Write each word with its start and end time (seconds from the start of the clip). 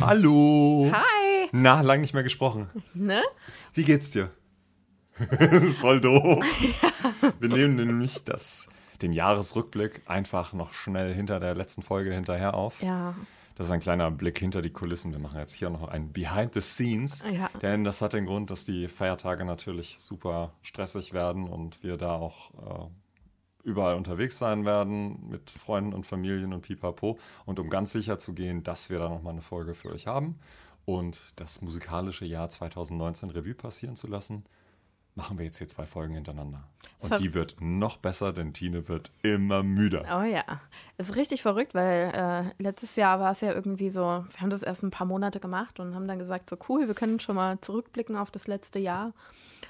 Hallo. 0.00 0.90
Hi. 0.92 1.48
Na, 1.52 1.82
lang 1.82 2.00
nicht 2.00 2.14
mehr 2.14 2.22
gesprochen. 2.22 2.70
Ne? 2.94 3.22
Wie 3.74 3.84
geht's 3.84 4.10
dir? 4.10 4.30
voll 5.80 6.00
doof. 6.00 6.44
Wir 7.38 7.48
nehmen 7.48 7.76
nämlich 7.76 8.24
das, 8.24 8.68
den 9.02 9.12
Jahresrückblick 9.12 10.02
einfach 10.06 10.54
noch 10.54 10.72
schnell 10.72 11.14
hinter 11.14 11.38
der 11.38 11.54
letzten 11.54 11.82
Folge 11.82 12.12
hinterher 12.14 12.54
auf. 12.54 12.80
Ja. 12.82 13.14
Das 13.56 13.66
ist 13.66 13.72
ein 13.72 13.80
kleiner 13.80 14.10
Blick 14.10 14.38
hinter 14.38 14.62
die 14.62 14.70
Kulissen. 14.70 15.12
Wir 15.12 15.20
machen 15.20 15.38
jetzt 15.38 15.52
hier 15.52 15.68
noch 15.68 15.86
ein 15.86 16.12
Behind 16.12 16.54
the 16.54 16.62
Scenes. 16.62 17.22
Ja. 17.30 17.50
Denn 17.60 17.84
das 17.84 18.00
hat 18.00 18.14
den 18.14 18.24
Grund, 18.24 18.50
dass 18.50 18.64
die 18.64 18.88
Feiertage 18.88 19.44
natürlich 19.44 19.96
super 19.98 20.54
stressig 20.62 21.12
werden 21.12 21.46
und 21.46 21.82
wir 21.82 21.98
da 21.98 22.14
auch 22.14 22.50
äh, 22.54 22.88
überall 23.64 23.94
unterwegs 23.94 24.38
sein 24.38 24.64
werden 24.64 25.28
mit 25.28 25.50
Freunden 25.50 25.92
und 25.92 26.06
Familien 26.06 26.52
und 26.52 26.62
pipapo. 26.62 27.18
Und 27.46 27.58
um 27.58 27.70
ganz 27.70 27.92
sicher 27.92 28.18
zu 28.18 28.32
gehen, 28.32 28.62
dass 28.62 28.90
wir 28.90 28.98
da 28.98 29.08
nochmal 29.08 29.32
eine 29.32 29.42
Folge 29.42 29.74
für 29.74 29.90
euch 29.90 30.06
haben 30.06 30.38
und 30.84 31.32
das 31.36 31.62
musikalische 31.62 32.24
Jahr 32.24 32.48
2019 32.50 33.30
Revue 33.30 33.54
passieren 33.54 33.96
zu 33.96 34.06
lassen, 34.06 34.44
machen 35.20 35.36
wir 35.36 35.44
jetzt 35.44 35.58
hier 35.58 35.68
zwei 35.68 35.84
Folgen 35.84 36.14
hintereinander. 36.14 36.64
Das 36.98 37.10
Und 37.10 37.20
die 37.20 37.34
wird 37.34 37.56
noch 37.60 37.98
besser, 37.98 38.32
denn 38.32 38.54
Tine 38.54 38.88
wird 38.88 39.10
immer 39.22 39.62
müder. 39.62 40.06
Oh 40.18 40.22
ja. 40.22 40.42
Es 40.96 41.10
ist 41.10 41.16
richtig 41.16 41.42
verrückt, 41.42 41.74
weil 41.74 42.10
äh, 42.14 42.62
letztes 42.62 42.96
Jahr 42.96 43.20
war 43.20 43.32
es 43.32 43.42
ja 43.42 43.52
irgendwie 43.52 43.90
so, 43.90 44.00
wir 44.00 44.40
haben 44.40 44.48
das 44.48 44.62
erst 44.62 44.82
ein 44.82 44.90
paar 44.90 45.06
Monate 45.06 45.38
gemacht 45.38 45.78
und 45.78 45.94
haben 45.94 46.08
dann 46.08 46.18
gesagt, 46.18 46.48
so 46.48 46.56
cool, 46.70 46.88
wir 46.88 46.94
können 46.94 47.20
schon 47.20 47.36
mal 47.36 47.60
zurückblicken 47.60 48.16
auf 48.16 48.30
das 48.30 48.46
letzte 48.46 48.78
Jahr. 48.78 49.12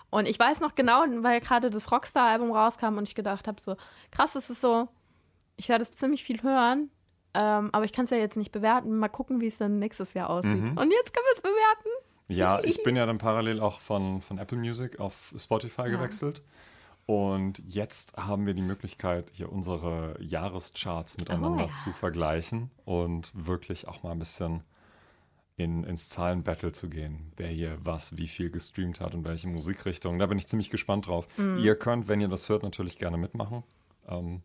Und 0.08 0.28
ich 0.28 0.38
weiß 0.38 0.60
noch 0.60 0.76
genau, 0.76 1.04
weil 1.18 1.40
gerade 1.40 1.68
das 1.68 1.90
Rockstar-Album 1.90 2.52
rauskam 2.52 2.96
und 2.96 3.08
ich 3.08 3.16
gedacht 3.16 3.48
habe, 3.48 3.60
so 3.60 3.76
krass, 4.12 4.36
es 4.36 4.50
ist 4.50 4.60
so, 4.60 4.86
ich 5.56 5.68
werde 5.68 5.82
es 5.82 5.94
ziemlich 5.94 6.22
viel 6.22 6.44
hören, 6.44 6.90
ähm, 7.34 7.70
aber 7.72 7.84
ich 7.84 7.92
kann 7.92 8.04
es 8.04 8.10
ja 8.10 8.18
jetzt 8.18 8.36
nicht 8.36 8.52
bewerten. 8.52 8.96
Mal 8.98 9.08
gucken, 9.08 9.40
wie 9.40 9.48
es 9.48 9.58
dann 9.58 9.80
nächstes 9.80 10.14
Jahr 10.14 10.30
aussieht. 10.30 10.70
Mhm. 10.70 10.78
Und 10.78 10.92
jetzt 10.92 11.12
können 11.12 11.26
wir 11.26 11.34
es 11.34 11.40
bewerten. 11.40 11.90
Ja, 12.30 12.60
ich 12.64 12.82
bin 12.82 12.96
ja 12.96 13.06
dann 13.06 13.18
parallel 13.18 13.60
auch 13.60 13.80
von, 13.80 14.22
von 14.22 14.38
Apple 14.38 14.58
Music 14.58 15.00
auf 15.00 15.34
Spotify 15.36 15.90
gewechselt. 15.90 16.42
Und 17.06 17.60
jetzt 17.66 18.16
haben 18.16 18.46
wir 18.46 18.54
die 18.54 18.62
Möglichkeit, 18.62 19.30
hier 19.34 19.50
unsere 19.50 20.14
Jahrescharts 20.22 21.18
miteinander 21.18 21.64
Oh 21.64 21.66
ja. 21.66 21.72
zu 21.72 21.92
vergleichen 21.92 22.70
und 22.84 23.32
wirklich 23.34 23.88
auch 23.88 24.02
mal 24.04 24.12
ein 24.12 24.18
bisschen 24.20 24.62
in, 25.56 25.82
ins 25.84 26.08
Zahlenbattle 26.08 26.70
zu 26.72 26.88
gehen, 26.88 27.32
wer 27.36 27.48
hier 27.48 27.76
was, 27.82 28.16
wie 28.16 28.28
viel 28.28 28.50
gestreamt 28.50 29.00
hat 29.00 29.14
und 29.14 29.24
welche 29.24 29.48
Musikrichtung. 29.48 30.18
Da 30.18 30.26
bin 30.26 30.38
ich 30.38 30.46
ziemlich 30.46 30.70
gespannt 30.70 31.08
drauf. 31.08 31.26
Mhm. 31.36 31.58
Ihr 31.58 31.74
könnt, 31.74 32.06
wenn 32.08 32.20
ihr 32.20 32.28
das 32.28 32.48
hört, 32.48 32.62
natürlich 32.62 32.96
gerne 32.96 33.16
mitmachen. 33.18 33.64
Ähm, 34.08 34.42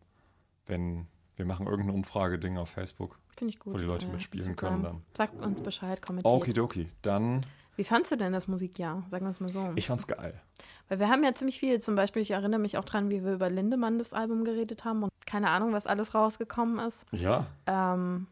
wenn 0.65 1.07
wir 1.37 1.45
machen 1.45 1.67
irgendeine 1.67 1.93
Umfrage-Ding 1.93 2.57
auf 2.57 2.69
Facebook. 2.69 3.19
Finde 3.37 3.51
ich 3.53 3.59
gut. 3.59 3.73
Wo 3.73 3.77
die 3.77 3.83
Leute 3.83 4.07
Äh, 4.07 4.11
mitspielen 4.11 4.55
können 4.55 4.81
dann. 4.83 5.01
Sagt 5.15 5.39
uns 5.39 5.61
Bescheid, 5.61 6.01
kommentiert. 6.01 6.33
Okidoki, 6.33 6.87
dann, 7.01 7.45
Wie 7.75 7.83
fandst 7.83 8.11
du 8.11 8.15
denn 8.15 8.31
das 8.33 8.47
Musikjahr? 8.47 9.03
Sagen 9.09 9.25
wir 9.25 9.29
es 9.31 9.39
mal 9.39 9.49
so. 9.49 9.71
ich 9.75 9.87
fand's 9.87 10.07
geil. 10.07 10.39
Weil 10.87 10.99
wir 10.99 11.09
haben 11.09 11.23
ja 11.23 11.33
ziemlich 11.35 11.59
viel, 11.59 11.79
zum 11.81 11.95
Beispiel, 11.95 12.21
ich 12.21 12.31
erinnere 12.31 12.59
mich 12.59 12.77
auch 12.77 12.85
dran, 12.85 13.11
wie 13.11 13.23
wir 13.23 13.33
über 13.33 13.49
Lindemann 13.49 13.97
das 13.97 14.13
Album 14.13 14.43
geredet 14.43 14.85
haben 14.85 15.03
und 15.03 15.11
keine 15.25 15.49
Ahnung, 15.49 15.73
was 15.73 15.87
alles 15.87 16.13
rausgekommen 16.15 16.79
ist. 16.85 17.05
Ja, 17.11 17.47
Ähm, 17.65 18.27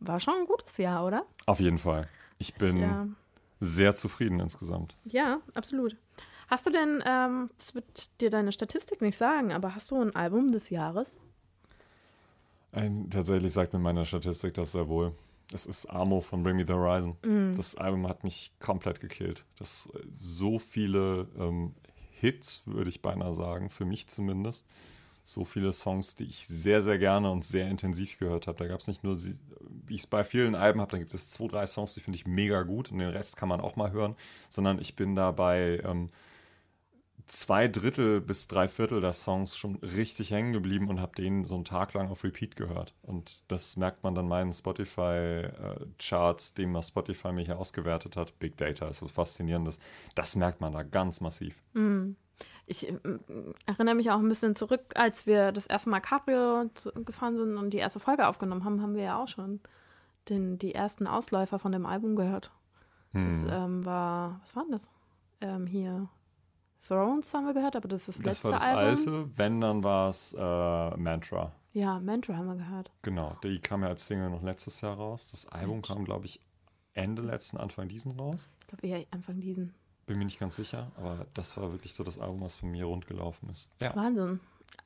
war 0.00 0.20
schon 0.20 0.34
ein 0.34 0.44
gutes 0.44 0.76
Jahr, 0.76 1.04
oder? 1.04 1.24
Auf 1.46 1.58
jeden 1.60 1.78
Fall. 1.78 2.06
Ich 2.38 2.54
bin 2.54 2.78
Ja, 2.78 3.06
sehr 3.58 3.94
zufrieden 3.94 4.38
insgesamt. 4.38 4.96
ja 5.04 5.38
absolut. 5.54 5.96
Hast 6.48 6.64
du 6.66 6.70
denn, 6.70 7.02
ähm, 7.04 7.48
das 7.56 7.74
wird 7.74 8.20
dir 8.20 8.30
deine 8.30 8.52
Statistik 8.52 9.02
nicht 9.02 9.18
sagen, 9.18 9.52
aber 9.52 9.74
hast 9.74 9.90
du 9.90 10.00
ein 10.00 10.14
Album 10.14 10.52
des 10.52 10.70
Jahres? 10.70 11.18
Ein, 12.72 13.10
tatsächlich 13.10 13.52
sagt 13.52 13.72
mir 13.72 13.78
meine 13.78 14.04
Statistik 14.06 14.54
das 14.54 14.72
sehr 14.72 14.88
wohl. 14.88 15.12
Es 15.52 15.66
ist 15.66 15.86
Amo 15.86 16.20
von 16.20 16.42
Bring 16.42 16.56
Me 16.56 16.64
the 16.66 16.74
Horizon. 16.74 17.16
Das 17.56 17.74
Album 17.74 18.06
hat 18.06 18.22
mich 18.22 18.52
komplett 18.58 19.00
gekillt. 19.00 19.44
Das 19.58 19.88
so 20.10 20.58
viele 20.58 21.26
ähm, 21.38 21.74
Hits, 22.10 22.62
würde 22.66 22.90
ich 22.90 23.00
beinahe 23.00 23.34
sagen, 23.34 23.70
für 23.70 23.84
mich 23.84 24.08
zumindest. 24.08 24.66
So 25.24 25.44
viele 25.44 25.72
Songs, 25.72 26.14
die 26.14 26.24
ich 26.24 26.46
sehr, 26.46 26.82
sehr 26.82 26.98
gerne 26.98 27.30
und 27.30 27.44
sehr 27.44 27.68
intensiv 27.68 28.18
gehört 28.18 28.46
habe. 28.46 28.58
Da 28.58 28.66
gab 28.66 28.80
es 28.80 28.88
nicht 28.88 29.04
nur, 29.04 29.16
wie 29.86 29.94
ich 29.94 30.00
es 30.00 30.06
bei 30.06 30.24
vielen 30.24 30.54
Alben 30.54 30.80
habe, 30.80 30.90
da 30.90 30.98
gibt 30.98 31.14
es 31.14 31.30
zwei, 31.30 31.48
drei 31.48 31.66
Songs, 31.66 31.94
die 31.94 32.00
finde 32.00 32.16
ich 32.16 32.26
mega 32.26 32.62
gut 32.62 32.90
und 32.90 32.98
den 32.98 33.10
Rest 33.10 33.36
kann 33.36 33.48
man 33.48 33.60
auch 33.60 33.76
mal 33.76 33.92
hören. 33.92 34.16
Sondern 34.48 34.78
ich 34.78 34.96
bin 34.96 35.14
da 35.14 35.30
bei 35.30 35.80
ähm, 35.84 36.10
zwei 37.28 37.68
Drittel 37.68 38.20
bis 38.20 38.48
drei 38.48 38.68
Viertel 38.68 39.00
der 39.00 39.12
Songs 39.12 39.56
schon 39.56 39.76
richtig 39.76 40.30
hängen 40.30 40.52
geblieben 40.52 40.88
und 40.88 41.00
habe 41.00 41.14
den 41.14 41.44
so 41.44 41.54
einen 41.54 41.64
Tag 41.64 41.94
lang 41.94 42.08
auf 42.08 42.24
Repeat 42.24 42.56
gehört. 42.56 42.94
Und 43.02 43.50
das 43.50 43.76
merkt 43.76 44.02
man 44.02 44.14
dann 44.14 44.28
meinen 44.28 44.52
Spotify-Charts, 44.52 46.54
dem 46.54 46.74
was 46.74 46.88
Spotify 46.88 47.32
mir 47.32 47.44
hier 47.44 47.58
ausgewertet 47.58 48.16
hat. 48.16 48.38
Big 48.38 48.56
Data 48.56 48.88
ist 48.88 49.02
was 49.02 49.12
Faszinierendes. 49.12 49.78
Das 50.14 50.36
merkt 50.36 50.60
man 50.60 50.72
da 50.72 50.82
ganz 50.82 51.20
massiv. 51.20 51.62
Ich 52.66 52.88
ähm, 52.88 53.20
erinnere 53.66 53.94
mich 53.94 54.10
auch 54.10 54.18
ein 54.18 54.28
bisschen 54.28 54.56
zurück, 54.56 54.82
als 54.94 55.26
wir 55.26 55.52
das 55.52 55.66
erste 55.66 55.90
Mal 55.90 56.00
Cabrio 56.00 56.68
zu- 56.74 56.92
gefahren 56.92 57.36
sind 57.36 57.56
und 57.56 57.70
die 57.70 57.78
erste 57.78 58.00
Folge 58.00 58.26
aufgenommen 58.26 58.64
haben, 58.64 58.82
haben 58.82 58.94
wir 58.94 59.04
ja 59.04 59.22
auch 59.22 59.28
schon 59.28 59.60
den, 60.28 60.58
die 60.58 60.74
ersten 60.74 61.06
Ausläufer 61.06 61.58
von 61.58 61.72
dem 61.72 61.86
Album 61.86 62.16
gehört. 62.16 62.50
Das 63.14 63.42
Hm. 63.42 63.48
ähm, 63.50 63.84
war, 63.86 64.38
was 64.42 64.54
war 64.54 64.64
denn 64.64 64.72
das? 64.72 64.90
Ähm, 65.40 65.66
hier 65.66 66.08
Thrones 66.86 67.32
haben 67.34 67.46
wir 67.46 67.54
gehört, 67.54 67.76
aber 67.76 67.88
das 67.88 68.08
ist 68.08 68.24
das, 68.24 68.40
das 68.40 68.42
letzte 68.42 68.44
war 68.50 68.52
das 68.52 68.62
Album. 68.66 69.14
alte. 69.14 69.30
Wenn, 69.36 69.60
dann 69.60 69.84
war 69.84 70.08
es 70.08 70.34
äh, 70.38 70.96
Mantra. 70.96 71.52
Ja, 71.72 72.00
Mantra 72.00 72.36
haben 72.36 72.46
wir 72.46 72.56
gehört. 72.56 72.90
Genau, 73.02 73.36
die 73.42 73.60
kam 73.60 73.82
ja 73.82 73.88
als 73.88 74.06
Single 74.06 74.30
noch 74.30 74.42
letztes 74.42 74.80
Jahr 74.80 74.96
raus. 74.96 75.30
Das 75.30 75.46
Album 75.48 75.82
kam, 75.82 76.04
glaube 76.04 76.26
ich, 76.26 76.40
Ende 76.94 77.22
letzten, 77.22 77.56
Anfang 77.56 77.88
diesen 77.88 78.12
raus. 78.12 78.50
Ich 78.60 78.66
glaube 78.66 78.86
eher 78.86 79.06
Anfang 79.10 79.40
diesen. 79.40 79.74
Bin 80.06 80.18
mir 80.18 80.24
nicht 80.24 80.40
ganz 80.40 80.56
sicher, 80.56 80.90
aber 80.96 81.26
das 81.34 81.56
war 81.56 81.70
wirklich 81.70 81.94
so 81.94 82.02
das 82.02 82.18
Album, 82.18 82.40
was 82.40 82.56
bei 82.56 82.66
mir 82.66 82.86
rund 82.86 83.06
gelaufen 83.06 83.48
ist. 83.50 83.70
Ja. 83.80 83.94
Wahnsinn. 83.94 84.40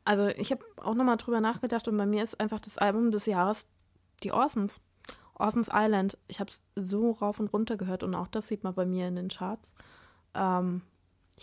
Also 0.04 0.26
ich 0.28 0.50
habe 0.50 0.64
auch 0.76 0.94
nochmal 0.94 1.16
drüber 1.16 1.40
nachgedacht 1.40 1.86
und 1.88 1.96
bei 1.96 2.06
mir 2.06 2.22
ist 2.22 2.40
einfach 2.40 2.60
das 2.60 2.78
Album 2.78 3.12
des 3.12 3.26
Jahres 3.26 3.66
die 4.22 4.32
Orsons. 4.32 4.80
Orsons 5.34 5.68
Island. 5.72 6.18
Ich 6.28 6.40
habe 6.40 6.50
es 6.50 6.62
so 6.76 7.12
rauf 7.12 7.40
und 7.40 7.52
runter 7.52 7.76
gehört 7.76 8.02
und 8.02 8.14
auch 8.14 8.28
das 8.28 8.48
sieht 8.48 8.64
man 8.64 8.74
bei 8.74 8.84
mir 8.84 9.08
in 9.08 9.16
den 9.16 9.28
Charts. 9.28 9.74
Ähm, 10.34 10.82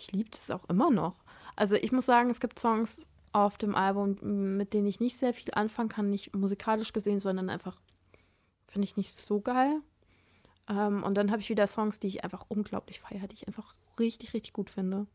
ich 0.00 0.12
liebe 0.12 0.30
es 0.32 0.50
auch 0.50 0.64
immer 0.68 0.90
noch. 0.90 1.16
Also 1.56 1.76
ich 1.76 1.92
muss 1.92 2.06
sagen, 2.06 2.30
es 2.30 2.40
gibt 2.40 2.58
Songs 2.58 3.06
auf 3.32 3.58
dem 3.58 3.74
Album, 3.74 4.56
mit 4.56 4.74
denen 4.74 4.86
ich 4.86 5.00
nicht 5.00 5.16
sehr 5.16 5.34
viel 5.34 5.52
anfangen 5.54 5.88
kann, 5.88 6.10
nicht 6.10 6.34
musikalisch 6.34 6.92
gesehen, 6.92 7.20
sondern 7.20 7.48
einfach 7.48 7.80
finde 8.66 8.86
ich 8.86 8.96
nicht 8.96 9.12
so 9.14 9.40
geil. 9.40 9.80
Ähm, 10.68 11.02
und 11.02 11.14
dann 11.14 11.30
habe 11.30 11.40
ich 11.40 11.50
wieder 11.50 11.66
Songs, 11.66 12.00
die 12.00 12.08
ich 12.08 12.24
einfach 12.24 12.46
unglaublich 12.48 13.00
feiere, 13.00 13.28
die 13.28 13.34
ich 13.34 13.46
einfach 13.46 13.74
richtig, 13.98 14.34
richtig 14.34 14.52
gut 14.52 14.70
finde. 14.70 15.06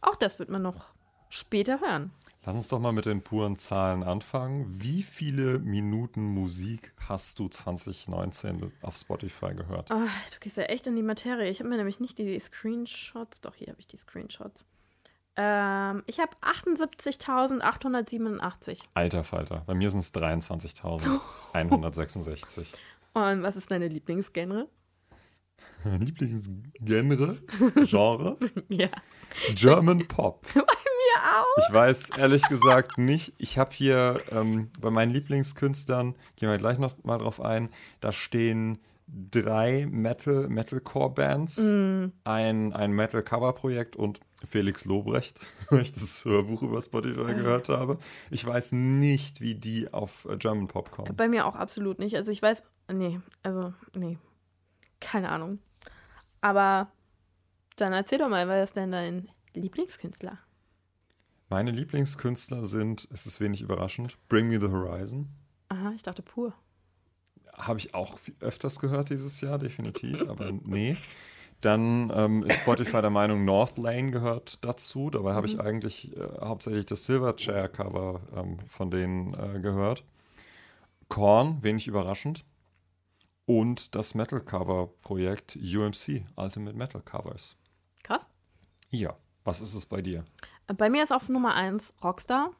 Auch 0.00 0.16
das 0.16 0.38
wird 0.38 0.50
man 0.50 0.62
noch 0.62 0.86
später 1.28 1.80
hören. 1.80 2.10
Lass 2.44 2.54
uns 2.56 2.68
doch 2.68 2.78
mal 2.78 2.92
mit 2.92 3.04
den 3.04 3.20
puren 3.22 3.58
Zahlen 3.58 4.02
anfangen. 4.02 4.64
Wie 4.68 5.02
viele 5.02 5.58
Minuten 5.58 6.22
Musik 6.22 6.94
hast 6.96 7.38
du 7.38 7.48
2019 7.48 8.72
auf 8.80 8.96
Spotify 8.96 9.52
gehört? 9.54 9.90
Ah, 9.90 10.06
du 10.32 10.38
gehst 10.40 10.56
ja 10.56 10.62
echt 10.62 10.86
in 10.86 10.96
die 10.96 11.02
Materie. 11.02 11.50
Ich 11.50 11.58
habe 11.60 11.68
mir 11.68 11.76
nämlich 11.76 12.00
nicht 12.00 12.16
die 12.18 12.40
Screenshots. 12.40 13.42
Doch, 13.42 13.54
hier 13.54 13.66
habe 13.68 13.78
ich 13.80 13.86
die 13.86 13.98
Screenshots. 13.98 14.64
Ähm, 15.36 16.02
ich 16.06 16.20
habe 16.20 16.34
78.887. 16.40 18.80
Alter 18.94 19.24
Falter, 19.24 19.62
bei 19.66 19.74
mir 19.74 19.90
sind 19.90 20.00
es 20.00 20.14
23.166. 20.14 22.66
Und 23.12 23.42
was 23.42 23.56
ist 23.56 23.70
deine 23.70 23.88
Lieblingsgenre? 23.88 24.68
Lieblingsgenre? 25.84 27.36
Genre? 27.84 28.38
Ja. 28.68 28.88
German 29.54 30.08
Pop. 30.08 30.46
Auch. 31.18 31.68
Ich 31.68 31.72
weiß 31.72 32.10
ehrlich 32.18 32.48
gesagt 32.48 32.98
nicht. 32.98 33.34
Ich 33.38 33.58
habe 33.58 33.70
hier 33.72 34.20
ähm, 34.30 34.70
bei 34.80 34.90
meinen 34.90 35.10
Lieblingskünstlern, 35.10 36.14
gehen 36.36 36.48
wir 36.48 36.58
gleich 36.58 36.78
noch 36.78 36.94
mal 37.04 37.18
drauf 37.18 37.40
ein, 37.40 37.70
da 38.00 38.12
stehen 38.12 38.78
drei 39.08 39.86
Metal, 39.90 40.48
Metalcore-Bands, 40.48 41.58
ein, 42.24 42.72
ein 42.72 42.92
Metal-Cover-Projekt 42.92 43.96
und 43.96 44.20
Felix 44.44 44.84
Lobrecht, 44.84 45.40
weil 45.70 45.82
ich 45.82 45.92
das 45.92 46.24
Hörbuch 46.24 46.62
über 46.62 46.80
Spotify 46.80 47.34
gehört 47.34 47.68
habe. 47.68 47.98
Ich 48.30 48.46
weiß 48.46 48.72
nicht, 48.72 49.40
wie 49.40 49.54
die 49.54 49.92
auf 49.92 50.26
äh, 50.26 50.36
German 50.36 50.68
Pop 50.68 50.90
kommen. 50.90 51.16
Bei 51.16 51.28
mir 51.28 51.46
auch 51.46 51.56
absolut 51.56 51.98
nicht. 51.98 52.16
Also 52.16 52.30
ich 52.30 52.40
weiß, 52.40 52.62
nee, 52.92 53.20
also 53.42 53.72
nee, 53.94 54.18
keine 55.00 55.30
Ahnung. 55.30 55.58
Aber 56.40 56.92
dann 57.76 57.92
erzähl 57.92 58.18
doch 58.18 58.28
mal, 58.28 58.46
wer 58.46 58.62
ist 58.62 58.76
denn 58.76 58.92
dein 58.92 59.28
Lieblingskünstler? 59.54 60.38
Meine 61.50 61.70
Lieblingskünstler 61.70 62.64
sind, 62.66 63.08
es 63.12 63.26
ist 63.26 63.40
wenig 63.40 63.62
überraschend, 63.62 64.16
Bring 64.28 64.48
Me 64.48 64.60
the 64.60 64.68
Horizon. 64.68 65.28
Aha, 65.68 65.92
ich 65.94 66.02
dachte 66.02 66.22
pur. 66.22 66.52
Habe 67.54 67.78
ich 67.78 67.94
auch 67.94 68.18
öfters 68.40 68.78
gehört 68.78 69.10
dieses 69.10 69.40
Jahr, 69.40 69.58
definitiv, 69.58 70.28
aber 70.28 70.52
nee. 70.52 70.96
Dann 71.60 72.12
ähm, 72.14 72.44
ist 72.44 72.60
Spotify 72.62 73.00
der 73.00 73.10
Meinung, 73.10 73.44
North 73.44 73.78
Lane 73.78 74.10
gehört 74.12 74.64
dazu. 74.64 75.10
Dabei 75.10 75.34
habe 75.34 75.46
ich 75.48 75.58
eigentlich 75.58 76.16
äh, 76.16 76.20
hauptsächlich 76.40 76.86
das 76.86 77.04
Silverchair-Cover 77.06 78.20
ähm, 78.36 78.58
von 78.68 78.90
denen 78.90 79.32
äh, 79.34 79.58
gehört. 79.58 80.04
Korn, 81.08 81.62
wenig 81.62 81.88
überraschend. 81.88 82.44
und 83.48 83.94
das 83.94 84.14
Metal 84.14 84.40
Cover 84.40 84.88
Projekt 85.00 85.56
UMC, 85.56 86.26
Ultimate 86.36 86.76
Metal 86.76 87.00
Covers. 87.00 87.56
Krass. 88.02 88.28
Ja, 88.90 89.16
was 89.42 89.62
ist 89.62 89.74
es 89.74 89.86
bei 89.86 90.02
dir? 90.02 90.24
Bei 90.76 90.90
mir 90.90 91.02
ist 91.02 91.12
auf 91.12 91.28
Nummer 91.28 91.54
1 91.54 91.96
Rockstar. 92.02 92.50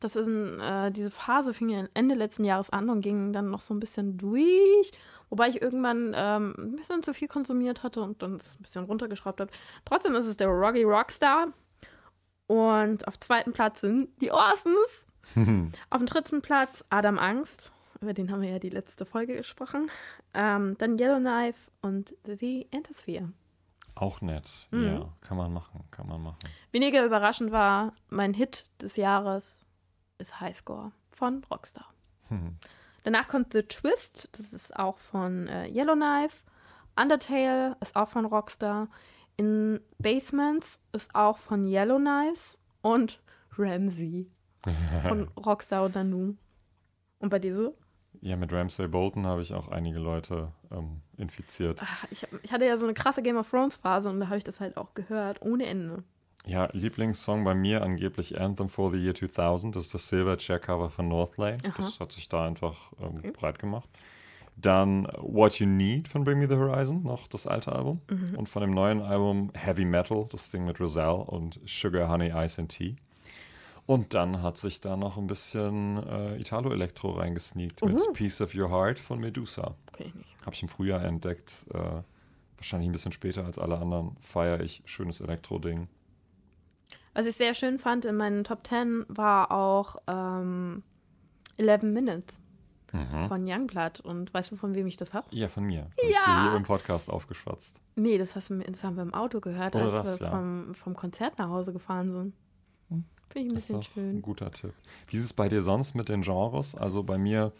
Das 0.00 0.16
ist 0.16 0.26
ein, 0.26 0.60
äh, 0.60 0.90
diese 0.92 1.10
Phase 1.10 1.54
fing 1.54 1.68
ja 1.68 1.84
Ende 1.94 2.14
letzten 2.14 2.44
Jahres 2.44 2.70
an 2.70 2.90
und 2.90 3.00
ging 3.00 3.32
dann 3.32 3.50
noch 3.50 3.60
so 3.60 3.72
ein 3.72 3.80
bisschen 3.80 4.18
durch, 4.18 4.90
wobei 5.30 5.48
ich 5.48 5.62
irgendwann 5.62 6.12
ähm, 6.14 6.54
ein 6.58 6.76
bisschen 6.76 7.02
zu 7.02 7.14
viel 7.14 7.28
konsumiert 7.28 7.82
hatte 7.82 8.02
und 8.02 8.20
dann 8.22 8.36
es 8.36 8.58
ein 8.58 8.62
bisschen 8.62 8.84
runtergeschraubt 8.84 9.40
habe. 9.40 9.50
Trotzdem 9.84 10.14
ist 10.14 10.26
es 10.26 10.36
der 10.36 10.48
Roggy 10.48 10.82
Rockstar. 10.82 11.48
Und 12.48 13.08
auf 13.08 13.18
zweiten 13.18 13.52
Platz 13.52 13.80
sind 13.80 14.10
die 14.20 14.30
Orsons. 14.30 15.06
auf 15.90 15.98
dem 15.98 16.06
dritten 16.06 16.42
Platz 16.42 16.84
Adam 16.90 17.18
Angst. 17.18 17.72
Über 18.00 18.12
den 18.12 18.30
haben 18.30 18.42
wir 18.42 18.50
ja 18.50 18.58
die 18.58 18.70
letzte 18.70 19.06
Folge 19.06 19.36
gesprochen. 19.36 19.90
Ähm, 20.34 20.76
dann 20.78 20.98
Yellowknife 20.98 21.70
und 21.80 22.14
The 22.24 22.68
Entosphere. 22.70 23.32
Auch 23.94 24.20
nett. 24.20 24.68
Mhm. 24.70 24.84
Ja, 24.84 25.08
kann 25.22 25.38
man 25.38 25.52
machen, 25.52 25.82
kann 25.90 26.06
man 26.06 26.22
machen. 26.22 26.38
Weniger 26.76 27.06
überraschend 27.06 27.52
war, 27.52 27.94
mein 28.10 28.34
Hit 28.34 28.70
des 28.82 28.96
Jahres 28.96 29.64
ist 30.18 30.42
Highscore 30.42 30.92
von 31.10 31.42
Rockstar. 31.50 31.86
Mhm. 32.28 32.58
Danach 33.02 33.28
kommt 33.28 33.54
The 33.54 33.62
Twist, 33.62 34.28
das 34.32 34.52
ist 34.52 34.76
auch 34.78 34.98
von 34.98 35.48
äh, 35.48 35.68
Yellowknife. 35.68 36.44
Undertale 36.94 37.78
ist 37.80 37.96
auch 37.96 38.10
von 38.10 38.26
Rockstar. 38.26 38.88
In 39.38 39.80
Basements 39.96 40.78
ist 40.92 41.14
auch 41.14 41.38
von 41.38 41.66
Yellowknife 41.66 42.58
und 42.82 43.22
Ramsey 43.56 44.30
von 45.08 45.28
Rockstar 45.28 45.86
und 45.86 45.94
Nanu. 45.94 46.34
Und 47.20 47.30
bei 47.30 47.38
dir 47.38 47.54
so? 47.54 47.74
Ja, 48.20 48.36
mit 48.36 48.52
Ramsay 48.52 48.86
Bolton 48.86 49.26
habe 49.26 49.40
ich 49.40 49.54
auch 49.54 49.68
einige 49.68 49.98
Leute 49.98 50.52
ähm, 50.70 51.00
infiziert. 51.16 51.80
Ach, 51.82 52.04
ich, 52.10 52.28
ich, 52.42 52.52
hatte 52.52 52.66
ja 52.66 52.76
so 52.76 52.84
eine 52.84 52.92
krasse 52.92 53.22
Game 53.22 53.38
of 53.38 53.48
Thrones 53.48 53.76
Phase 53.76 54.10
und 54.10 54.20
da 54.20 54.26
habe 54.26 54.36
ich 54.36 54.44
das 54.44 54.60
halt 54.60 54.76
auch 54.76 54.92
gehört, 54.92 55.40
ohne 55.40 55.64
Ende. 55.64 56.04
Ja, 56.46 56.68
Lieblingssong 56.72 57.42
bei 57.44 57.54
mir 57.54 57.82
angeblich 57.82 58.40
Anthem 58.40 58.68
for 58.68 58.92
the 58.92 58.98
Year 58.98 59.14
2000. 59.14 59.74
Das 59.74 59.86
ist 59.86 59.94
das 59.94 60.08
Silver 60.08 60.38
Chair 60.38 60.60
Cover 60.60 60.90
von 60.90 61.08
Northlane. 61.08 61.58
Aha. 61.64 61.74
Das 61.76 61.98
hat 61.98 62.12
sich 62.12 62.28
da 62.28 62.46
einfach 62.46 62.92
ähm, 63.00 63.16
okay. 63.18 63.32
breit 63.32 63.58
gemacht. 63.58 63.88
Dann 64.56 65.06
What 65.18 65.58
You 65.58 65.66
Need 65.66 66.08
von 66.08 66.24
Bring 66.24 66.38
Me 66.38 66.48
the 66.48 66.54
Horizon, 66.54 67.02
noch 67.02 67.26
das 67.26 67.46
alte 67.46 67.72
Album. 67.72 68.00
Mhm. 68.08 68.36
Und 68.36 68.48
von 68.48 68.62
dem 68.62 68.70
neuen 68.70 69.02
Album 69.02 69.50
Heavy 69.54 69.84
Metal, 69.84 70.24
das 70.30 70.50
Ding 70.50 70.64
mit 70.64 70.80
Roselle 70.80 71.16
und 71.16 71.60
Sugar, 71.66 72.08
Honey, 72.08 72.32
Ice 72.34 72.60
and 72.60 72.70
Tea. 72.70 72.96
Und 73.84 74.14
dann 74.14 74.42
hat 74.42 74.56
sich 74.56 74.80
da 74.80 74.96
noch 74.96 75.16
ein 75.16 75.26
bisschen 75.26 76.02
äh, 76.08 76.36
Italo-Elektro 76.40 77.10
reingesneakt 77.10 77.82
-huh. 77.82 77.88
mit 77.88 78.12
Piece 78.14 78.40
of 78.40 78.54
Your 78.54 78.70
Heart 78.70 78.98
von 78.98 79.20
Medusa. 79.20 79.74
Okay, 79.92 80.12
Habe 80.42 80.54
ich 80.54 80.62
im 80.62 80.68
Frühjahr 80.68 81.04
entdeckt. 81.04 81.66
Äh, 81.72 82.02
wahrscheinlich 82.56 82.88
ein 82.88 82.92
bisschen 82.92 83.12
später 83.12 83.44
als 83.44 83.58
alle 83.58 83.78
anderen. 83.78 84.16
Feiere 84.20 84.60
ich. 84.60 84.82
Schönes 84.86 85.20
Elektro-Ding. 85.20 85.88
Was 87.16 87.24
ich 87.24 87.34
sehr 87.34 87.54
schön 87.54 87.78
fand 87.78 88.04
in 88.04 88.14
meinen 88.14 88.44
Top 88.44 88.66
10 88.66 89.06
war 89.08 89.50
auch 89.50 89.96
ähm, 90.06 90.82
11 91.56 91.84
Minutes 91.84 92.40
mhm. 92.92 93.28
von 93.28 93.48
Youngblood. 93.48 94.00
Und 94.00 94.34
weißt 94.34 94.50
du, 94.50 94.56
von 94.56 94.74
wem 94.74 94.86
ich 94.86 94.98
das 94.98 95.14
habe? 95.14 95.26
Ja, 95.30 95.48
von 95.48 95.64
mir. 95.64 95.84
Hab 95.84 96.02
ja. 96.02 96.08
ich 96.10 96.26
dir 96.26 96.42
hier 96.42 96.56
im 96.56 96.62
Podcast 96.64 97.08
aufgeschwatzt. 97.08 97.80
Nee, 97.94 98.18
das, 98.18 98.36
hast 98.36 98.50
du, 98.50 98.58
das 98.58 98.84
haben 98.84 98.96
wir 98.96 99.02
im 99.02 99.14
Auto 99.14 99.40
gehört, 99.40 99.74
Oder 99.74 99.94
als 99.94 100.08
das, 100.08 100.20
wir 100.20 100.26
ja. 100.26 100.30
vom, 100.30 100.74
vom 100.74 100.94
Konzert 100.94 101.38
nach 101.38 101.48
Hause 101.48 101.72
gefahren 101.72 102.12
sind. 102.12 102.34
Finde 103.30 103.46
ich 103.46 103.52
ein 103.52 103.54
das 103.54 103.62
bisschen 103.64 103.80
ist 103.80 103.86
schön. 103.86 104.16
Ein 104.16 104.22
guter 104.22 104.50
Tipp. 104.50 104.74
Wie 105.08 105.16
ist 105.16 105.24
es 105.24 105.32
bei 105.32 105.48
dir 105.48 105.62
sonst 105.62 105.94
mit 105.94 106.10
den 106.10 106.20
Genres? 106.20 106.74
Also 106.74 107.02
bei 107.02 107.16
mir, 107.16 107.50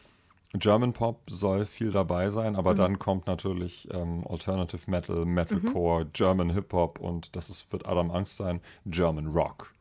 German 0.52 0.92
Pop 0.92 1.28
soll 1.28 1.66
viel 1.66 1.90
dabei 1.90 2.28
sein, 2.28 2.56
aber 2.56 2.72
mhm. 2.72 2.76
dann 2.76 2.98
kommt 2.98 3.26
natürlich 3.26 3.88
ähm, 3.92 4.24
Alternative 4.28 4.90
Metal, 4.90 5.24
Metalcore, 5.24 6.04
mhm. 6.04 6.12
German 6.12 6.50
Hip 6.50 6.72
Hop 6.72 7.00
und 7.00 7.34
das 7.36 7.50
ist, 7.50 7.72
wird 7.72 7.86
Adam 7.86 8.10
Angst 8.10 8.36
sein, 8.36 8.60
German 8.86 9.28
Rock. 9.28 9.72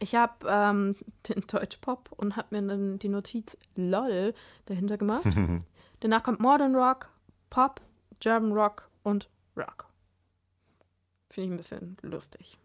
Ich 0.00 0.14
habe 0.14 0.46
ähm, 0.46 0.96
den 1.28 1.42
Deutschpop 1.46 2.10
und 2.16 2.36
habe 2.36 2.60
mir 2.60 2.66
dann 2.66 2.98
die 2.98 3.08
Notiz 3.08 3.56
LOL 3.76 4.34
dahinter 4.66 4.98
gemacht. 4.98 5.26
Danach 6.00 6.22
kommt 6.22 6.40
Modern 6.40 6.74
Rock, 6.74 7.08
Pop, 7.50 7.80
German 8.20 8.52
Rock 8.52 8.90
und 9.02 9.30
Rock. 9.56 9.88
Finde 11.30 11.46
ich 11.46 11.54
ein 11.54 11.56
bisschen 11.56 11.96
lustig. 12.02 12.58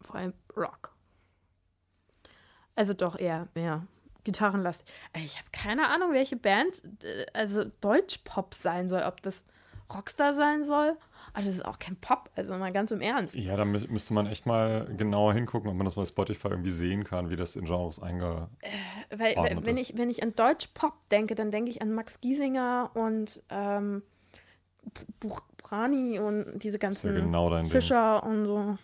Vor 0.00 0.16
allem 0.16 0.34
Rock. 0.56 0.92
Also 2.74 2.94
doch 2.94 3.18
eher 3.18 3.48
mehr 3.54 3.86
Gitarrenlastig. 4.24 4.92
Ich 5.16 5.38
habe 5.38 5.48
keine 5.52 5.88
Ahnung, 5.88 6.12
welche 6.12 6.36
Band, 6.36 6.82
äh, 7.02 7.26
also 7.32 7.64
Deutschpop 7.80 8.54
sein 8.54 8.88
soll, 8.88 9.02
ob 9.02 9.22
das 9.22 9.44
Rockstar 9.92 10.34
sein 10.34 10.64
soll. 10.64 10.96
Aber 11.32 11.44
das 11.44 11.54
ist 11.54 11.64
auch 11.64 11.78
kein 11.78 11.96
Pop, 11.96 12.30
also 12.34 12.54
mal 12.56 12.72
ganz 12.72 12.90
im 12.90 13.00
Ernst. 13.00 13.34
Ja, 13.34 13.56
da 13.56 13.64
müsste 13.64 14.14
man 14.14 14.26
echt 14.26 14.46
mal 14.46 14.86
genauer 14.96 15.34
hingucken, 15.34 15.70
ob 15.70 15.76
man 15.76 15.84
das 15.84 15.94
bei 15.94 16.04
Spotify 16.04 16.48
irgendwie 16.48 16.70
sehen 16.70 17.04
kann, 17.04 17.30
wie 17.30 17.36
das 17.36 17.56
in 17.56 17.64
Genres 17.64 18.00
eingeordnet 18.00 18.50
äh, 18.60 19.18
weil, 19.18 19.36
wenn 19.64 19.76
ist. 19.76 19.90
Ich, 19.90 19.98
wenn 19.98 20.10
ich 20.10 20.22
an 20.22 20.34
Deutschpop 20.34 20.94
denke, 21.10 21.34
dann 21.34 21.50
denke 21.50 21.70
ich 21.70 21.82
an 21.82 21.92
Max 21.92 22.20
Giesinger 22.20 22.90
und 22.94 23.42
ähm, 23.50 24.02
Brani 25.58 26.18
und 26.18 26.58
diese 26.62 26.78
ganzen 26.78 27.14
ja 27.14 27.20
genau 27.20 27.62
Fischer 27.64 28.20
Ding. 28.22 28.30
und 28.30 28.44
so. 28.44 28.78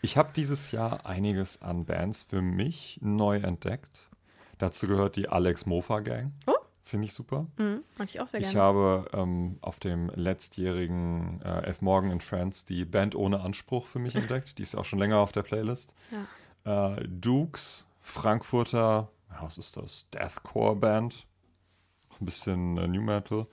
Ich 0.00 0.16
habe 0.16 0.30
dieses 0.34 0.72
Jahr 0.72 1.06
einiges 1.06 1.62
an 1.62 1.84
Bands 1.84 2.24
für 2.24 2.42
mich 2.42 2.98
neu 3.02 3.36
entdeckt. 3.36 4.08
Dazu 4.62 4.86
gehört 4.86 5.16
die 5.16 5.28
Alex 5.28 5.66
Mofa 5.66 5.98
Gang. 5.98 6.30
Oh. 6.46 6.52
Finde 6.84 7.06
ich 7.06 7.12
super. 7.12 7.48
Mhm, 7.56 7.82
mag 7.98 8.08
ich 8.08 8.20
auch 8.20 8.28
sehr 8.28 8.38
gerne. 8.38 8.52
Ich 8.52 8.56
habe 8.56 9.10
ähm, 9.12 9.58
auf 9.60 9.80
dem 9.80 10.08
letztjährigen 10.14 11.42
äh, 11.42 11.64
F. 11.64 11.82
Morgan 11.82 12.12
in 12.12 12.20
France 12.20 12.64
die 12.64 12.84
Band 12.84 13.16
ohne 13.16 13.40
Anspruch 13.40 13.86
für 13.86 13.98
mich 13.98 14.14
entdeckt. 14.14 14.58
Die 14.58 14.62
ist 14.62 14.76
auch 14.76 14.84
schon 14.84 15.00
länger 15.00 15.18
auf 15.18 15.32
der 15.32 15.42
Playlist. 15.42 15.96
Ja. 16.64 16.94
Äh, 16.94 17.08
Dukes, 17.08 17.88
Frankfurter, 18.02 19.08
was 19.40 19.58
ist 19.58 19.78
das? 19.78 20.06
Deathcore 20.10 20.76
Band. 20.76 21.26
Ein 22.20 22.24
bisschen 22.24 22.78
äh, 22.78 22.86
New 22.86 23.02
Metal. 23.02 23.48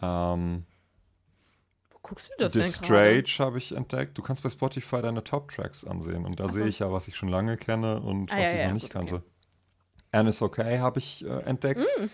Ähm, 0.00 0.64
guckst 2.02 2.30
du 2.30 2.34
das 2.38 2.52
Distrage 2.52 3.34
habe 3.40 3.58
ich 3.58 3.72
entdeckt. 3.72 4.16
Du 4.16 4.22
kannst 4.22 4.44
bei 4.44 4.48
Spotify 4.48 5.02
deine 5.02 5.24
Top-Tracks 5.24 5.84
ansehen 5.84 6.24
und 6.24 6.38
da 6.38 6.48
sehe 6.48 6.68
ich 6.68 6.78
ja, 6.78 6.92
was 6.92 7.08
ich 7.08 7.16
schon 7.16 7.30
lange 7.30 7.56
kenne 7.56 8.00
und 8.00 8.30
ah, 8.30 8.36
was 8.36 8.44
ja, 8.44 8.52
ich 8.52 8.58
ja, 8.60 8.66
noch 8.68 8.74
nicht 8.74 8.84
gut, 8.84 8.92
kannte. 8.92 9.14
Okay. 9.16 9.24
And 10.16 10.28
is 10.28 10.40
Okay 10.40 10.78
habe 10.78 10.98
ich 10.98 11.24
äh, 11.24 11.42
entdeckt. 11.42 11.86
Mm. 11.98 12.06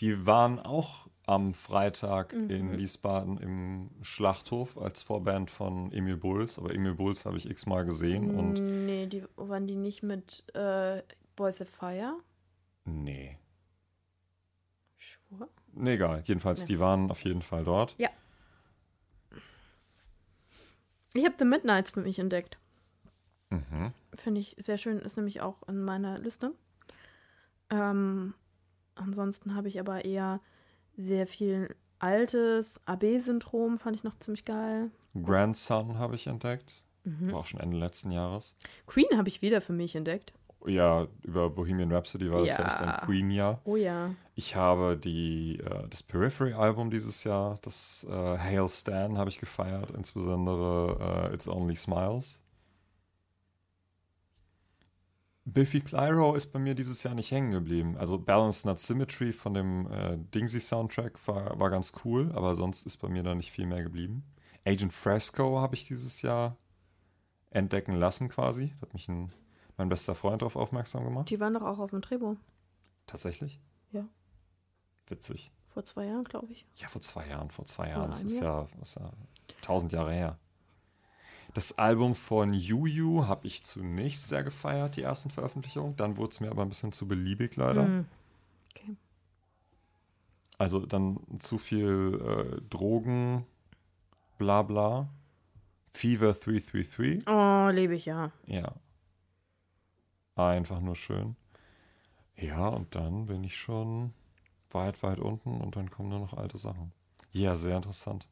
Die 0.00 0.26
waren 0.26 0.60
auch 0.60 1.08
am 1.26 1.54
Freitag 1.54 2.34
mhm. 2.34 2.50
in 2.50 2.78
Wiesbaden 2.78 3.38
im 3.38 3.90
Schlachthof 4.02 4.76
als 4.76 5.02
Vorband 5.02 5.50
von 5.50 5.90
Emil 5.90 6.18
Bulls. 6.18 6.58
Aber 6.58 6.74
Emil 6.74 6.94
Bulls 6.94 7.24
habe 7.24 7.38
ich 7.38 7.48
x-mal 7.48 7.86
gesehen. 7.86 8.36
Und 8.36 8.60
nee, 8.60 9.06
die, 9.06 9.24
waren 9.36 9.66
die 9.66 9.74
nicht 9.74 10.02
mit 10.02 10.44
äh, 10.54 11.02
Boys 11.34 11.62
of 11.62 11.68
Fire? 11.68 12.18
Nee. 12.84 13.38
Schwur? 14.96 15.48
Nee, 15.72 15.94
egal. 15.94 16.22
Jedenfalls, 16.24 16.60
nee. 16.60 16.66
die 16.66 16.78
waren 16.78 17.10
auf 17.10 17.24
jeden 17.24 17.42
Fall 17.42 17.64
dort. 17.64 17.94
Ja. 17.98 18.10
Ich 21.14 21.24
habe 21.24 21.34
The 21.38 21.46
Midnights 21.46 21.92
für 21.92 22.02
mich 22.02 22.18
entdeckt. 22.18 22.58
Mhm. 23.48 23.92
Finde 24.14 24.42
ich 24.42 24.56
sehr 24.58 24.76
schön, 24.76 25.00
ist 25.00 25.16
nämlich 25.16 25.40
auch 25.40 25.66
in 25.66 25.82
meiner 25.82 26.18
Liste. 26.18 26.52
Ähm, 27.70 28.34
ansonsten 28.94 29.54
habe 29.54 29.68
ich 29.68 29.80
aber 29.80 30.04
eher 30.04 30.40
sehr 30.96 31.26
viel 31.26 31.74
altes 31.98 32.80
AB-Syndrom, 32.86 33.78
fand 33.78 33.96
ich 33.96 34.04
noch 34.04 34.18
ziemlich 34.18 34.44
geil. 34.44 34.90
Grandson 35.22 35.98
habe 35.98 36.14
ich 36.14 36.26
entdeckt. 36.26 36.82
Mhm. 37.04 37.32
War 37.32 37.40
auch 37.40 37.46
schon 37.46 37.60
Ende 37.60 37.76
letzten 37.76 38.10
Jahres. 38.10 38.56
Queen 38.86 39.06
habe 39.16 39.28
ich 39.28 39.42
wieder 39.42 39.60
für 39.60 39.72
mich 39.72 39.94
entdeckt. 39.94 40.32
Ja, 40.66 41.06
über 41.22 41.48
Bohemian 41.48 41.92
Rhapsody 41.92 42.30
war 42.30 42.40
das 42.40 42.56
ja, 42.56 42.58
ja 42.58 42.66
echt 42.66 42.80
ein 42.80 43.06
Queen-Jahr. 43.06 43.60
Oh 43.64 43.76
ja. 43.76 44.10
Ich 44.34 44.56
habe 44.56 44.96
die, 44.96 45.58
äh, 45.60 45.88
das 45.88 46.02
Periphery-Album 46.02 46.90
dieses 46.90 47.22
Jahr, 47.24 47.58
das 47.62 48.04
äh, 48.10 48.12
Hail 48.38 48.68
Stan, 48.68 49.16
habe 49.16 49.30
ich 49.30 49.38
gefeiert, 49.38 49.90
insbesondere 49.90 51.28
äh, 51.30 51.34
It's 51.34 51.46
Only 51.46 51.76
Smiles. 51.76 52.42
Biffy 55.46 55.80
Clyro 55.80 56.34
ist 56.34 56.52
bei 56.52 56.58
mir 56.58 56.74
dieses 56.74 57.02
Jahr 57.04 57.14
nicht 57.14 57.30
hängen 57.30 57.52
geblieben. 57.52 57.96
Also 57.96 58.18
Balance 58.18 58.66
Not 58.66 58.80
Symmetry 58.80 59.32
von 59.32 59.54
dem 59.54 59.90
äh, 59.90 60.18
Dingsy-Soundtrack 60.34 61.26
war, 61.28 61.58
war 61.58 61.70
ganz 61.70 61.92
cool, 62.04 62.32
aber 62.34 62.54
sonst 62.54 62.84
ist 62.84 62.98
bei 62.98 63.08
mir 63.08 63.22
da 63.22 63.34
nicht 63.34 63.52
viel 63.52 63.66
mehr 63.66 63.82
geblieben. 63.82 64.24
Agent 64.64 64.92
Fresco 64.92 65.60
habe 65.60 65.76
ich 65.76 65.86
dieses 65.86 66.20
Jahr 66.22 66.56
entdecken 67.50 67.94
lassen 67.94 68.28
quasi. 68.28 68.74
Hat 68.80 68.92
mich 68.92 69.08
ein 69.08 69.30
mein 69.76 69.88
bester 69.88 70.14
Freund 70.14 70.42
darauf 70.42 70.56
aufmerksam 70.56 71.04
gemacht. 71.04 71.30
Die 71.30 71.40
waren 71.40 71.52
doch 71.52 71.62
auch 71.62 71.78
auf 71.78 71.90
dem 71.90 72.02
Trebo. 72.02 72.36
Tatsächlich? 73.06 73.60
Ja. 73.92 74.06
Witzig. 75.06 75.52
Vor 75.68 75.84
zwei 75.84 76.06
Jahren, 76.06 76.24
glaube 76.24 76.52
ich. 76.52 76.66
Ja, 76.76 76.88
vor 76.88 77.02
zwei 77.02 77.28
Jahren, 77.28 77.50
vor 77.50 77.66
zwei 77.66 77.90
Jahren. 77.90 78.10
Das 78.10 78.22
ist, 78.22 78.40
ja, 78.40 78.66
das 78.78 78.90
ist 78.90 78.96
ja 78.96 79.10
tausend 79.60 79.92
Jahre 79.92 80.12
her. 80.12 80.38
Das 81.56 81.78
Album 81.78 82.14
von 82.14 82.52
Yu 82.52 83.26
habe 83.26 83.46
ich 83.46 83.64
zunächst 83.64 84.28
sehr 84.28 84.44
gefeiert, 84.44 84.96
die 84.96 85.00
ersten 85.00 85.30
Veröffentlichungen. 85.30 85.96
Dann 85.96 86.18
wurde 86.18 86.32
es 86.32 86.40
mir 86.40 86.50
aber 86.50 86.60
ein 86.60 86.68
bisschen 86.68 86.92
zu 86.92 87.08
beliebig, 87.08 87.56
leider. 87.56 87.84
Mm. 87.84 88.06
Okay. 88.72 88.94
Also 90.58 90.84
dann 90.84 91.18
zu 91.38 91.56
viel 91.56 92.20
äh, 92.20 92.60
Drogen, 92.68 93.46
bla 94.36 94.60
bla. 94.64 95.08
Fever 95.94 96.34
333. 96.34 97.26
Oh, 97.26 97.70
lebe 97.70 97.94
ich 97.94 98.04
ja. 98.04 98.32
Ja. 98.44 98.74
Einfach 100.34 100.80
nur 100.80 100.94
schön. 100.94 101.36
Ja, 102.36 102.68
und 102.68 102.94
dann 102.94 103.24
bin 103.24 103.44
ich 103.44 103.56
schon 103.56 104.12
weit, 104.72 105.02
weit 105.02 105.20
unten 105.20 105.62
und 105.62 105.74
dann 105.76 105.88
kommen 105.88 106.10
nur 106.10 106.20
noch 106.20 106.34
alte 106.34 106.58
Sachen. 106.58 106.92
Ja, 107.32 107.54
sehr 107.54 107.76
interessant. 107.76 108.28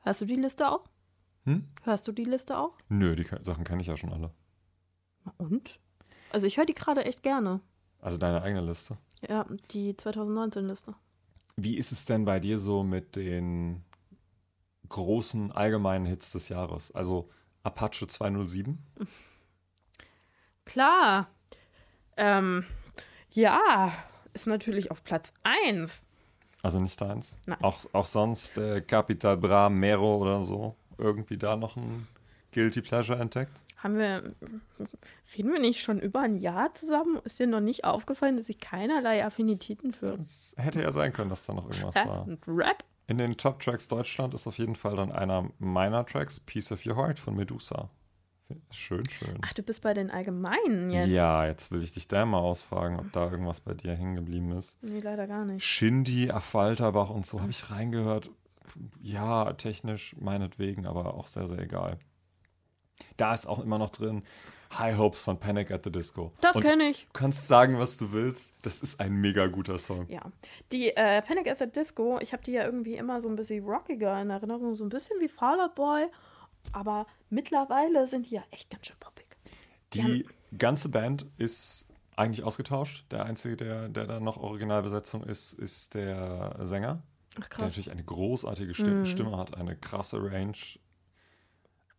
Hörst 0.00 0.20
du 0.20 0.24
die 0.24 0.34
Liste 0.34 0.68
auch? 0.68 0.88
Hm? 1.44 1.68
Hörst 1.82 2.06
du 2.06 2.12
die 2.12 2.24
Liste 2.24 2.58
auch? 2.58 2.74
Nö, 2.88 3.16
die 3.16 3.26
Sachen 3.42 3.64
kenne 3.64 3.82
ich 3.82 3.88
ja 3.88 3.96
schon 3.96 4.12
alle. 4.12 4.30
Na 5.24 5.34
Und? 5.38 5.78
Also 6.30 6.46
ich 6.46 6.56
höre 6.56 6.66
die 6.66 6.74
gerade 6.74 7.04
echt 7.04 7.22
gerne. 7.22 7.60
Also 8.00 8.18
deine 8.18 8.42
eigene 8.42 8.62
Liste. 8.62 8.96
Ja, 9.28 9.46
die 9.70 9.94
2019-Liste. 9.94 10.94
Wie 11.56 11.76
ist 11.76 11.92
es 11.92 12.04
denn 12.04 12.24
bei 12.24 12.40
dir 12.40 12.58
so 12.58 12.82
mit 12.82 13.16
den 13.16 13.84
großen 14.88 15.52
allgemeinen 15.52 16.06
Hits 16.06 16.32
des 16.32 16.48
Jahres? 16.48 16.92
Also 16.92 17.28
Apache 17.62 18.06
207? 18.06 18.78
Klar. 20.64 21.28
Ähm, 22.16 22.64
ja, 23.30 23.92
ist 24.32 24.46
natürlich 24.46 24.90
auf 24.90 25.04
Platz 25.04 25.32
1. 25.42 26.06
Also 26.62 26.80
nicht 26.80 27.00
deins? 27.00 27.36
Nein. 27.46 27.62
Auch, 27.62 27.84
auch 27.92 28.06
sonst 28.06 28.56
äh, 28.58 28.80
Capital 28.80 29.36
Bra, 29.36 29.68
Mero 29.68 30.16
oder 30.16 30.44
so? 30.44 30.76
Irgendwie 31.02 31.36
da 31.36 31.56
noch 31.56 31.76
ein 31.76 32.06
Guilty 32.52 32.80
Pleasure 32.82 33.18
entdeckt? 33.18 33.52
Haben 33.76 33.98
wir, 33.98 34.34
reden 35.36 35.52
wir 35.52 35.58
nicht 35.58 35.82
schon 35.82 35.98
über 35.98 36.20
ein 36.20 36.36
Jahr 36.36 36.72
zusammen? 36.74 37.18
Ist 37.24 37.40
dir 37.40 37.48
noch 37.48 37.60
nicht 37.60 37.84
aufgefallen, 37.84 38.36
dass 38.36 38.48
ich 38.48 38.60
keinerlei 38.60 39.24
Affinitäten 39.24 39.92
für 39.92 40.14
Es 40.14 40.54
hätte 40.56 40.80
ja 40.80 40.92
sein 40.92 41.12
können, 41.12 41.30
dass 41.30 41.44
da 41.46 41.54
noch 41.54 41.64
irgendwas 41.64 41.96
Rap 41.96 42.06
war. 42.06 42.26
und 42.26 42.46
Rap? 42.46 42.84
In 43.08 43.18
den 43.18 43.36
Top 43.36 43.58
Tracks 43.58 43.88
Deutschland 43.88 44.34
ist 44.34 44.46
auf 44.46 44.58
jeden 44.58 44.76
Fall 44.76 44.94
dann 44.94 45.10
einer 45.10 45.50
meiner 45.58 46.06
Tracks, 46.06 46.38
Piece 46.38 46.70
of 46.70 46.86
Your 46.86 46.96
Heart 46.96 47.18
von 47.18 47.34
Medusa. 47.34 47.90
Schön, 48.70 49.02
schön. 49.08 49.38
Ach, 49.42 49.52
du 49.54 49.62
bist 49.62 49.82
bei 49.82 49.94
den 49.94 50.10
Allgemeinen 50.10 50.90
jetzt? 50.90 51.08
Ja, 51.08 51.46
jetzt 51.46 51.70
will 51.72 51.82
ich 51.82 51.92
dich 51.92 52.06
da 52.06 52.24
mal 52.24 52.38
ausfragen, 52.38 52.98
ob 53.00 53.10
da 53.12 53.30
irgendwas 53.30 53.60
bei 53.60 53.74
dir 53.74 53.94
hängen 53.94 54.14
geblieben 54.14 54.52
ist. 54.52 54.80
Nee, 54.82 55.00
leider 55.00 55.26
gar 55.26 55.44
nicht. 55.44 55.64
Shindy, 55.64 56.30
Affalterbach 56.30 57.10
und 57.10 57.26
so 57.26 57.40
habe 57.40 57.50
ich 57.50 57.70
reingehört. 57.70 58.30
Ja, 59.00 59.52
technisch 59.54 60.16
meinetwegen, 60.18 60.86
aber 60.86 61.14
auch 61.14 61.26
sehr, 61.26 61.46
sehr 61.46 61.58
egal. 61.58 61.98
Da 63.16 63.34
ist 63.34 63.46
auch 63.46 63.58
immer 63.58 63.78
noch 63.78 63.90
drin 63.90 64.22
High 64.78 64.96
Hopes 64.96 65.22
von 65.22 65.38
Panic 65.38 65.70
at 65.70 65.84
the 65.84 65.92
Disco. 65.92 66.32
Das 66.40 66.58
kenne 66.58 66.88
ich. 66.88 67.04
Du 67.06 67.12
kannst 67.12 67.46
sagen, 67.46 67.78
was 67.78 67.96
du 67.98 68.12
willst. 68.12 68.54
Das 68.62 68.80
ist 68.80 69.00
ein 69.00 69.12
mega 69.12 69.46
guter 69.48 69.78
Song. 69.78 70.08
Ja. 70.08 70.22
Die 70.70 70.96
äh, 70.96 71.20
Panic 71.22 71.50
at 71.50 71.58
the 71.58 71.66
Disco, 71.66 72.18
ich 72.20 72.32
habe 72.32 72.42
die 72.42 72.52
ja 72.52 72.64
irgendwie 72.64 72.94
immer 72.94 73.20
so 73.20 73.28
ein 73.28 73.36
bisschen 73.36 73.64
rockiger 73.64 74.20
in 74.20 74.30
Erinnerung, 74.30 74.74
so 74.74 74.84
ein 74.84 74.88
bisschen 74.88 75.20
wie 75.20 75.28
Fall 75.28 75.60
Out 75.60 75.74
Boy. 75.74 76.06
Aber 76.72 77.06
mittlerweile 77.28 78.06
sind 78.06 78.30
die 78.30 78.36
ja 78.36 78.44
echt 78.50 78.70
ganz 78.70 78.86
schön 78.86 78.96
poppig. 78.98 79.26
Die 79.94 80.26
ganze 80.56 80.88
Band 80.88 81.26
ist 81.36 81.88
eigentlich 82.16 82.44
ausgetauscht. 82.44 83.04
Der 83.10 83.24
einzige, 83.24 83.56
der, 83.56 83.88
der 83.88 84.06
da 84.06 84.20
noch 84.20 84.38
Originalbesetzung 84.38 85.22
ist, 85.24 85.52
ist 85.52 85.94
der 85.94 86.56
Sänger. 86.60 87.02
Ach 87.40 87.48
Der 87.48 87.64
natürlich 87.66 87.90
eine 87.90 88.04
großartige 88.04 88.74
Stimme, 88.74 89.00
Mhm. 89.00 89.04
Stimme 89.06 89.36
hat, 89.36 89.56
eine 89.56 89.76
krasse 89.76 90.22
Range. 90.22 90.56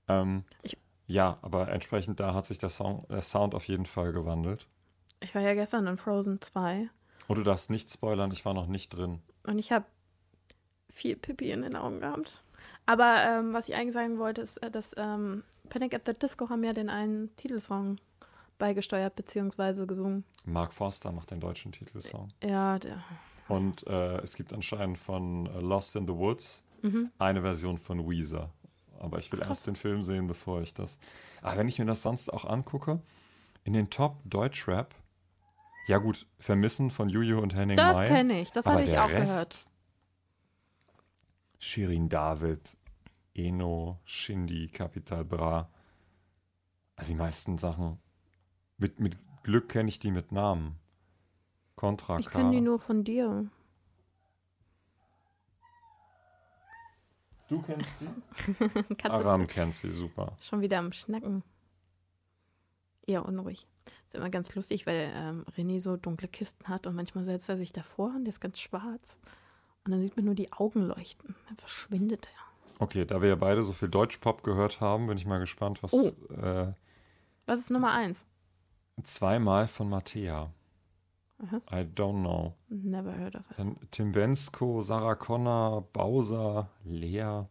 Ähm, 0.08 0.44
Ich- 0.62 0.78
ja, 1.08 1.38
aber 1.42 1.70
entsprechend 1.70 2.20
da 2.20 2.34
hat 2.34 2.46
sich 2.46 2.58
der, 2.58 2.70
Song, 2.70 3.06
der 3.10 3.22
Sound 3.22 3.56
auf 3.56 3.68
jeden 3.68 3.86
Fall 3.86 4.14
gewandelt. 4.14 4.68
Ich 5.22 5.34
war 5.36 5.42
ja 5.42 5.54
gestern 5.54 5.88
in 5.88 5.98
Frozen 5.98 6.42
2 6.42 6.90
Und 7.28 7.38
du 7.38 7.44
darfst 7.44 7.70
nicht 7.70 7.90
spoilern, 7.90 8.32
ich 8.32 8.44
war 8.46 8.54
noch 8.54 8.68
nicht 8.68 8.90
drin. 8.90 9.22
und 9.44 9.58
ich 9.60 9.72
habe 9.72 9.86
viel 10.90 11.16
Pipi 11.16 11.52
in 11.52 11.62
den 11.64 11.76
Augen 11.76 12.00
gehabt. 12.02 12.44
Aber 12.86 13.16
ähm, 13.26 13.54
was 13.54 13.68
ich 13.70 13.76
eigentlich 13.76 13.94
sagen 13.94 14.20
wollte, 14.20 14.42
ist, 14.42 14.58
äh, 14.58 14.70
dass 14.70 14.94
ähm, 14.98 15.44
Panic 15.70 15.94
at 15.96 16.04
the 16.06 16.14
Disco 16.14 16.50
haben 16.50 16.64
ja 16.64 16.74
den 16.74 16.90
einen 16.90 17.34
Titelsong 17.38 17.98
beigesteuert 18.60 19.16
bzw. 19.16 19.86
gesungen. 19.86 20.26
Mark 20.46 20.74
Forster 20.74 21.12
macht 21.12 21.32
den 21.32 21.40
deutschen 21.40 21.72
Titelsong. 21.72 22.30
Ja, 22.44 22.78
der, 22.80 23.02
Und 23.48 23.86
äh, 23.88 24.18
es 24.20 24.36
gibt 24.36 24.54
anscheinend 24.54 24.98
von 24.98 25.48
äh, 25.48 25.60
Lost 25.60 25.96
in 25.96 26.08
the 26.08 26.14
Woods 26.14 26.64
mhm. 26.82 27.12
eine 27.18 27.42
Version 27.42 27.78
von 27.78 28.10
Weezer. 28.10 28.52
Aber 29.00 29.18
ich 29.18 29.32
will 29.32 29.40
Krass. 29.40 29.50
erst 29.50 29.68
den 29.68 29.76
Film 29.76 30.02
sehen, 30.02 30.28
bevor 30.28 30.62
ich 30.62 30.74
das. 30.74 31.00
Aber 31.42 31.58
wenn 31.58 31.68
ich 31.68 31.78
mir 31.78 31.86
das 31.86 32.02
sonst 32.02 32.32
auch 32.32 32.46
angucke, 32.46 33.02
in 33.66 33.74
den 33.74 33.90
Top 33.90 34.18
Deutschrap, 34.24 34.96
ja 35.88 35.98
gut, 35.98 36.26
Vermissen 36.40 36.90
von 36.90 37.10
Juju 37.10 37.40
und 37.40 37.54
Henning 37.56 37.76
das 37.76 37.98
kenne 38.08 38.40
ich, 38.40 38.52
das 38.52 38.66
hatte 38.66 38.84
ich 38.84 38.98
auch 38.98 39.10
Rest, 39.10 39.28
gehört. 39.28 39.68
Shirin 41.60 42.08
David, 42.08 42.78
Eno, 43.34 44.00
Shindy, 44.06 44.68
Capital 44.68 45.26
Bra. 45.26 45.70
Also 46.96 47.12
die 47.12 47.18
meisten 47.18 47.58
Sachen. 47.58 48.00
Mit, 48.78 49.00
mit 49.00 49.18
Glück 49.44 49.70
kenne 49.70 49.90
ich 49.90 50.00
die 50.00 50.12
mit 50.12 50.32
Namen. 50.32 50.80
Contra 51.76 52.20
Ich 52.20 52.28
K. 52.30 52.40
kenne 52.40 52.52
die 52.52 52.62
nur 52.62 52.80
von 52.80 53.04
dir. 53.04 53.46
Du 57.50 57.62
kennst 57.62 58.02
die? 58.02 59.04
Aram 59.10 59.48
kennt 59.48 59.76
sie, 59.76 59.92
super. 59.92 60.36
Schon 60.40 60.62
wieder 60.62 60.80
am 60.80 60.94
Schnacken. 60.94 61.44
Eher 63.06 63.26
unruhig. 63.26 63.68
Ist 64.08 64.16
immer 64.16 64.30
ganz 64.30 64.56
lustig, 64.56 64.86
weil 64.88 65.12
ähm, 65.14 65.46
René 65.58 65.82
so 65.82 65.98
dunkle 65.98 66.30
Kisten 66.30 66.68
hat 66.70 66.88
und 66.88 66.96
manchmal 66.96 67.24
setzt 67.24 67.50
er 67.50 67.58
sich 67.58 67.74
davor 67.74 68.08
und 68.16 68.24
der 68.24 68.30
ist 68.30 68.40
ganz 68.40 68.60
schwarz. 68.60 69.20
Und 69.84 69.92
dann 69.92 70.00
sieht 70.00 70.16
man 70.16 70.24
nur 70.26 70.36
die 70.36 70.54
Augen 70.54 70.84
leuchten. 70.84 71.36
Dann 71.48 71.58
verschwindet 71.58 72.28
er. 72.28 72.80
Okay, 72.80 73.06
da 73.06 73.22
wir 73.22 73.30
ja 73.30 73.36
beide 73.36 73.64
so 73.64 73.74
viel 73.74 73.90
Deutschpop 73.90 74.44
gehört 74.44 74.80
haben, 74.80 75.08
bin 75.08 75.18
ich 75.18 75.26
mal 75.26 75.40
gespannt, 75.40 75.84
was 75.84 75.94
Oh. 75.94 76.08
äh, 76.34 76.74
Was 77.46 77.60
ist 77.60 77.70
Nummer 77.72 77.92
eins? 77.92 78.26
zweimal 79.04 79.68
von 79.68 79.90
Mattea. 79.90 80.52
Aha. 81.44 81.58
I 81.72 81.84
don't 81.84 82.22
know. 82.22 82.54
Never 82.70 83.12
heard 83.18 83.36
of 83.36 83.42
it. 83.52 83.58
Dann 83.60 83.76
Tim 83.92 84.12
Bensko, 84.12 84.82
Sarah 84.82 85.16
Connor, 85.16 85.82
Bowser, 85.94 86.70
Lea, 86.86 87.44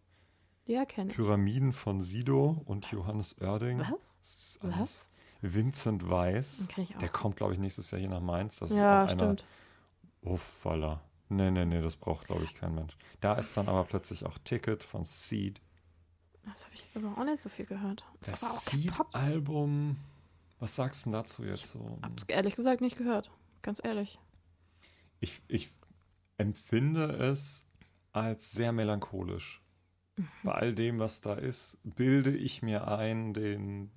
Ja, 0.67 0.85
kenne 0.87 1.11
ich. 1.11 1.17
Pyramiden 1.17 1.73
von 1.73 2.01
Sido 2.01 2.63
und 2.65 2.91
Johannes 2.91 3.41
Oerding. 3.41 3.81
Was? 3.81 4.59
Das 4.63 4.79
Was? 4.79 5.11
Vincent 5.43 6.09
Weiss. 6.09 6.59
Den 6.59 6.69
kenne 6.69 6.87
ich 6.89 6.95
auch. 6.95 7.01
Der 7.01 7.09
kommt, 7.09 7.37
glaube 7.37 7.53
ich, 7.53 7.59
nächstes 7.59 7.91
Jahr 7.91 8.01
hier 8.01 8.09
nach 8.09 8.21
Mainz. 8.21 8.61
Das 8.61 8.71
ja, 8.71 9.05
ist 9.05 9.15
auch 9.15 9.19
einer. 9.23 9.35
stimmt. 9.37 9.45
Uffala. 10.23 11.01
Nee, 11.29 11.51
nee, 11.51 11.65
nee, 11.65 11.81
das 11.81 11.97
braucht, 11.97 12.27
glaube 12.27 12.45
ich, 12.45 12.55
kein 12.55 12.75
Mensch. 12.75 12.97
Da 13.21 13.35
ist 13.35 13.57
dann 13.57 13.69
aber 13.69 13.85
plötzlich 13.85 14.25
auch 14.25 14.39
Ticket 14.45 14.85
von 14.85 15.03
Seed. 15.05 15.61
Das 16.45 16.65
habe 16.65 16.75
ich 16.75 16.83
jetzt 16.83 16.97
aber 16.97 17.17
auch 17.17 17.25
nicht 17.25 17.41
so 17.43 17.49
viel 17.49 17.67
gehört. 17.67 18.05
Das 18.21 18.41
Pop. 18.41 18.51
Seed-Album. 18.51 19.97
Was 20.61 20.77
sagst 20.77 21.07
du 21.07 21.11
denn 21.11 21.13
dazu 21.15 21.45
jetzt 21.45 21.71
so? 21.73 21.99
Hab's 22.03 22.25
ehrlich 22.29 22.55
gesagt 22.55 22.81
nicht 22.81 22.97
gehört. 22.97 23.31
Ganz 23.62 23.81
ehrlich. 23.83 24.19
Ich, 25.21 25.40
ich 25.49 25.71
empfinde 26.37 27.04
es 27.12 27.66
als 28.12 28.52
sehr 28.52 28.73
melancholisch. 28.73 29.62
Mhm. 30.16 30.28
Bei 30.42 30.52
all 30.52 30.75
dem, 30.75 30.99
was 30.99 31.21
da 31.21 31.35
ist, 31.35 31.78
bilde 31.85 32.37
ich 32.37 32.62
mir 32.62 32.88
ein, 32.88 33.33
den, 33.35 33.90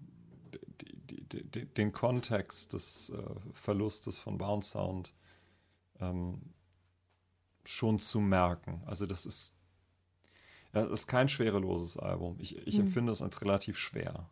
die, 1.10 1.43
die, 1.43 1.65
den 1.65 1.91
Kontext 1.91 2.74
des 2.74 3.10
äh, 3.10 3.36
Verlustes 3.53 4.19
von 4.19 4.38
Bounce 4.38 4.69
Sound 4.69 5.13
ähm, 6.00 6.53
schon 7.65 8.00
zu 8.00 8.19
merken. 8.22 8.81
Also 8.86 9.05
das 9.05 9.25
ist, 9.25 9.55
das 10.72 10.89
ist 10.89 11.07
kein 11.07 11.27
schwereloses 11.27 11.98
Album. 11.98 12.36
Ich, 12.39 12.55
ich 12.67 12.75
Hm. 12.75 12.86
empfinde 12.86 13.12
es 13.12 13.22
als 13.22 13.41
relativ 13.41 13.77
schwer. 13.77 14.29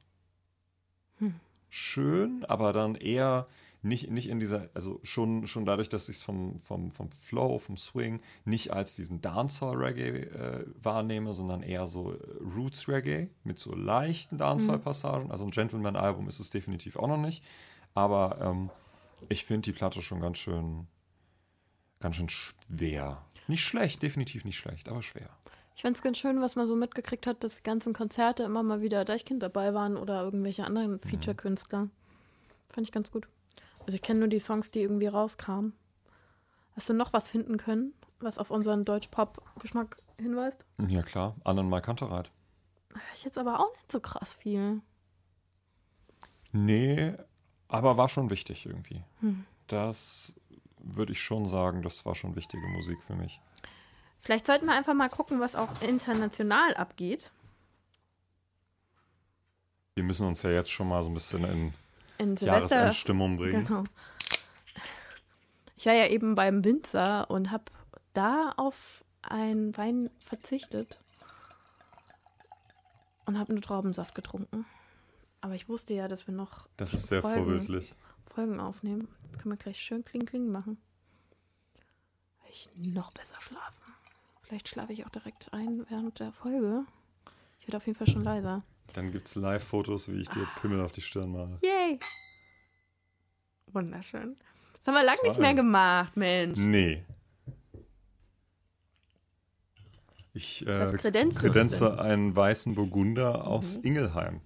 Hm. 1.18 1.40
Schön, 1.76 2.46
aber 2.46 2.72
dann 2.72 2.94
eher 2.94 3.48
nicht, 3.82 4.12
nicht 4.12 4.30
in 4.30 4.40
dieser, 4.40 4.70
also 4.76 5.00
schon, 5.02 5.48
schon 5.48 5.66
dadurch, 5.66 5.90
dass 5.90 6.08
ich 6.08 6.18
es 6.18 6.24
vom, 6.24 6.62
vom, 6.62 6.92
vom 6.92 7.10
Flow, 7.12 7.58
vom 7.58 7.78
Swing 7.78 8.22
nicht 8.46 8.72
als 8.72 8.96
diesen 8.96 9.22
Dancehall-Reggae 9.22 10.20
äh, 10.20 10.66
wahrnehme, 10.84 11.34
sondern 11.34 11.64
eher 11.64 11.88
so 11.88 12.12
äh, 12.12 12.18
Roots-Reggae 12.56 13.32
mit 13.44 13.58
so 13.58 13.74
leichten 13.74 14.38
Dancehall-Passagen. 14.38 15.32
Also 15.32 15.46
ein 15.46 15.50
Gentleman-Album 15.50 16.28
ist 16.28 16.40
es 16.40 16.52
definitiv 16.52 16.96
auch 16.96 17.08
noch 17.08 17.18
nicht. 17.18 17.44
Aber 17.96 18.38
ähm, 18.40 18.70
ich 19.30 19.44
finde 19.44 19.64
die 19.64 19.76
Platte 19.76 20.04
schon 20.04 20.22
ganz 20.22 20.38
schön, 20.38 20.86
ganz 22.00 22.18
schön 22.18 22.30
schwer. 22.30 23.26
Nicht 23.48 23.64
schlecht, 23.64 24.04
definitiv 24.04 24.46
nicht 24.46 24.58
schlecht, 24.58 24.90
aber 24.90 25.02
schwer. 25.02 25.32
Ich 25.76 25.82
fand 25.82 25.96
es 25.96 26.04
ganz 26.04 26.18
schön, 26.18 26.40
was 26.42 26.56
man 26.56 26.68
so 26.68 26.76
mitgekriegt 26.76 27.26
hat, 27.26 27.44
dass 27.44 27.58
die 27.58 27.64
ganzen 27.64 27.94
Konzerte 27.94 28.44
immer 28.44 28.64
mal 28.64 28.82
wieder 28.82 29.06
Deichkind 29.06 29.42
dabei 29.42 29.74
waren 29.74 29.98
oder 29.98 30.22
irgendwelche 30.22 30.66
anderen 30.66 31.00
Feature-Künstler. 31.00 31.90
Fand 32.70 32.88
ich 32.88 32.92
ganz 32.92 33.12
gut. 33.12 33.28
Also 33.86 33.96
ich 33.96 34.02
kenne 34.02 34.20
nur 34.20 34.30
die 34.30 34.40
Songs, 34.40 34.72
die 34.72 34.82
irgendwie 34.82 35.08
rauskamen. 35.08 35.74
Hast 36.76 36.90
du 36.90 36.94
noch 36.94 37.14
was 37.14 37.28
finden 37.28 37.58
können, 37.58 37.94
was 38.20 38.38
auf 38.38 38.52
unseren 38.52 38.84
Deutsch-Pop-Geschmack 38.84 39.98
hinweist? 40.20 40.64
Ja 40.88 41.02
klar, 41.02 41.36
Annen 41.44 41.70
Mai 41.70 41.82
Kantereit. 41.82 42.32
Ich 43.14 43.24
jetzt 43.24 43.38
aber 43.38 43.60
auch 43.60 43.74
nicht 43.74 43.92
so 43.92 44.00
krass 44.00 44.36
viel. 44.36 44.82
Nee, 46.52 47.14
aber 47.68 47.98
war 47.98 48.10
schon 48.10 48.30
wichtig 48.30 48.66
irgendwie. 48.68 49.04
Hm. 49.20 49.46
Das 49.68 50.36
würde 50.78 51.12
ich 51.12 51.22
schon 51.22 51.46
sagen, 51.46 51.82
das 51.82 52.06
war 52.06 52.14
schon 52.14 52.36
wichtige 52.36 52.68
Musik 52.68 53.04
für 53.04 53.16
mich. 53.16 53.42
Vielleicht 54.24 54.48
sollten 54.48 54.66
wir 54.68 54.74
einfach 54.74 54.94
mal 54.94 55.10
gucken, 55.10 55.42
was 55.42 55.56
auch 55.56 55.82
international 55.82 56.74
abgeht. 56.76 57.32
Wir 59.96 60.04
müssen 60.04 60.26
uns 60.26 60.42
ja 60.44 60.50
jetzt 60.50 60.72
schon 60.72 60.88
mal 60.88 61.04
so 61.04 61.10
ein 61.10 61.14
bisschen 61.14 61.44
in, 61.44 61.74
In. 62.18 62.36
Jahresendstimmung 62.38 63.36
bringen. 63.38 63.66
Genau. 63.66 63.84
Ich 65.76 65.86
war 65.86 65.94
ja 65.94 66.08
eben 66.08 66.36
beim 66.36 66.64
Winzer 66.64 67.30
und 67.30 67.52
habe 67.52 67.66
da 68.14 68.54
auf 68.56 69.04
einen 69.22 69.76
Wein 69.76 70.10
verzichtet 70.20 71.02
und 73.26 73.38
habe 73.38 73.52
nur 73.52 73.62
Traubensaft 73.62 74.16
getrunken. 74.16 74.66
Aber 75.42 75.56
ich 75.56 75.68
wusste 75.68 75.94
ja, 75.94 76.08
dass 76.08 76.28
wir 76.28 76.34
noch 76.34 76.70
Das 76.78 76.94
ist 76.94 77.08
sehr 77.08 77.22
Folgen. 77.22 77.40
vorbildlich. 77.40 77.94
Folgen 78.34 78.62
aufnehmen. 78.62 79.10
Jetzt 79.26 79.42
können 79.42 79.54
wir 79.54 79.58
gleich 79.58 79.82
schön 79.82 80.06
kling 80.06 80.26
kling 80.26 80.50
machen. 80.50 80.78
Will 82.44 82.52
ich 82.52 82.70
noch 82.78 83.12
besser 83.12 83.36
schlafen. 83.42 83.76
Vielleicht 84.44 84.68
schlafe 84.68 84.94
ich 84.94 85.06
auch 85.06 85.10
direkt 85.10 85.52
ein 85.54 85.86
während 85.90 86.20
der 86.20 86.32
Folge. 86.32 86.86
Ich 87.60 87.68
werde 87.68 87.78
auf 87.78 87.86
jeden 87.88 87.98
Fall 87.98 88.08
schon 88.08 88.24
leiser. 88.24 88.64
Dann 88.94 89.12
gibt 89.12 89.26
es 89.28 89.36
Live-Fotos, 89.36 90.10
wie 90.10 90.22
ich 90.22 90.30
dir 90.30 90.46
Pimmel 90.62 90.82
auf 90.82 90.92
die 90.92 91.02
Stirn 91.02 91.32
male. 91.32 91.60
Yay! 91.64 92.00
Wunderschön. 93.68 94.36
Das 94.78 94.88
haben 94.88 94.96
wir 94.96 95.04
lange 95.04 95.22
nicht 95.24 95.40
mehr 95.40 95.54
gemacht, 95.54 96.16
Mensch. 96.18 96.60
Nee. 96.60 97.04
Ich 100.34 100.66
äh, 100.68 100.86
kredenze 100.98 102.00
einen 102.00 102.36
weißen 102.36 102.76
Burgunder 102.76 103.48
aus 103.48 103.78
Mhm. 103.78 103.84
Ingelheim. 103.86 104.42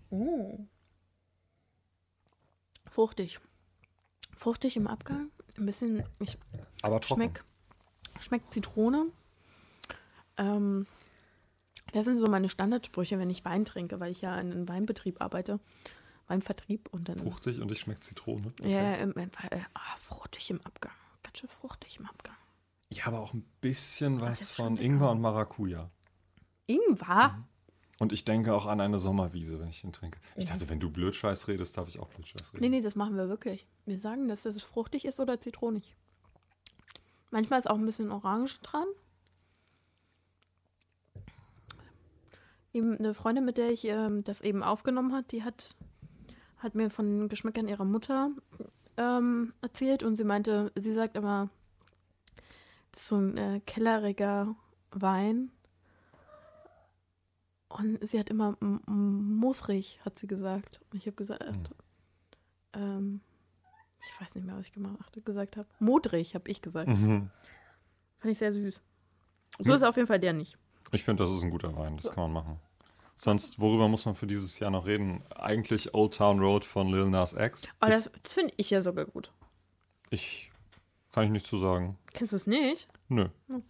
Fruchtig. 2.85 3.39
Fruchtig 4.35 4.75
im 4.77 4.87
Abgang. 4.87 5.31
Ein 5.57 5.65
bisschen, 5.65 6.03
ich 6.19 6.37
Aber 6.83 7.01
trocken. 7.01 7.21
schmeck, 7.23 7.43
schmeckt 8.19 8.51
Zitrone. 8.53 9.07
Ähm, 10.37 10.85
das 11.93 12.05
sind 12.05 12.19
so 12.19 12.27
meine 12.27 12.49
Standardsprüche, 12.49 13.17
wenn 13.17 13.29
ich 13.29 13.45
Wein 13.45 13.65
trinke, 13.65 13.99
weil 13.99 14.11
ich 14.11 14.21
ja 14.21 14.39
in 14.39 14.51
einem 14.51 14.69
Weinbetrieb 14.69 15.21
arbeite. 15.21 15.59
Weinvertrieb 16.27 16.89
und 16.91 17.07
dann. 17.07 17.17
Fruchtig 17.17 17.61
und 17.61 17.71
ich 17.71 17.79
schmeckt 17.79 18.03
Zitrone. 18.03 18.51
Ja, 18.61 18.95
im, 18.95 19.13
im, 19.13 19.29
äh, 19.49 19.59
ah, 19.73 19.97
fruchtig 19.99 20.49
im 20.49 20.59
Abgang. 20.61 20.93
Ganz 21.23 21.37
schön 21.37 21.49
fruchtig 21.49 21.97
im 21.99 22.05
Abgang. 22.05 22.35
Ja, 22.89 23.07
aber 23.07 23.19
auch 23.19 23.33
ein 23.33 23.45
bisschen 23.61 24.19
was 24.19 24.51
von. 24.51 24.77
Ingwer 24.77 25.11
und 25.11 25.21
Maracuja. 25.21 25.89
Ingwer? 26.67 27.43
Und 27.99 28.13
ich 28.13 28.25
denke 28.25 28.53
auch 28.53 28.67
an 28.67 28.79
eine 28.79 28.99
Sommerwiese, 28.99 29.59
wenn 29.59 29.69
ich 29.69 29.81
den 29.81 29.91
trinke. 29.91 30.19
Ich 30.35 30.45
dachte, 30.45 30.69
wenn 30.69 30.79
du 30.79 30.91
Blödscheiß 30.91 31.47
redest, 31.47 31.77
darf 31.77 31.87
ich 31.87 31.97
auch 31.97 32.09
Blödscheiß 32.09 32.53
reden. 32.53 32.61
Nee, 32.61 32.69
nee, 32.69 32.81
das 32.81 32.95
machen 32.95 33.17
wir 33.17 33.27
wirklich. 33.27 33.65
Wir 33.85 33.99
sagen, 33.99 34.27
dass 34.27 34.43
das 34.43 34.61
fruchtig 34.61 35.05
ist 35.05 35.19
oder 35.19 35.39
zitronig. 35.39 35.95
Manchmal 37.31 37.59
ist 37.59 37.69
auch 37.69 37.77
ein 37.77 37.85
bisschen 37.85 38.11
Orange 38.11 38.59
dran. 38.61 38.85
Eben 42.77 42.95
eine 42.95 43.13
Freundin, 43.15 43.43
mit 43.43 43.57
der 43.57 43.71
ich 43.71 43.85
ähm, 43.85 44.23
das 44.23 44.41
eben 44.41 44.61
aufgenommen 44.61 45.11
hat, 45.13 45.31
die 45.31 45.43
hat, 45.43 45.75
hat 46.57 46.75
mir 46.75 46.89
von 46.91 47.27
Geschmäckern 47.27 47.67
ihrer 47.67 47.85
Mutter 47.85 48.29
ähm, 48.97 49.53
erzählt 49.61 50.03
und 50.03 50.15
sie 50.15 50.23
meinte, 50.23 50.71
sie 50.75 50.93
sagt 50.93 51.17
immer, 51.17 51.49
das 52.91 53.01
ist 53.01 53.07
so 53.07 53.15
ein 53.17 53.35
äh, 53.37 53.61
kelleriger 53.65 54.55
Wein. 54.91 55.51
Und 57.69 58.07
sie 58.07 58.19
hat 58.19 58.29
immer 58.29 58.55
m- 58.61 58.81
m- 58.87 59.35
musrig, 59.37 59.99
hat 60.05 60.17
sie 60.19 60.27
gesagt. 60.27 60.79
Und 60.91 60.97
ich 60.99 61.05
habe 61.07 61.15
gesagt, 61.15 61.71
ähm, 62.73 63.21
ich 64.01 64.21
weiß 64.21 64.35
nicht 64.35 64.45
mehr, 64.45 64.55
was 64.55 64.67
ich 64.67 64.71
gemacht, 64.71 65.17
gesagt 65.25 65.57
habe. 65.57 65.67
Modrig, 65.79 66.35
habe 66.35 66.49
ich 66.49 66.61
gesagt. 66.61 66.87
Mhm. 66.89 67.29
Fand 68.19 68.31
ich 68.31 68.37
sehr 68.37 68.53
süß. 68.53 68.79
So 69.59 69.69
Hm. 69.71 69.75
ist 69.75 69.83
auf 69.83 69.95
jeden 69.95 70.07
Fall 70.07 70.19
der 70.19 70.33
nicht. 70.33 70.57
Ich 70.91 71.03
finde, 71.03 71.23
das 71.23 71.33
ist 71.33 71.43
ein 71.43 71.49
guter 71.49 71.75
Wein. 71.75 71.97
Das 71.97 72.09
kann 72.11 72.31
man 72.31 72.43
machen. 72.43 72.59
Sonst, 73.19 73.59
worüber 73.59 73.87
muss 73.87 74.05
man 74.05 74.15
für 74.15 74.27
dieses 74.27 74.59
Jahr 74.59 74.69
noch 74.69 74.85
reden? 74.85 75.23
Eigentlich 75.35 75.93
Old 75.95 76.13
Town 76.15 76.39
Road 76.39 76.63
von 76.63 76.87
Lil 76.87 77.09
Nas 77.09 77.33
X. 77.33 77.63
Ist- 77.63 77.71
das, 77.81 78.11
das 78.21 78.33
finde 78.33 78.53
ich 78.57 78.69
ja 78.69 78.81
sogar 78.81 79.05
gut. 79.05 79.31
ich 80.11 80.51
kann 81.11 81.25
ich 81.25 81.31
nicht 81.31 81.47
zu 81.47 81.57
sagen. 81.57 81.97
Kennst 82.13 82.31
du 82.31 82.35
es 82.35 82.45
nicht? 82.45 82.87
Nö. 83.09 83.27
Oh. 83.51 83.61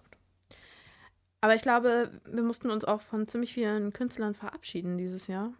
Aber 1.40 1.56
ich 1.56 1.62
glaube, 1.62 2.20
wir 2.26 2.44
mussten 2.44 2.70
uns 2.70 2.84
auch 2.84 3.00
von 3.00 3.26
ziemlich 3.30 3.54
vielen 3.54 3.94
Künstlern 3.94 4.34
verabschieden 4.34 4.98
dieses 4.98 5.28
Jahr. 5.28 5.54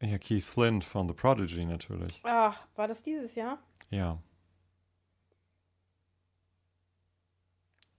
Ja, 0.00 0.16
Keith 0.16 0.42
Flint 0.44 0.82
von 0.84 1.06
The 1.06 1.12
Prodigy 1.14 1.66
natürlich. 1.66 2.20
Ach, 2.24 2.58
war 2.76 2.88
das 2.88 3.02
dieses 3.02 3.34
Jahr? 3.34 3.58
Ja. 3.90 4.18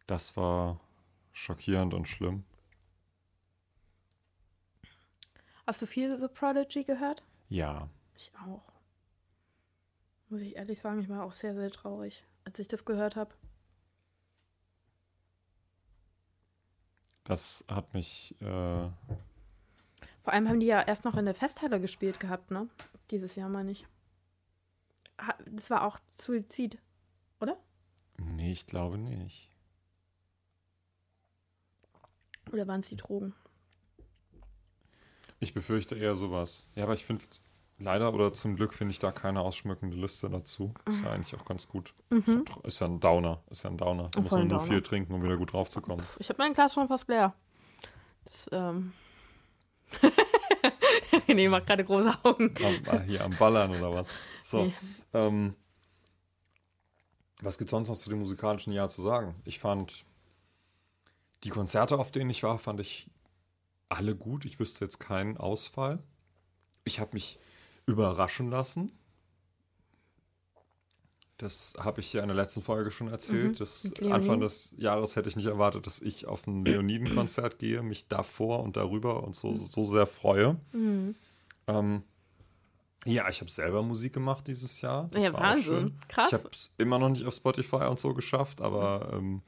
Das 0.08 0.36
war 0.38 0.80
schockierend 1.34 1.94
und 1.94 2.08
schlimm. 2.08 2.46
Hast 5.68 5.82
du 5.82 5.86
viel 5.86 6.16
The 6.16 6.30
Prodigy 6.30 6.86
gehört? 6.86 7.24
Ja. 7.50 7.90
Ich 8.16 8.32
auch. 8.38 8.72
Muss 10.30 10.40
ich 10.42 10.56
ehrlich 10.56 10.80
sagen, 10.80 11.02
ich 11.02 11.10
war 11.10 11.24
auch 11.24 11.34
sehr, 11.34 11.54
sehr 11.56 11.70
traurig, 11.70 12.24
als 12.46 12.58
ich 12.60 12.70
das 12.70 12.86
gehört 12.86 13.18
habe. 13.18 13.34
Das 17.26 17.66
hat 17.68 17.94
mich. 17.94 18.34
Äh, 18.40 18.46
Vor 20.24 20.34
allem 20.34 20.48
haben 20.48 20.62
die 20.62 20.68
ja 20.68 20.82
erst 20.82 21.04
noch 21.04 21.18
in 21.18 21.26
der 21.26 21.36
Festhalle 21.36 21.82
gespielt 21.82 22.22
gehabt, 22.22 22.50
ne? 22.50 22.70
Dieses 23.12 23.36
Jahr 23.36 23.50
meine 23.50 23.72
ich. 23.72 23.86
Das 25.48 25.70
war 25.70 25.84
auch 25.86 26.00
Suizid, 26.18 26.78
oder? 27.42 27.58
nee, 28.18 28.52
ich 28.52 28.68
glaube 28.68 28.98
nicht. 28.98 29.52
Oder 32.54 32.68
waren 32.68 32.80
es 32.80 32.88
die 32.88 32.96
Drogen? 32.96 33.34
Ich 35.39 35.54
befürchte 35.54 35.95
eher 35.95 36.15
sowas. 36.15 36.67
Ja, 36.76 36.84
aber 36.84 36.93
ich 36.93 37.06
finde, 37.06 37.23
leider 37.78 38.13
oder 38.13 38.34
zum 38.34 38.56
Glück 38.56 38.73
finde 38.73 38.91
ich 38.91 39.00
da 39.00 39.12
keine 39.12 39.41
ausschmückende 39.41 39.95
Liste 39.97 40.30
dazu. 40.30 40.73
Ist 40.88 41.04
ja 41.04 41.12
eigentlich 41.12 41.36
auch 41.39 41.45
ganz 41.45 41.67
gut. 41.67 41.93
Ist, 42.10 42.28
ja, 42.28 42.34
tr- 42.34 42.65
ist 42.65 42.80
ja 42.80 42.88
ein 42.88 43.00
Downer. 43.00 43.43
Ist 43.50 43.63
ja 43.63 43.69
ein 43.69 43.78
Downer. 43.78 44.10
Da 44.12 44.21
muss 44.21 44.32
man 44.32 44.47
nur 44.47 44.58
Downer. 44.60 44.71
viel 44.71 44.82
trinken, 44.82 45.13
um 45.13 45.21
wieder 45.23 45.38
gut 45.38 45.54
draufzukommen. 45.54 46.04
Ich 46.19 46.30
habe 46.30 46.38
mein 46.39 46.54
Glas 46.54 46.73
schon 46.73 46.88
fast 46.88 47.08
leer. 47.08 47.34
Das, 48.26 48.50
ähm. 48.52 48.93
nee, 51.28 51.47
macht 51.47 51.67
gerade 51.67 51.84
große 51.86 52.17
Augen. 52.23 52.54
Am, 52.63 52.95
ah, 52.95 53.02
hier 53.02 53.23
am 53.23 53.36
Ballern 53.38 53.71
oder 53.71 53.93
was? 53.93 54.17
So. 54.41 54.65
Nee. 54.65 54.73
Ähm, 55.13 55.56
was 57.41 57.58
gibt 57.58 57.69
sonst 57.69 57.89
noch 57.89 57.95
zu 57.95 58.10
dem 58.10 58.19
musikalischen 58.19 58.73
Jahr 58.73 58.89
zu 58.89 59.02
sagen? 59.02 59.36
Ich 59.45 59.60
fand 59.60 60.04
die 61.43 61.50
Konzerte, 61.50 62.00
auf 62.00 62.12
denen 62.12 62.30
ich 62.32 62.41
war, 62.43 62.58
fand 62.58 62.80
ich 62.80 63.10
alle 63.89 64.15
gut. 64.15 64.45
Ich 64.45 64.60
wüsste 64.60 64.86
jetzt 64.86 65.00
keinen 65.00 65.38
Ausfall. 65.38 66.04
Ich 66.84 67.00
habe 67.00 67.12
mich 67.13 67.39
überraschen 67.86 68.50
lassen. 68.50 68.91
Das 71.38 71.76
habe 71.78 72.00
ich 72.02 72.12
ja 72.13 72.21
in 72.23 72.30
der 72.30 72.36
letzten 72.36 72.63
Folge 72.63 72.89
schon 72.89 73.10
erzählt. 73.10 73.60
Mhm. 74.02 74.12
Anfang 74.12 74.39
des 74.39 74.73
Jahres 74.78 75.15
hätte 75.15 75.30
ich 75.30 75.36
nicht 75.36 75.45
erwartet, 75.45 75.86
dass 75.86 76.02
ich 76.02 76.26
auf 76.26 76.47
ein 76.47 76.65
Leoniden-Konzert 76.65 77.60
gehe, 77.60 77.84
mich 77.84 78.08
davor 78.08 78.63
und 78.63 78.76
darüber 78.76 79.23
und 79.23 79.36
so, 79.36 79.56
so 79.56 79.86
sehr 79.86 80.08
freue. 80.08 80.60
Mhm. 80.71 81.15
Ähm, 81.67 82.02
ja, 83.06 83.30
ich 83.30 83.39
habe 83.41 83.52
selber 83.52 83.84
Musik 83.84 84.13
gemacht 84.13 84.47
dieses 84.47 84.82
Jahr. 84.82 85.08
Das 85.12 85.23
Ja, 85.23 85.32
war 85.34 85.39
auch 85.39 85.43
Wahnsinn. 85.43 85.63
schön. 85.89 86.00
Krass. 86.08 86.28
Ich 86.30 86.34
habe 86.34 86.50
es 86.52 86.73
immer 86.80 86.97
noch 86.97 87.10
nicht 87.10 87.26
auf 87.26 87.36
Spotify 87.36 87.86
und 87.86 88.00
so 88.00 88.15
geschafft, 88.15 88.60
aber 88.60 89.12
ähm, 89.13 89.43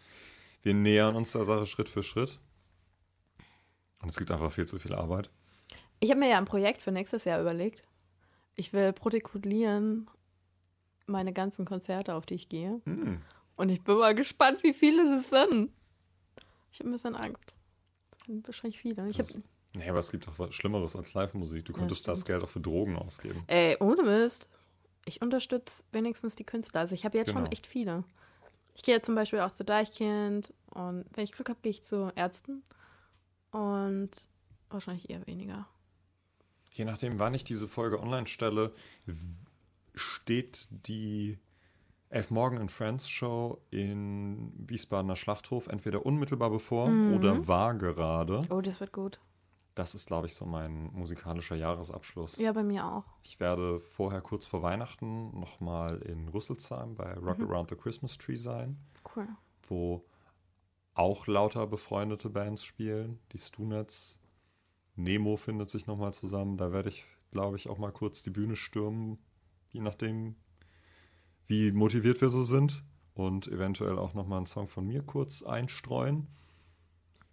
wir 0.62 0.76
nähern 0.76 1.16
uns 1.16 1.32
der 1.32 1.44
Sache 1.44 1.66
Schritt 1.66 1.90
für 1.90 2.04
Schritt. 2.04 2.40
Und 4.02 4.10
es 4.10 4.18
gibt 4.18 4.32
einfach 4.32 4.52
viel 4.52 4.68
zu 4.68 4.80
viel 4.80 4.94
Arbeit. 4.94 5.30
Ich 6.00 6.10
habe 6.10 6.20
mir 6.20 6.30
ja 6.30 6.38
ein 6.38 6.46
Projekt 6.46 6.82
für 6.82 6.92
nächstes 6.92 7.26
Jahr 7.26 7.42
überlegt. 7.42 7.84
Ich 8.56 8.72
will 8.74 8.94
protokollieren 8.94 10.10
meine 11.08 11.34
ganzen 11.34 11.66
Konzerte, 11.66 12.14
auf 12.16 12.26
die 12.26 12.36
ich 12.36 12.50
gehe. 12.50 12.82
Hm. 12.86 13.22
Und 13.56 13.70
ich 13.70 13.82
bin 13.84 13.98
mal 13.98 14.16
gespannt, 14.16 14.64
wie 14.64 14.74
viele 14.74 15.06
das 15.10 15.30
sind. 15.30 15.72
Ich 16.72 16.80
habe 16.80 16.90
ein 16.90 16.92
bisschen 16.94 17.16
Angst. 17.16 17.58
Das 18.12 18.26
sind 18.28 18.48
wahrscheinlich 18.48 18.80
viele. 18.80 19.08
Ich 19.10 19.20
hab, 19.20 19.26
Das- 19.26 19.42
Nee, 19.74 19.88
aber 19.88 20.00
es 20.00 20.10
gibt 20.12 20.28
auch 20.28 20.40
was 20.40 20.56
Schlimmeres 20.56 20.96
als 20.96 21.14
Live-Musik. 21.14 21.66
Du 21.66 21.74
Ja, 21.74 21.80
könntest 21.80 22.08
das 22.08 22.20
stimmt. 22.22 22.28
Geld 22.28 22.44
auch 22.44 22.50
für 22.50 22.60
Drogen 22.60 22.96
ausgeben. 22.98 23.44
ey, 23.48 23.78
ohne 23.80 24.02
Mist. 24.04 24.48
Ich 25.06 25.22
unterstütze 25.22 25.84
wenigstens 25.92 26.36
die 26.36 26.44
Künstler. 26.44 26.82
Also 26.82 26.96
ich 26.96 27.06
habe 27.06 27.18
jetzt 27.18 27.30
schon 27.32 27.42
Genau. 27.44 27.52
echt 27.52 27.68
viele. 27.68 28.04
Ich 28.76 28.82
gehe 28.84 28.96
jetzt 28.96 29.06
zum 29.06 29.14
Beispiel 29.16 29.40
auch 29.42 29.52
zu 29.52 29.64
Deichkind 29.64 30.54
und 30.72 31.06
wenn 31.14 31.24
ich 31.24 31.34
Glück 31.34 31.50
habe, 31.50 31.60
gehe 31.62 31.70
ich 31.72 31.84
zu 31.84 32.12
Ärzten. 32.16 32.64
Und 33.52 34.12
wahrscheinlich 34.70 35.10
eher 35.10 35.26
weniger. 35.28 35.68
Je 36.74 36.86
nachdem, 36.86 37.20
wann 37.20 37.34
ich 37.34 37.44
diese 37.44 37.68
Folge 37.68 38.00
online 38.00 38.28
stelle, 38.28 38.74
steht 39.96 40.68
die 40.88 41.40
Elf 42.10 42.32
Morgen 42.32 42.58
in 42.58 42.70
Friends 42.70 43.10
Show 43.10 43.62
in 43.70 44.52
Wiesbadener 44.58 45.16
Schlachthof 45.16 45.68
entweder 45.68 46.06
unmittelbar 46.06 46.50
bevor 46.50 46.88
Mhm. 46.90 47.14
oder 47.16 47.48
war 47.48 47.76
gerade. 47.76 48.42
Oh, 48.50 48.62
das 48.62 48.80
wird 48.80 48.94
gut. 48.94 49.20
das 49.76 49.96
ist, 49.96 50.08
glaube 50.08 50.26
ich, 50.28 50.34
so 50.36 50.46
mein 50.46 50.92
musikalischer 50.94 51.56
Jahresabschluss. 51.56 52.38
Ja, 52.38 52.52
bei 52.52 52.64
mir 52.64 52.86
auch. 52.86 53.06
Ich 53.24 53.40
werde 53.40 53.80
vorher 53.80 54.20
kurz 54.20 54.44
vor 54.44 54.62
Weihnachten 54.62 55.40
nochmal 55.40 56.02
in 56.02 56.28
Rüsselsheim 56.28 56.96
bei 56.96 57.14
Rock 57.14 57.38
Mhm. 57.40 57.50
Around 57.50 57.70
the 57.70 57.78
Christmas 57.78 58.18
Tree 58.18 58.36
sein, 58.36 58.78
Cool. 59.16 59.26
wo 59.70 60.04
auch 61.00 61.28
lauter 61.28 61.66
befreundete 61.66 62.30
Bands 62.30 62.64
spielen. 62.64 63.20
Die 63.32 63.38
Stunets, 63.38 64.20
Nemo 64.96 65.38
findet 65.38 65.70
sich 65.70 65.88
nochmal 65.88 66.14
zusammen. 66.14 66.58
Da 66.58 66.74
werde 66.74 66.90
ich, 66.90 67.06
glaube 67.32 67.56
ich, 67.56 67.70
auch 67.70 67.78
mal 67.78 67.94
kurz 67.94 68.22
die 68.22 68.32
Bühne 68.32 68.58
stürmen, 68.58 69.18
je 69.72 69.80
nachdem, 69.80 70.36
wie 71.48 71.72
motiviert 71.72 72.20
wir 72.20 72.30
so 72.30 72.44
sind. 72.44 72.84
Und 73.14 73.48
eventuell 73.48 73.98
auch 73.98 74.14
nochmal 74.14 74.38
einen 74.38 74.46
Song 74.46 74.68
von 74.68 74.86
mir 74.86 75.02
kurz 75.02 75.42
einstreuen. 75.44 76.28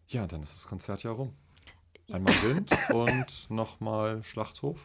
Ja, 0.09 0.27
dann 0.27 0.43
ist 0.43 0.55
das 0.55 0.69
Konzert 0.69 1.03
ja 1.03 1.11
rum. 1.11 1.33
Einmal 2.11 2.35
Wind 2.43 2.71
und 2.93 3.51
nochmal 3.51 4.23
Schlachthof. 4.23 4.81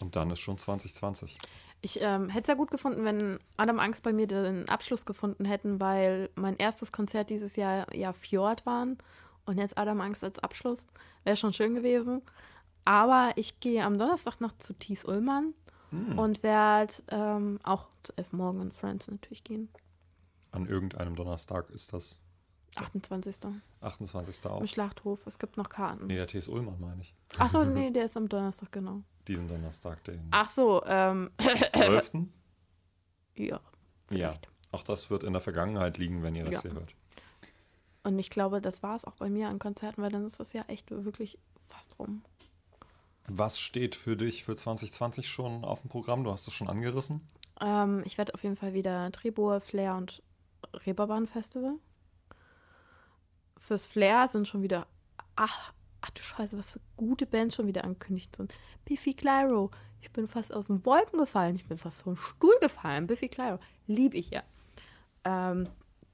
Und 0.00 0.16
dann 0.16 0.30
ist 0.30 0.40
schon 0.40 0.58
2020. 0.58 1.38
Ich 1.86 2.00
ähm, 2.02 2.30
hätte 2.30 2.42
es 2.42 2.48
ja 2.48 2.54
gut 2.54 2.72
gefunden, 2.72 3.04
wenn 3.04 3.38
Adam 3.56 3.78
Angst 3.78 4.02
bei 4.02 4.12
mir 4.12 4.26
den 4.26 4.68
Abschluss 4.68 5.06
gefunden 5.06 5.44
hätten, 5.44 5.80
weil 5.80 6.30
mein 6.34 6.56
erstes 6.56 6.90
Konzert 6.90 7.30
dieses 7.30 7.54
Jahr 7.54 7.86
ja 7.94 8.12
Fjord 8.12 8.66
waren 8.66 8.98
und 9.44 9.58
jetzt 9.58 9.78
Adam 9.78 10.00
Angst 10.00 10.24
als 10.24 10.40
Abschluss. 10.40 10.84
Wäre 11.22 11.36
schon 11.36 11.52
schön 11.52 11.76
gewesen. 11.76 12.22
Aber 12.84 13.30
ich 13.36 13.60
gehe 13.60 13.84
am 13.84 13.98
Donnerstag 13.98 14.40
noch 14.40 14.58
zu 14.58 14.74
Thies 14.74 15.04
Ullmann 15.04 15.54
und 16.16 16.42
werde 16.42 16.92
ähm, 17.08 17.60
auch 17.62 17.86
zu 18.02 18.12
F. 18.16 18.32
Morgan 18.32 18.62
und 18.62 18.74
Friends 18.74 19.08
natürlich 19.08 19.44
gehen. 19.44 19.68
An 20.50 20.66
irgendeinem 20.66 21.14
Donnerstag 21.14 21.70
ist 21.70 21.92
das 21.92 22.18
28. 22.76 23.36
28. 23.80 24.46
auch. 24.46 24.60
im 24.60 24.66
Schlachthof. 24.66 25.26
Es 25.26 25.38
gibt 25.38 25.56
noch 25.56 25.68
Karten. 25.68 26.06
Nee, 26.06 26.16
der 26.16 26.26
TS 26.26 26.48
Ullmann 26.48 26.80
meine 26.80 27.00
ich. 27.02 27.14
Ach 27.38 27.48
so, 27.48 27.64
nee, 27.64 27.90
der 27.90 28.04
ist 28.04 28.16
am 28.16 28.28
Donnerstag, 28.28 28.72
genau. 28.72 29.02
Diesen 29.28 29.48
Donnerstag, 29.48 30.04
den 30.04 30.28
Ach 30.30 30.48
so, 30.48 30.82
ähm, 30.86 31.30
12. 31.38 32.12
ja. 33.36 33.60
ja, 34.10 34.34
auch 34.72 34.82
das 34.82 35.10
wird 35.10 35.24
in 35.24 35.32
der 35.32 35.40
Vergangenheit 35.42 35.98
liegen, 35.98 36.22
wenn 36.22 36.34
ihr 36.34 36.44
das 36.44 36.54
Ja. 36.54 36.62
hier 36.62 36.72
hört. 36.74 36.94
Und 38.04 38.18
ich 38.20 38.30
glaube, 38.30 38.60
das 38.60 38.82
war 38.84 38.94
es 38.94 39.04
auch 39.04 39.16
bei 39.16 39.28
mir 39.28 39.48
an 39.48 39.58
Konzerten, 39.58 40.00
weil 40.00 40.12
dann 40.12 40.24
ist 40.24 40.38
das 40.38 40.52
ja 40.52 40.62
echt 40.68 40.90
wirklich 40.92 41.38
fast 41.66 41.98
rum. 41.98 42.22
Was 43.28 43.58
steht 43.58 43.96
für 43.96 44.16
dich 44.16 44.44
für 44.44 44.54
2020 44.54 45.28
schon 45.28 45.64
auf 45.64 45.80
dem 45.80 45.90
Programm? 45.90 46.22
Du 46.22 46.30
hast 46.30 46.46
es 46.46 46.54
schon 46.54 46.68
angerissen. 46.68 47.26
Ähm, 47.60 48.02
ich 48.04 48.16
werde 48.18 48.34
auf 48.34 48.44
jeden 48.44 48.54
Fall 48.54 48.74
wieder 48.74 49.10
Trebur, 49.10 49.60
Flair 49.60 49.96
und 49.96 50.22
Reeperbahn 50.72 51.26
Festival. 51.26 51.74
Fürs 53.66 53.86
Flair 53.86 54.28
sind 54.28 54.46
schon 54.46 54.62
wieder, 54.62 54.86
ach, 55.34 55.72
ach 56.00 56.10
du 56.10 56.22
Scheiße, 56.22 56.56
was 56.56 56.70
für 56.70 56.80
gute 56.96 57.26
Bands 57.26 57.56
schon 57.56 57.66
wieder 57.66 57.82
angekündigt 57.82 58.36
sind. 58.36 58.54
Biffy 58.84 59.12
Clyro, 59.12 59.72
ich 60.00 60.12
bin 60.12 60.28
fast 60.28 60.54
aus 60.54 60.68
den 60.68 60.86
Wolken 60.86 61.18
gefallen, 61.18 61.56
ich 61.56 61.66
bin 61.66 61.76
fast 61.76 62.00
vom 62.00 62.16
Stuhl 62.16 62.54
gefallen. 62.60 63.08
Biffy 63.08 63.28
Clyro, 63.28 63.58
liebe 63.88 64.16
ich 64.16 64.30
ja. 64.30 64.44
Ähm, 65.24 65.68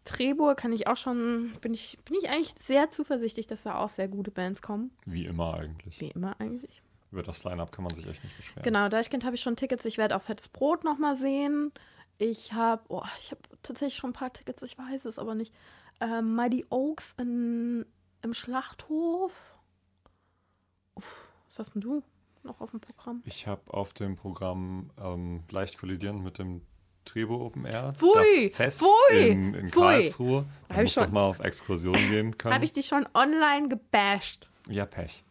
Trebur 0.07 0.55
kann 0.55 0.73
ich 0.73 0.87
auch 0.87 0.97
schon, 0.97 1.53
bin 1.61 1.75
ich, 1.75 1.99
bin 2.07 2.17
ich 2.17 2.31
eigentlich 2.31 2.55
sehr 2.59 2.91
zuversichtlich, 2.91 3.47
dass 3.49 3.65
da 3.65 3.77
auch 3.77 3.91
sehr 3.91 4.09
gute 4.09 4.31
Bands 4.31 4.62
kommen. 4.62 4.91
Wie 5.05 5.27
immer 5.27 5.53
eigentlich. 5.53 6.01
Wie 6.01 6.09
immer 6.09 6.41
eigentlich. 6.41 6.81
Über 7.11 7.23
das 7.23 7.45
Line-Up 7.45 7.71
kann 7.71 7.85
man 7.85 7.93
sich 7.93 8.07
echt 8.07 8.25
nicht 8.25 8.35
beschweren. 8.35 8.62
Genau, 8.62 8.88
Deichkind 8.88 9.27
habe 9.27 9.37
ich 9.37 9.43
schon 9.43 9.57
Tickets. 9.57 9.85
Ich 9.85 9.99
werde 9.99 10.17
auch 10.17 10.23
Fettes 10.23 10.49
Brot 10.49 10.85
nochmal 10.85 11.17
sehen. 11.17 11.71
Ich 12.17 12.55
habe, 12.55 12.83
oh, 12.88 13.03
ich 13.19 13.31
habe 13.31 13.43
tatsächlich 13.62 13.97
schon 13.97 14.11
ein 14.11 14.15
paar 14.15 14.33
Tickets, 14.33 14.62
ich 14.62 14.79
weiß 14.79 15.05
es 15.05 15.19
aber 15.19 15.35
nicht. 15.35 15.53
Ähm, 16.03 16.35
Mighty 16.35 16.67
Oaks 16.69 17.15
in, 17.19 17.87
im 18.23 18.35
Schlachthof. 18.35 19.33
Uff, 20.95 21.33
was 21.47 21.59
hast 21.61 21.75
denn 21.75 21.81
du 21.83 22.03
noch 22.43 22.61
auf 22.61 22.73
dem 22.73 22.81
Programm? 22.81 23.23
Ich 23.25 23.47
habe 23.47 23.62
auf 23.73 23.93
dem 23.93 24.17
Programm 24.17 24.91
ähm, 25.01 25.45
leicht 25.51 25.79
kollidierend 25.79 26.25
mit 26.25 26.38
dem 26.38 26.62
Trebo 27.05 27.47
Open 27.47 27.65
Air. 27.67 27.93
Pfui, 27.97 28.49
das 28.49 28.57
Fest 28.57 28.81
pfui, 28.81 29.29
in, 29.29 29.55
in 29.55 29.69
pfui. 29.69 29.81
Karlsruhe. 29.81 30.45
Da 30.69 30.75
Hab 30.75 30.83
ich 30.85 30.97
muss 30.97 31.05
doch 31.07 31.12
mal 31.12 31.25
auf 31.27 31.38
Exkursion 31.38 31.95
gehen 31.95 32.37
können. 32.37 32.55
Habe 32.55 32.65
ich 32.65 32.73
die 32.73 32.83
schon 32.83 33.09
online 33.15 33.69
gebasht? 33.69 34.51
ja, 34.69 34.87
Pech. 34.87 35.25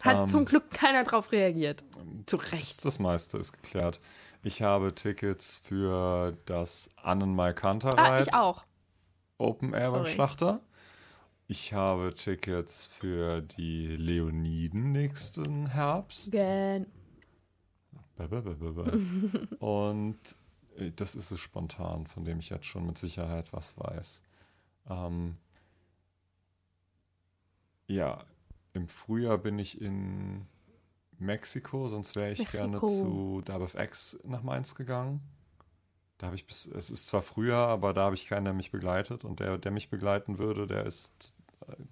Hat 0.00 0.18
Ähm, 0.18 0.28
zum 0.28 0.44
Glück 0.44 0.70
keiner 0.72 1.04
drauf 1.04 1.30
reagiert. 1.30 1.84
Zu 2.26 2.36
Das, 2.36 2.52
Recht. 2.52 2.84
das 2.84 2.98
meiste 2.98 3.38
ist 3.38 3.52
geklärt. 3.52 4.00
Ich 4.42 4.62
habe 4.62 4.92
Tickets 4.94 5.56
für 5.58 6.36
das 6.46 6.90
Annenmai 7.00 7.54
Ah, 7.62 8.20
ich 8.20 8.34
auch. 8.34 8.64
Open 9.42 9.74
Air 9.74 9.90
beim 9.90 10.02
Sorry. 10.02 10.12
Schlachter. 10.12 10.60
Ich 11.48 11.72
habe 11.74 12.14
Tickets 12.14 12.86
für 12.86 13.42
die 13.42 13.88
Leoniden 13.88 14.92
nächsten 14.92 15.66
Herbst. 15.66 16.32
Gen. 16.32 16.86
Und 19.58 20.18
äh, 20.76 20.90
das 20.94 21.14
ist 21.14 21.30
es 21.30 21.40
spontan, 21.40 22.06
von 22.06 22.24
dem 22.24 22.38
ich 22.38 22.50
jetzt 22.50 22.66
schon 22.66 22.86
mit 22.86 22.96
Sicherheit 22.96 23.52
was 23.52 23.76
weiß. 23.76 24.22
Ähm, 24.88 25.36
ja, 27.86 28.24
im 28.72 28.88
Frühjahr 28.88 29.38
bin 29.38 29.58
ich 29.58 29.80
in 29.80 30.46
Mexiko, 31.18 31.88
sonst 31.88 32.16
wäre 32.16 32.32
ich 32.32 32.50
gerne 32.50 32.78
Mexiko. 32.78 33.42
zu 33.42 33.42
WFX 33.46 34.18
nach 34.24 34.42
Mainz 34.42 34.74
gegangen. 34.74 35.20
Da 36.22 36.26
habe 36.26 36.36
ich 36.36 36.46
bis, 36.46 36.66
es 36.66 36.88
ist 36.88 37.08
zwar 37.08 37.20
Frühjahr, 37.20 37.66
aber 37.66 37.92
da 37.92 38.04
habe 38.04 38.14
ich 38.14 38.26
keinen, 38.26 38.44
der 38.44 38.54
mich 38.54 38.70
begleitet. 38.70 39.24
Und 39.24 39.40
der, 39.40 39.58
der 39.58 39.72
mich 39.72 39.90
begleiten 39.90 40.38
würde, 40.38 40.68
der 40.68 40.86
ist, 40.86 41.34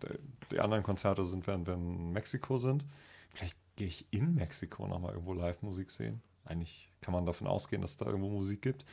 der, 0.02 0.20
die 0.52 0.60
anderen 0.60 0.84
Konzerte 0.84 1.24
sind, 1.24 1.48
wenn 1.48 1.66
wir 1.66 1.74
in 1.74 2.12
Mexiko 2.12 2.56
sind. 2.56 2.84
Vielleicht 3.30 3.58
gehe 3.74 3.88
ich 3.88 4.06
in 4.12 4.36
Mexiko 4.36 4.86
nochmal 4.86 5.14
irgendwo 5.14 5.32
Live-Musik 5.32 5.90
sehen. 5.90 6.22
Eigentlich 6.44 6.92
kann 7.00 7.12
man 7.12 7.26
davon 7.26 7.48
ausgehen, 7.48 7.82
dass 7.82 7.90
es 7.90 7.96
da 7.96 8.06
irgendwo 8.06 8.28
Musik 8.28 8.62
gibt. 8.62 8.84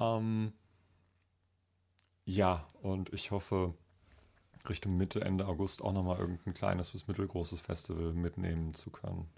Ähm, 0.00 0.54
ja, 2.24 2.66
und 2.80 3.12
ich 3.12 3.32
hoffe, 3.32 3.74
Richtung 4.70 4.96
Mitte, 4.96 5.20
Ende 5.20 5.46
August 5.48 5.82
auch 5.84 5.92
nochmal 5.92 6.18
irgendein 6.18 6.54
kleines 6.54 6.92
bis 6.92 7.06
mittelgroßes 7.06 7.60
Festival 7.60 8.14
mitnehmen 8.14 8.72
zu 8.72 8.88
können. 8.88 9.28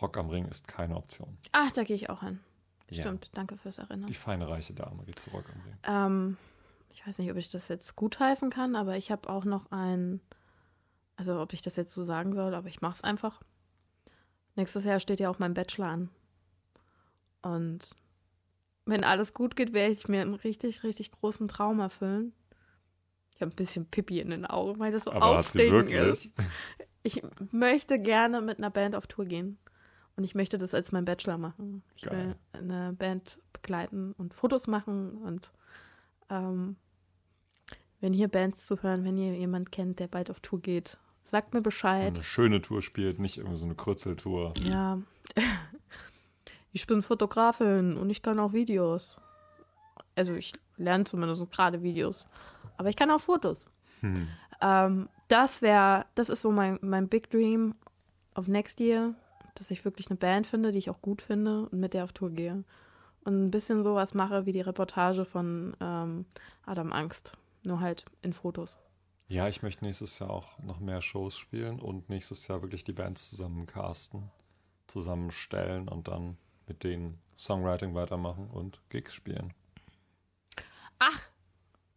Rock 0.00 0.18
am 0.18 0.30
Ring 0.30 0.44
ist 0.44 0.68
keine 0.68 0.96
Option. 0.96 1.36
Ach, 1.50 1.72
da 1.72 1.82
gehe 1.82 1.96
ich 1.96 2.10
auch 2.10 2.20
hin. 2.20 2.38
Ja. 2.90 3.02
Stimmt, 3.02 3.30
danke 3.34 3.56
fürs 3.56 3.78
Erinnern. 3.78 4.06
Die 4.06 4.14
feine 4.14 4.48
reiche 4.48 4.74
Dame 4.74 5.04
geht 5.04 5.18
zu 5.18 5.30
Rock 5.30 5.44
am 5.48 5.60
Ring. 5.62 5.78
Ähm, 5.84 6.36
ich 6.92 7.06
weiß 7.06 7.18
nicht, 7.18 7.30
ob 7.30 7.36
ich 7.36 7.50
das 7.50 7.68
jetzt 7.68 7.96
gutheißen 7.96 8.50
kann, 8.50 8.74
aber 8.74 8.96
ich 8.96 9.10
habe 9.10 9.28
auch 9.28 9.44
noch 9.44 9.70
ein, 9.70 10.20
also 11.16 11.40
ob 11.40 11.52
ich 11.52 11.62
das 11.62 11.76
jetzt 11.76 11.92
so 11.92 12.04
sagen 12.04 12.32
soll, 12.32 12.54
aber 12.54 12.68
ich 12.68 12.80
mache 12.80 12.94
es 12.94 13.04
einfach. 13.04 13.40
Nächstes 14.56 14.84
Jahr 14.84 15.00
steht 15.00 15.20
ja 15.20 15.30
auch 15.30 15.38
mein 15.38 15.54
Bachelor 15.54 15.86
an. 15.86 16.10
Und 17.42 17.94
wenn 18.84 19.04
alles 19.04 19.34
gut 19.34 19.56
geht, 19.56 19.72
werde 19.72 19.92
ich 19.92 20.08
mir 20.08 20.20
einen 20.22 20.34
richtig, 20.34 20.82
richtig 20.82 21.12
großen 21.12 21.48
Traum 21.48 21.80
erfüllen. 21.80 22.32
Ich 23.34 23.40
habe 23.40 23.52
ein 23.52 23.56
bisschen 23.56 23.86
Pipi 23.86 24.20
in 24.20 24.30
den 24.30 24.44
Augen, 24.44 24.80
weil 24.80 24.92
das 24.92 25.04
so 25.04 25.12
Aber 25.12 25.38
aufregend 25.38 25.90
ist. 25.92 26.30
Ich 27.02 27.22
möchte 27.52 27.98
gerne 27.98 28.42
mit 28.42 28.58
einer 28.58 28.68
Band 28.68 28.94
auf 28.94 29.06
Tour 29.06 29.24
gehen. 29.24 29.58
Und 30.16 30.24
ich 30.24 30.34
möchte 30.34 30.58
das 30.58 30.74
als 30.74 30.92
mein 30.92 31.04
Bachelor 31.04 31.38
machen. 31.38 31.82
Ich 31.96 32.02
Geil. 32.02 32.36
will 32.52 32.60
eine 32.60 32.92
Band 32.92 33.40
begleiten 33.52 34.12
und 34.18 34.34
Fotos 34.34 34.66
machen. 34.66 35.18
Und 35.18 35.52
ähm, 36.28 36.76
wenn 38.00 38.12
hier 38.12 38.28
Bands 38.28 38.66
zuhören, 38.66 39.04
wenn 39.04 39.16
ihr 39.16 39.34
jemand 39.34 39.72
kennt, 39.72 39.98
der 39.98 40.08
bald 40.08 40.30
auf 40.30 40.40
Tour 40.40 40.60
geht, 40.60 40.98
sagt 41.24 41.54
mir 41.54 41.62
Bescheid. 41.62 42.14
Eine 42.14 42.24
schöne 42.24 42.60
Tour 42.60 42.82
spielt, 42.82 43.18
nicht 43.18 43.38
irgendwie 43.38 43.56
so 43.56 43.64
eine 43.64 43.74
Kürzeltour. 43.74 44.54
Ja. 44.58 45.00
ich 46.72 46.86
bin 46.86 47.02
Fotografin 47.02 47.96
und 47.96 48.10
ich 48.10 48.22
kann 48.22 48.38
auch 48.38 48.52
Videos. 48.52 49.18
Also 50.16 50.34
ich 50.34 50.52
lerne 50.76 51.04
zumindest 51.04 51.50
gerade 51.50 51.82
Videos. 51.82 52.26
Aber 52.76 52.88
ich 52.88 52.96
kann 52.96 53.10
auch 53.10 53.20
Fotos. 53.20 53.68
Hm. 54.00 54.28
Ähm, 54.60 55.08
das 55.28 55.62
wäre, 55.62 56.06
das 56.14 56.28
ist 56.28 56.42
so 56.42 56.50
mein, 56.50 56.78
mein 56.82 57.08
Big 57.08 57.30
Dream 57.30 57.74
of 58.34 58.48
next 58.48 58.80
year, 58.80 59.14
dass 59.60 59.70
ich 59.70 59.84
wirklich 59.84 60.08
eine 60.08 60.16
Band 60.16 60.46
finde, 60.46 60.72
die 60.72 60.78
ich 60.78 60.88
auch 60.88 61.02
gut 61.02 61.20
finde 61.20 61.68
und 61.68 61.78
mit 61.78 61.92
der 61.92 62.04
auf 62.04 62.14
Tour 62.14 62.30
gehe. 62.30 62.64
Und 63.24 63.44
ein 63.44 63.50
bisschen 63.50 63.84
sowas 63.84 64.14
mache 64.14 64.46
wie 64.46 64.52
die 64.52 64.62
Reportage 64.62 65.26
von 65.26 65.76
ähm, 65.82 66.24
Adam 66.64 66.90
Angst. 66.92 67.36
Nur 67.62 67.80
halt 67.80 68.06
in 68.22 68.32
Fotos. 68.32 68.78
Ja, 69.28 69.48
ich 69.48 69.62
möchte 69.62 69.84
nächstes 69.84 70.18
Jahr 70.18 70.30
auch 70.30 70.58
noch 70.60 70.80
mehr 70.80 71.02
Shows 71.02 71.36
spielen 71.36 71.78
und 71.78 72.08
nächstes 72.08 72.48
Jahr 72.48 72.62
wirklich 72.62 72.84
die 72.84 72.94
Bands 72.94 73.28
zusammen 73.28 73.66
casten, 73.66 74.30
zusammenstellen 74.86 75.88
und 75.88 76.08
dann 76.08 76.38
mit 76.66 76.82
denen 76.82 77.20
Songwriting 77.36 77.94
weitermachen 77.94 78.48
und 78.50 78.80
Gigs 78.88 79.12
spielen. 79.12 79.52
Ach, 80.98 81.28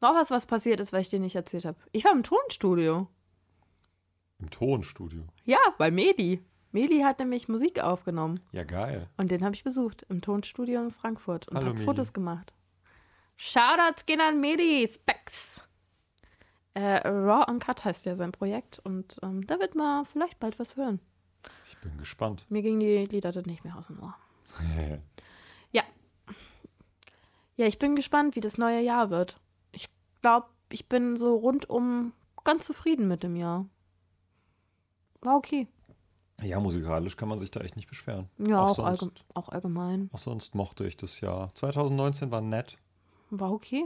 noch 0.02 0.14
was, 0.16 0.32
was 0.32 0.46
passiert 0.46 0.82
ist, 0.82 0.92
weil 0.92 1.00
ich 1.00 1.10
dir 1.10 1.22
nicht 1.22 1.36
erzählt 1.36 1.64
habe. 1.64 1.78
Ich 1.94 2.04
war 2.04 2.12
im 2.12 2.24
Tonstudio. 2.24 3.08
Im 4.40 4.50
Tonstudio. 4.50 5.24
Ja, 5.46 5.60
bei 5.78 5.92
Medi. 5.92 6.44
Medi 6.74 7.02
hat 7.02 7.20
nämlich 7.20 7.48
Musik 7.48 7.82
aufgenommen. 7.82 8.40
Ja, 8.52 8.64
geil. 8.64 9.08
Und 9.16 9.30
den 9.30 9.46
habe 9.46 9.54
ich 9.54 9.64
besucht 9.64 10.06
im 10.10 10.22
Tonstudio 10.22 10.82
in 10.82 10.92
Frankfurt 10.92 11.48
und 11.48 11.64
habe. 11.64 11.78
Fotos 11.78 12.14
gemacht. 12.14 12.54
Shoutouts 13.38 14.08
gehen 14.08 14.20
an 14.20 14.42
Medi, 14.42 14.88
Specs. 14.92 15.62
Äh, 16.74 17.08
Raw 17.08 17.46
Uncut 17.48 17.86
heißt 17.86 18.08
ja 18.08 18.16
sein 18.16 18.32
Projekt 18.32 18.80
und 18.80 19.20
ähm, 19.22 19.46
da 19.46 19.60
wird 19.60 19.76
man 19.76 20.06
vielleicht 20.06 20.40
bald 20.40 20.58
was 20.58 20.76
hören. 20.76 21.00
Ich 21.68 21.78
bin 21.78 21.96
gespannt. 22.00 22.48
Mir 22.50 22.64
gingen 22.64 22.80
die 22.80 23.06
Lieder 23.06 23.32
dann 23.32 23.46
nicht 23.46 23.64
mehr 23.64 23.78
aus 23.78 23.88
dem 23.88 24.02
Ohr. 24.02 24.16
ja. 25.72 25.84
Ja, 27.56 27.68
ich 27.68 27.78
bin 27.78 27.96
gespannt, 27.96 28.36
wie 28.36 28.42
das 28.42 28.58
neue 28.58 28.82
Jahr 28.82 29.12
wird. 29.12 29.40
Ich 29.72 29.90
glaube, 30.24 30.48
ich 30.72 30.90
bin 30.90 31.18
so 31.18 31.36
rundum 31.36 32.14
ganz 32.44 32.66
zufrieden 32.66 33.08
mit 33.08 33.22
dem 33.22 33.36
Jahr. 33.36 33.68
War 35.22 35.36
okay. 35.36 35.68
Ja, 36.42 36.60
musikalisch 36.60 37.16
kann 37.16 37.30
man 37.30 37.40
sich 37.40 37.52
da 37.52 37.62
echt 37.62 37.76
nicht 37.76 37.88
beschweren. 37.88 38.28
Ja, 38.38 38.62
auch, 38.62 38.80
auch, 38.80 38.86
allgemein, 38.86 39.14
auch 39.34 39.50
allgemein. 39.50 40.10
Auch 40.14 40.20
sonst 40.20 40.56
mochte 40.56 40.86
ich 40.86 40.98
das 40.98 41.22
Jahr. 41.22 41.54
2019 41.56 42.32
war 42.32 42.42
nett. 42.42 42.78
War 43.30 43.52
okay. 43.52 43.86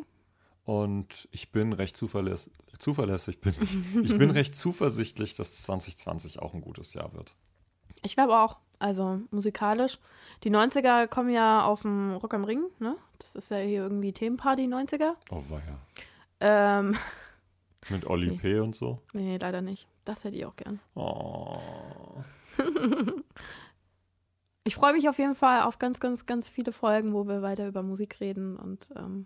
Und 0.64 1.28
ich 1.32 1.52
bin 1.52 1.72
recht 1.74 1.96
zuverläss 1.96 2.50
zuverlässig, 2.80 3.40
bin 3.40 3.54
ich. 3.62 3.78
ich 4.04 4.18
bin 4.18 4.32
recht 4.32 4.56
zuversichtlich, 4.56 5.36
dass 5.36 5.64
2020 5.64 6.40
auch 6.40 6.54
ein 6.54 6.62
gutes 6.62 6.94
Jahr 6.94 7.14
wird. 7.14 7.36
Ich 8.04 8.16
glaube 8.16 8.38
auch. 8.38 8.58
Also 8.80 9.22
musikalisch. 9.32 9.98
Die 10.44 10.52
90er 10.52 11.08
kommen 11.08 11.32
ja 11.32 11.66
auf 11.66 11.82
dem 11.82 12.12
Rock 12.12 12.34
am 12.36 12.44
Ring, 12.44 12.64
ne? 12.80 12.96
Das 13.18 13.34
ist 13.36 13.50
ja 13.50 13.58
hier 13.58 13.82
irgendwie 13.82 14.14
Themenparty 14.14 14.66
90er. 14.68 15.14
Oh, 15.32 15.42
war 15.50 15.62
ja. 15.66 16.80
Ähm, 16.80 16.96
Mit 17.90 18.06
Oli 18.06 18.30
Nee. 18.32 18.38
P. 18.38 18.60
und 18.60 18.76
so. 18.76 19.02
nee, 19.14 19.38
leider 19.38 19.62
nicht. 19.62 19.88
Das 20.08 20.24
hätte 20.24 20.38
ich 20.38 20.46
auch 20.46 20.56
gern. 20.56 20.80
Oh. 20.96 21.54
Ich 24.64 24.76
freue 24.76 24.92
mich 24.92 25.08
auf 25.08 25.18
jeden 25.18 25.34
Fall 25.36 25.62
auf 25.62 25.80
ganz, 25.80 26.02
ganz, 26.02 26.26
ganz 26.26 26.50
viele 26.50 26.74
Folgen, 26.74 27.14
wo 27.14 27.26
wir 27.26 27.42
weiter 27.42 27.70
über 27.70 27.84
Musik 27.84 28.20
reden 28.20 28.58
und 28.58 28.90
ähm, 28.98 29.26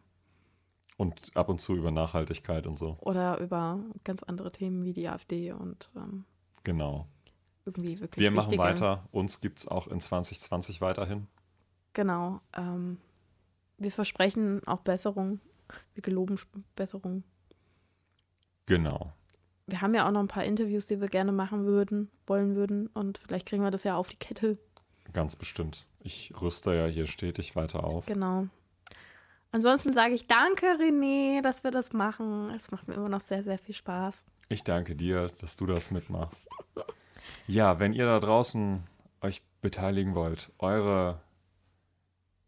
Und 0.97 1.35
ab 1.35 1.49
und 1.49 1.59
zu 1.59 1.73
über 1.75 1.89
Nachhaltigkeit 1.89 2.67
und 2.67 2.77
so. 2.77 2.95
oder 2.99 3.39
über 3.39 3.79
ganz 4.03 4.21
andere 4.21 4.51
Themen 4.51 4.83
wie 4.83 4.93
die 4.93 5.07
AfD 5.07 5.51
und 5.51 5.89
ähm, 5.95 6.25
Genau. 6.63 7.07
irgendwie 7.65 7.99
wirklich 7.99 8.21
Wir 8.23 8.29
machen 8.29 8.55
weiter. 8.59 9.07
Uns 9.11 9.41
gibt 9.41 9.57
es 9.59 9.67
auch 9.67 9.87
in 9.87 9.99
2020 9.99 10.79
weiterhin. 10.79 11.25
Genau. 11.93 12.39
Ähm, 12.55 12.97
wir 13.79 13.91
versprechen 13.91 14.61
auch 14.67 14.81
Besserung. 14.81 15.39
Wir 15.95 16.03
geloben 16.03 16.37
Besserung. 16.75 17.23
Genau. 18.67 19.11
Wir 19.71 19.81
haben 19.81 19.93
ja 19.93 20.05
auch 20.05 20.11
noch 20.11 20.19
ein 20.19 20.27
paar 20.27 20.43
Interviews, 20.43 20.87
die 20.87 20.99
wir 20.99 21.07
gerne 21.07 21.31
machen 21.31 21.65
würden, 21.65 22.11
wollen 22.27 22.55
würden. 22.55 22.87
Und 22.87 23.19
vielleicht 23.25 23.47
kriegen 23.47 23.63
wir 23.63 23.71
das 23.71 23.85
ja 23.85 23.95
auf 23.95 24.09
die 24.09 24.17
Kette. 24.17 24.57
Ganz 25.13 25.35
bestimmt. 25.37 25.85
Ich 26.01 26.33
rüste 26.41 26.75
ja 26.75 26.85
hier 26.87 27.07
stetig 27.07 27.55
weiter 27.55 27.85
auf. 27.85 28.05
Genau. 28.05 28.47
Ansonsten 29.53 29.93
sage 29.93 30.13
ich 30.13 30.27
danke, 30.27 30.65
René, 30.77 31.41
dass 31.41 31.63
wir 31.63 31.71
das 31.71 31.93
machen. 31.93 32.49
Es 32.55 32.71
macht 32.71 32.87
mir 32.87 32.95
immer 32.95 33.09
noch 33.09 33.21
sehr, 33.21 33.43
sehr 33.43 33.57
viel 33.57 33.75
Spaß. 33.75 34.25
Ich 34.49 34.63
danke 34.63 34.95
dir, 34.95 35.29
dass 35.39 35.55
du 35.55 35.65
das 35.65 35.89
mitmachst. 35.89 36.49
Ja, 37.47 37.79
wenn 37.79 37.93
ihr 37.93 38.05
da 38.05 38.19
draußen 38.19 38.83
euch 39.21 39.41
beteiligen 39.61 40.15
wollt, 40.15 40.51
eure 40.59 41.21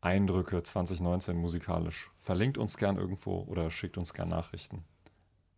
Eindrücke 0.01 0.61
2019 0.61 1.37
musikalisch, 1.37 2.11
verlinkt 2.17 2.57
uns 2.57 2.75
gern 2.75 2.97
irgendwo 2.97 3.39
oder 3.43 3.71
schickt 3.71 3.97
uns 3.97 4.13
gern 4.13 4.29
Nachrichten. 4.29 4.83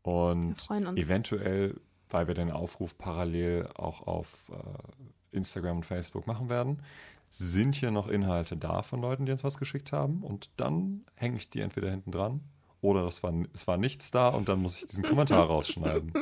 Wir 0.05 0.13
Und 0.13 0.61
freuen 0.61 0.87
uns. 0.87 0.99
eventuell, 0.99 1.79
weil 2.09 2.27
wir 2.27 2.35
den 2.35 2.51
Aufruf 2.51 2.97
parallel 2.97 3.67
auch 3.75 4.05
auf 4.05 4.51
äh, 4.51 5.35
Instagram 5.35 5.77
und 5.77 5.85
Facebook 5.85 6.27
machen 6.27 6.49
werden, 6.49 6.81
sind 7.29 7.75
hier 7.75 7.91
noch 7.91 8.07
Inhalte 8.07 8.55
da 8.55 8.81
von 8.83 9.01
Leuten, 9.01 9.25
die 9.25 9.31
uns 9.31 9.43
was 9.43 9.57
geschickt 9.57 9.91
haben. 9.91 10.23
Und 10.23 10.49
dann 10.57 11.05
hänge 11.15 11.37
ich 11.37 11.49
die 11.49 11.59
entweder 11.61 11.89
hinten 11.89 12.11
dran 12.11 12.41
oder 12.81 13.03
das 13.03 13.23
war, 13.23 13.33
es 13.53 13.67
war 13.67 13.77
nichts 13.77 14.11
da 14.11 14.29
und 14.29 14.47
dann 14.47 14.61
muss 14.61 14.77
ich 14.79 14.85
diesen 14.87 15.03
Kommentar 15.03 15.45
rausschneiden. 15.47 16.13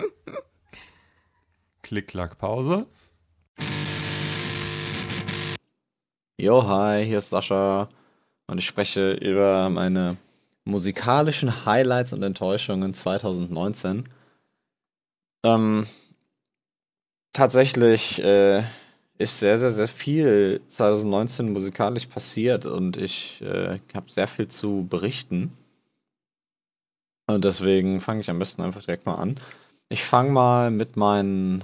Klick, 1.82 2.08
klack, 2.08 2.38
Pause. 2.38 2.88
Jo, 6.40 6.68
hi, 6.68 7.06
hier 7.06 7.20
ist 7.20 7.30
Sascha 7.30 7.90
und 8.48 8.58
ich 8.58 8.66
spreche 8.66 9.12
über 9.14 9.70
meine 9.70 10.12
musikalischen 10.66 11.66
Highlights 11.66 12.14
und 12.14 12.24
Enttäuschungen 12.24 12.94
2019. 12.94 14.08
Ähm, 15.44 15.88
tatsächlich 17.34 18.24
äh, 18.24 18.64
ist 19.18 19.40
sehr, 19.40 19.60
sehr, 19.60 19.72
sehr 19.72 19.88
viel 19.88 20.62
2019 20.68 21.52
musikalisch 21.52 22.08
passiert 22.08 22.66
und 22.66 22.98
ich 22.98 23.42
äh, 23.42 23.80
habe 23.96 24.12
sehr 24.12 24.28
viel 24.28 24.48
zu 24.48 24.88
berichten. 24.90 25.58
Und 27.28 27.46
deswegen 27.46 28.02
fange 28.02 28.22
ich 28.22 28.30
am 28.30 28.40
besten 28.40 28.62
einfach 28.62 28.84
direkt 28.84 29.06
mal 29.06 29.16
an. 29.16 29.36
Ich 29.90 30.04
fange 30.04 30.32
mal 30.32 30.72
mit 30.72 30.98
meinen, 30.98 31.64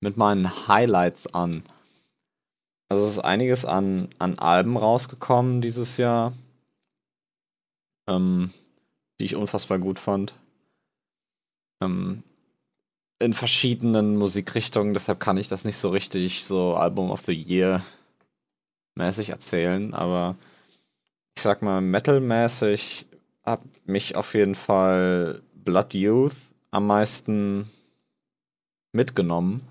mit 0.00 0.16
meinen 0.16 0.68
Highlights 0.68 1.34
an. 1.34 1.62
Also 2.88 3.04
es 3.04 3.12
ist 3.12 3.18
einiges 3.20 3.64
an, 3.64 4.08
an 4.18 4.38
Alben 4.38 4.76
rausgekommen 4.76 5.60
dieses 5.60 5.96
Jahr, 5.96 6.32
ähm, 8.10 8.50
die 9.18 9.24
ich 9.24 9.36
unfassbar 9.36 9.78
gut 9.78 9.98
fand. 9.98 10.34
Ähm, 11.82 12.22
in 13.18 13.32
verschiedenen 13.32 14.16
Musikrichtungen, 14.16 14.94
deshalb 14.94 15.20
kann 15.20 15.36
ich 15.36 15.48
das 15.48 15.64
nicht 15.64 15.76
so 15.76 15.90
richtig 15.90 16.44
so 16.44 16.74
Album 16.74 17.10
of 17.10 17.22
the 17.22 17.32
Year 17.32 17.82
mäßig 18.96 19.30
erzählen, 19.30 19.94
aber 19.94 20.36
ich 21.36 21.42
sag 21.42 21.62
mal, 21.62 21.80
metalmäßig 21.80 23.06
hat 23.44 23.60
mich 23.86 24.16
auf 24.16 24.34
jeden 24.34 24.54
Fall 24.54 25.42
Blood 25.54 25.94
Youth 25.94 26.36
am 26.70 26.86
meisten 26.86 27.70
mitgenommen. 28.92 29.62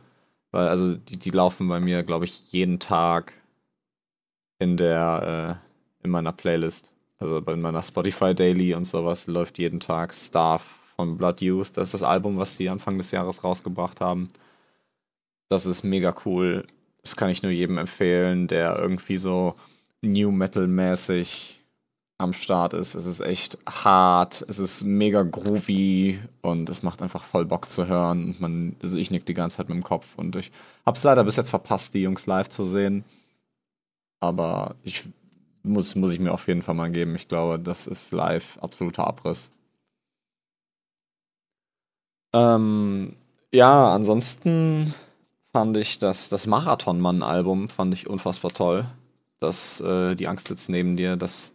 Weil, 0.52 0.68
also, 0.68 0.96
die, 0.96 1.18
die 1.18 1.30
laufen 1.30 1.68
bei 1.68 1.80
mir, 1.80 2.04
glaube 2.04 2.26
ich, 2.26 2.52
jeden 2.52 2.80
Tag 2.80 3.34
in 4.58 4.78
der, 4.78 5.62
äh, 6.02 6.04
in 6.06 6.12
meiner 6.12 6.34
Playlist. 6.34 6.92
Also 7.20 7.42
bei 7.42 7.56
meiner 7.56 7.84
Spotify 7.84 8.34
Daily 8.34 8.74
und 8.74 8.86
sowas 8.86 9.28
läuft 9.28 9.60
jeden 9.60 9.82
Tag 9.82 10.16
Starve 10.16 10.64
von 10.96 11.18
Blood 11.18 11.42
Youth. 11.42 11.76
Das 11.76 11.90
ist 11.90 11.96
das 11.96 12.04
Album, 12.04 12.38
was 12.38 12.58
die 12.58 12.70
Anfang 12.70 12.98
des 12.98 13.12
Jahres 13.12 13.44
rausgebracht 13.44 14.00
haben. 14.00 14.30
Das 15.50 15.66
ist 15.66 15.84
mega 15.84 16.16
cool. 16.26 16.66
Das 17.02 17.16
kann 17.16 17.30
ich 17.30 17.44
nur 17.44 17.52
jedem 17.52 17.78
empfehlen, 17.78 18.48
der 18.48 18.78
irgendwie 18.80 19.18
so 19.18 19.56
New 20.02 20.32
Metal-mäßig 20.32 21.60
am 22.18 22.34
Start 22.34 22.74
ist. 22.74 22.96
Es 22.96 23.06
ist 23.06 23.22
echt 23.22 23.58
hart, 23.68 24.46
es 24.48 24.60
ist 24.60 24.84
mega 24.84 25.24
groovy 25.24 26.20
und 26.42 26.70
es 26.70 26.84
macht 26.84 27.02
einfach 27.02 27.24
voll 27.24 27.46
Bock 27.46 27.70
zu 27.70 27.88
hören. 27.88 28.26
Und 28.26 28.42
man, 28.42 28.76
also 28.82 28.98
ich 28.98 29.10
nick 29.12 29.26
die 29.26 29.34
ganze 29.34 29.58
Zeit 29.58 29.70
mit 29.70 29.78
dem 29.78 29.84
Kopf 29.84 30.08
und 30.18 30.36
ich 30.36 30.52
hab's 30.86 31.04
leider 31.04 31.24
bis 31.24 31.38
jetzt 31.38 31.50
verpasst, 31.50 31.94
die 31.94 32.02
Jungs 32.02 32.26
live 32.28 32.50
zu 32.50 32.64
sehen. 32.64 33.06
Aber 34.20 34.76
ich 34.84 35.06
muss, 35.64 35.96
muss 35.96 36.12
ich 36.12 36.20
mir 36.20 36.34
auf 36.34 36.48
jeden 36.48 36.62
Fall 36.62 36.76
mal 36.76 36.92
geben. 36.92 37.16
Ich 37.16 37.28
glaube, 37.28 37.60
das 37.60 37.88
ist 37.88 38.12
live 38.12 38.58
absoluter 38.60 39.08
Abriss. 39.08 39.52
Ähm, 42.34 43.16
ja, 43.52 43.94
ansonsten 43.94 44.94
fand 45.52 45.78
ich 45.78 45.98
das, 45.98 46.30
das 46.30 46.48
Marathonmann-Album 46.48 47.70
fand 47.70 47.94
ich 47.94 48.08
unfassbar 48.08 48.52
toll. 48.52 48.86
Das, 49.40 49.82
äh, 49.82 50.16
Die 50.16 50.28
Angst 50.28 50.48
sitzt 50.48 50.70
neben 50.70 50.96
dir, 50.96 51.16
das 51.16 51.54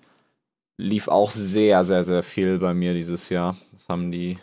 lief 0.77 1.09
auch 1.09 1.31
sehr, 1.31 1.85
sehr, 1.85 2.03
sehr 2.05 2.23
viel 2.23 2.59
bei 2.59 2.75
mir 2.75 2.95
dieses 2.95 3.29
Jahr. 3.29 3.57
Das 3.73 3.89
haben 3.89 4.11
die 4.11 4.39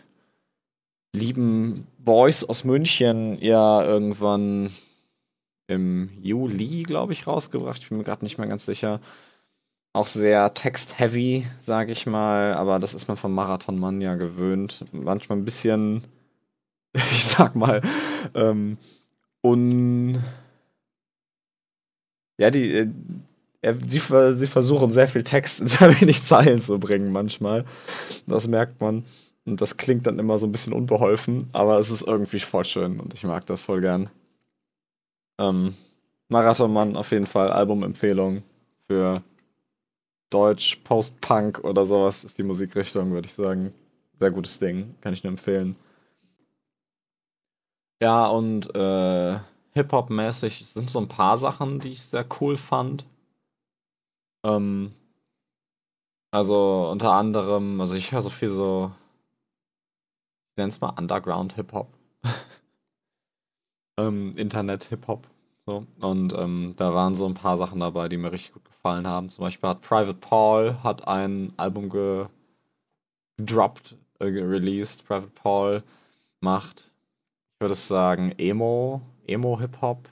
lieben 1.14 1.86
Boys 1.98 2.44
aus 2.44 2.64
München 2.64 3.38
ja 3.42 3.84
irgendwann 3.84 4.72
im 5.68 6.10
Juli, 6.22 6.84
glaube 6.84 7.14
ich, 7.14 7.28
rausgebracht. 7.28 7.82
Ich 7.82 7.90
bin 7.90 7.98
mir 7.98 8.04
gerade 8.04 8.24
nicht 8.24 8.38
mehr 8.38 8.48
ganz 8.48 8.66
sicher. 8.66 9.02
Auch 9.94 10.08
sehr 10.08 10.54
text-heavy, 10.54 11.46
sage 11.60 11.92
ich 11.92 12.06
mal, 12.06 12.54
aber 12.54 12.80
das 12.80 12.94
ist 12.94 13.10
man 13.10 13.18
vom 13.18 13.34
Marathonmann 13.34 14.00
ja 14.00 14.16
gewöhnt. 14.16 14.86
Manchmal 14.94 15.38
ein 15.38 15.46
bisschen, 15.46 16.04
ich 16.94 17.26
sag 17.26 17.56
mal, 17.56 17.82
ähm, 18.34 18.78
un. 19.44 20.20
Ja, 22.38 22.50
die, 22.50 22.90
äh, 23.62 23.76
sie, 23.88 24.00
sie 24.00 24.48
versuchen 24.48 24.92
sehr 24.92 25.08
viel 25.08 25.24
Text 25.24 25.60
in 25.60 25.68
sehr 25.68 26.00
wenig 26.00 26.24
Zeilen 26.24 26.62
zu 26.62 26.80
bringen 26.80 27.12
manchmal. 27.12 27.66
Das 28.28 28.48
merkt 28.48 28.80
man. 28.82 29.06
Und 29.46 29.60
das 29.60 29.78
klingt 29.78 30.06
dann 30.06 30.20
immer 30.20 30.38
so 30.38 30.46
ein 30.46 30.52
bisschen 30.52 30.74
unbeholfen, 30.74 31.50
aber 31.52 31.80
es 31.80 31.90
ist 31.90 32.04
irgendwie 32.04 32.40
voll 32.40 32.64
schön 32.64 33.00
und 33.00 33.14
ich 33.14 33.24
mag 33.24 33.46
das 33.48 33.64
voll 33.64 33.82
gern. 33.82 34.10
Ähm, 35.40 35.74
Marathonmann 36.30 36.96
auf 36.96 37.12
jeden 37.12 37.26
Fall, 37.26 37.52
Albumempfehlung 37.52 38.44
für 38.88 39.16
Deutsch, 40.32 40.78
Post-Punk 40.84 41.64
oder 41.64 41.86
sowas 41.86 42.24
ist 42.24 42.38
die 42.38 42.44
Musikrichtung, 42.44 43.12
würde 43.12 43.28
ich 43.28 43.34
sagen. 43.34 43.74
Sehr 44.20 44.32
gutes 44.32 44.58
Ding, 44.60 44.96
kann 45.02 45.14
ich 45.14 45.24
nur 45.24 45.32
empfehlen. 45.32 45.76
Ja, 48.02 48.28
und 48.28 48.74
äh, 48.74 49.40
Hip-Hop-mäßig 49.74 50.66
sind 50.66 50.90
so 50.90 51.00
ein 51.00 51.08
paar 51.08 51.38
Sachen, 51.38 51.80
die 51.80 51.90
ich 51.90 52.02
sehr 52.04 52.26
cool 52.40 52.58
fand. 52.58 53.06
Ähm, 54.44 54.94
also 56.32 56.90
unter 56.90 57.12
anderem, 57.12 57.80
also 57.82 57.96
ich 57.96 58.12
höre 58.12 58.22
so 58.22 58.30
viel 58.30 58.50
so, 58.50 58.92
ich 60.52 60.58
nenne 60.58 60.70
es 60.70 60.80
mal 60.82 60.96
Underground 60.98 61.54
Hip-Hop. 61.54 61.90
ähm, 64.00 64.32
Internet-Hip-Hop. 64.38 65.28
So. 65.66 65.86
Und 66.00 66.34
ähm, 66.34 66.74
da 66.78 66.94
waren 66.94 67.16
so 67.16 67.26
ein 67.26 67.34
paar 67.34 67.58
Sachen 67.58 67.82
dabei, 67.82 68.08
die 68.08 68.18
mir 68.18 68.32
richtig 68.32 68.54
gut 68.54 68.71
gefallen 68.82 69.08
haben. 69.08 69.30
Zum 69.30 69.44
Beispiel 69.44 69.70
hat 69.70 69.82
Private 69.82 70.16
Paul 70.16 70.76
hat 70.84 71.08
ein 71.08 71.54
Album 71.58 71.90
ge 71.90 72.26
gedroppt, 73.38 73.96
äh, 74.20 74.26
released. 74.26 75.06
Private 75.06 75.32
Paul 75.34 75.84
macht, 76.42 76.92
ich 77.56 77.62
würde 77.62 77.76
sagen, 77.76 78.34
Emo, 78.38 79.02
Emo-Hip-Hop. 79.28 80.10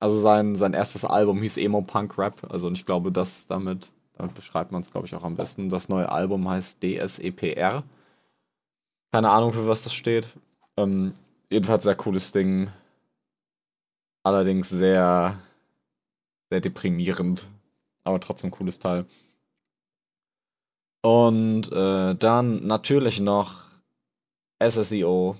Also 0.00 0.18
sein, 0.18 0.56
sein 0.56 0.74
erstes 0.74 1.04
Album 1.04 1.40
hieß 1.40 1.58
Emo 1.58 1.82
Punk 1.82 2.18
Rap. 2.18 2.50
Also 2.50 2.66
und 2.66 2.76
ich 2.76 2.84
glaube, 2.84 3.12
das 3.12 3.46
damit, 3.46 3.90
damit 4.14 4.34
beschreibt 4.34 4.72
man 4.72 4.82
es, 4.82 4.90
glaube 4.90 5.06
ich, 5.06 5.14
auch 5.14 5.24
am 5.24 5.36
besten. 5.36 5.68
Das 5.68 5.88
neue 5.88 6.10
Album 6.10 6.48
heißt 6.48 6.82
DSEPR. 6.82 7.84
Keine 9.12 9.30
Ahnung, 9.30 9.52
für 9.52 9.68
was 9.68 9.84
das 9.84 9.94
steht. 9.94 10.28
Ähm, 10.76 11.14
jedenfalls 11.50 11.84
sehr 11.84 11.94
cooles 11.94 12.32
Ding. 12.32 12.70
Allerdings 14.24 14.70
sehr, 14.70 15.38
sehr 16.52 16.60
deprimierend. 16.60 17.48
Aber 18.04 18.20
trotzdem 18.20 18.50
cooles 18.50 18.78
Teil. 18.78 19.06
Und 21.00 21.72
äh, 21.72 22.14
dann 22.14 22.66
natürlich 22.66 23.20
noch 23.20 23.62
SSEO. 24.62 25.36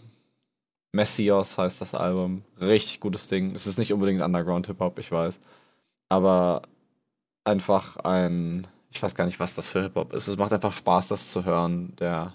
Messios 0.93 1.59
heißt 1.59 1.83
das 1.83 1.95
Album. 1.95 2.45
Richtig 2.59 3.01
gutes 3.01 3.29
Ding. 3.29 3.55
Es 3.55 3.67
ist 3.67 3.79
nicht 3.79 3.93
unbedingt 3.93 4.23
Underground 4.23 4.69
Hip-Hop, 4.69 4.99
ich 4.99 5.13
weiß. 5.13 5.39
Aber 6.09 6.63
einfach 7.45 7.99
ein. 7.99 8.67
Ich 8.91 9.03
weiß 9.03 9.15
gar 9.15 9.27
nicht, 9.27 9.39
was 9.39 9.55
das 9.55 9.69
für 9.69 9.83
Hip-Hop 9.83 10.15
ist. 10.15 10.29
Es 10.29 10.39
macht 10.39 10.55
einfach 10.55 10.73
Spaß, 10.73 11.09
das 11.09 11.31
zu 11.31 11.45
hören. 11.45 11.95
Der, 11.97 12.35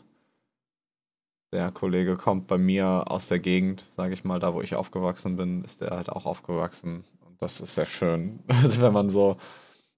der 1.52 1.72
Kollege 1.72 2.16
kommt 2.16 2.46
bei 2.46 2.60
mir 2.60 3.06
aus 3.10 3.28
der 3.28 3.40
Gegend, 3.40 3.86
sage 3.96 4.13
ich 4.13 4.24
mal, 4.24 4.40
da 4.40 4.54
wo 4.54 4.62
ich 4.62 4.76
aufgewachsen 4.76 5.36
bin, 5.36 5.63
ist 5.63 5.82
der 5.82 5.90
halt 5.92 6.10
auch 6.10 6.28
aufgewachsen. 6.28 7.06
Das 7.39 7.62
ist 7.62 7.76
sehr 7.76 7.86
schön, 7.86 8.39
wenn 8.47 8.93
man 8.93 9.10
so. 9.10 9.38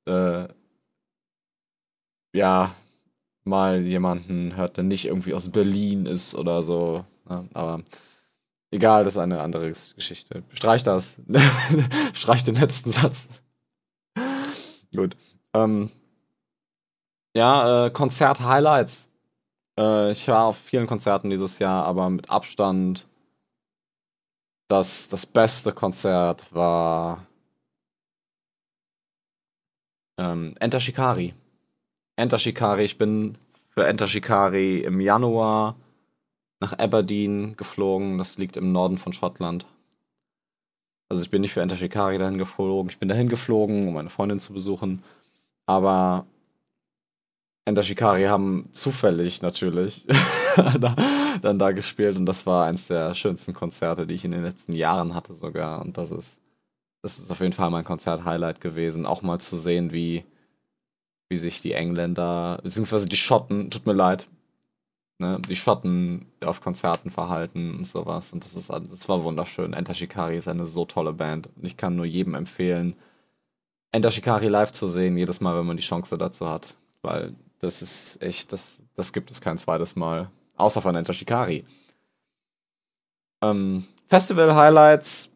Äh, 0.06 0.47
ja, 2.34 2.75
mal 3.43 3.82
jemanden 3.82 4.56
hört, 4.56 4.78
der 4.78 4.84
nicht 4.84 5.06
irgendwie 5.06 5.34
aus 5.34 5.49
Berlin 5.49 6.06
ist 6.06 6.36
oder 6.36 6.63
so. 6.63 7.06
Ne? 7.28 7.49
aber 7.54 7.82
egal, 8.71 9.04
das 9.04 9.15
ist 9.15 9.19
eine 9.19 9.41
andere 9.41 9.69
Geschichte. 9.69 10.43
Streich 10.54 10.84
das. 10.84 11.21
Streich 12.13 12.43
den 12.43 12.56
letzten 12.56 12.91
Satz. 12.91 13.28
Gut. 14.95 15.15
Ähm, 15.54 15.89
ja, 17.36 17.86
äh, 17.86 17.89
Konzert-Highlights. 17.91 19.08
Äh, 19.80 20.12
ich 20.12 20.28
war 20.28 20.45
auf 20.45 20.58
vielen 20.58 20.88
Konzerten 20.88 21.30
dieses 21.30 21.60
Jahr, 21.60 21.86
aber 21.86 22.10
mit 22.10 22.30
Abstand 22.30 23.08
das, 24.67 25.08
das 25.08 25.25
beste 25.25 25.73
Konzert 25.73 26.54
war 26.54 27.25
ähm, 30.19 30.55
Enter 30.60 30.79
Shikari. 30.79 31.34
Enter 32.17 32.38
Shikari. 32.38 32.84
Ich 32.84 32.97
bin 32.97 33.38
für 33.69 33.88
Enter 33.88 34.05
Shikari 34.05 34.82
im 34.82 34.99
Januar 34.99 35.77
nach 36.60 36.77
Aberdeen 36.77 37.55
geflogen. 37.55 38.17
Das 38.17 38.38
liegt 38.38 38.58
im 38.58 38.71
Norden 38.71 38.97
von 38.97 39.13
Schottland. 39.13 39.65
Also 41.08 41.23
ich 41.23 41.32
bin 41.32 41.41
nicht 41.41 41.53
für 41.53 41.62
Enter 41.62 41.77
Shikari 41.77 42.17
dahin 42.17 42.38
geflogen. 42.38 42.91
Ich 42.91 42.99
bin 42.99 43.10
dahin 43.10 43.29
geflogen, 43.29 43.88
um 43.88 43.93
meine 43.93 44.10
Freundin 44.10 44.39
zu 44.39 44.53
besuchen. 44.53 45.01
Aber 45.65 46.27
Enter 47.65 47.84
Shikari 47.84 48.25
haben 48.25 48.67
zufällig 48.71 49.41
natürlich 49.41 50.05
dann 51.41 51.60
da 51.60 51.71
gespielt 51.71 52.17
und 52.17 52.25
das 52.25 52.45
war 52.45 52.67
eins 52.67 52.88
der 52.88 53.13
schönsten 53.13 53.53
Konzerte, 53.53 54.08
die 54.08 54.15
ich 54.15 54.25
in 54.25 54.32
den 54.32 54.43
letzten 54.43 54.73
Jahren 54.73 55.15
hatte 55.15 55.34
sogar. 55.34 55.82
Und 55.82 55.97
das 55.97 56.12
ist, 56.12 56.38
das 57.01 57.19
ist 57.19 57.31
auf 57.31 57.39
jeden 57.39 57.53
Fall 57.53 57.69
mein 57.69 57.83
Konzert-Highlight 57.83 58.62
gewesen, 58.62 59.05
auch 59.05 59.21
mal 59.21 59.39
zu 59.39 59.55
sehen, 59.57 59.91
wie, 59.91 60.25
wie 61.29 61.38
sich 61.38 61.62
die 61.62 61.73
Engländer, 61.73 62.59
beziehungsweise 62.63 63.07
die 63.07 63.17
Schotten, 63.17 63.69
tut 63.71 63.85
mir 63.85 63.93
leid, 63.93 64.27
ne, 65.19 65.39
die 65.47 65.55
Schotten 65.55 66.25
auf 66.43 66.62
Konzerten 66.62 67.12
verhalten 67.12 67.75
und 67.75 67.85
sowas. 67.85 68.33
Und 68.33 68.43
das 68.43 68.55
ist 68.55 68.69
das 68.69 69.09
war 69.09 69.23
wunderschön. 69.23 69.73
Enter 69.73 69.93
Shikari 69.93 70.38
ist 70.38 70.47
eine 70.47 70.65
so 70.65 70.85
tolle 70.85 71.13
Band. 71.13 71.49
Und 71.55 71.65
ich 71.65 71.77
kann 71.77 71.95
nur 71.95 72.05
jedem 72.05 72.35
empfehlen, 72.35 72.95
Enter 73.91 74.12
Shikari 74.12 74.47
live 74.47 74.71
zu 74.71 74.88
sehen, 74.88 75.17
jedes 75.17 75.41
Mal, 75.41 75.57
wenn 75.57 75.65
man 75.65 75.77
die 75.77 75.83
Chance 75.83 76.17
dazu 76.17 76.47
hat. 76.47 76.75
Weil 77.01 77.35
das 77.59 77.81
ist 77.81 78.21
echt, 78.21 78.53
das, 78.53 78.83
das 78.95 79.13
gibt 79.13 79.31
es 79.31 79.41
kein 79.41 79.57
zweites 79.57 79.95
Mal. 79.95 80.29
Außer 80.57 80.81
von 80.81 80.95
Enter 80.95 81.13
Shikari. 81.13 81.65
Ähm, 83.41 83.85
Festival 84.07 84.53
Highlights. 84.55 85.29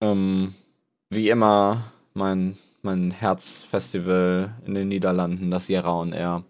Ähm, 0.00 0.54
wie 1.10 1.30
immer 1.30 1.92
mein 2.14 2.56
mein 2.86 3.10
Herzfestival 3.10 4.54
in 4.64 4.74
den 4.74 4.88
Niederlanden, 4.88 5.50
das 5.50 5.66
Sierra 5.66 5.92
on 5.92 6.12
Air. 6.12 6.44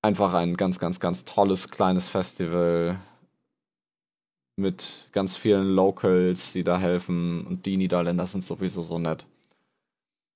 Einfach 0.00 0.32
ein 0.32 0.56
ganz, 0.56 0.78
ganz, 0.78 0.98
ganz 0.98 1.26
tolles 1.26 1.70
kleines 1.70 2.08
Festival 2.08 2.98
mit 4.56 5.08
ganz 5.12 5.36
vielen 5.36 5.68
Locals, 5.74 6.52
die 6.54 6.64
da 6.64 6.78
helfen. 6.78 7.46
Und 7.46 7.66
die 7.66 7.76
Niederländer 7.76 8.26
sind 8.26 8.44
sowieso 8.44 8.82
so 8.82 8.98
nett. 8.98 9.26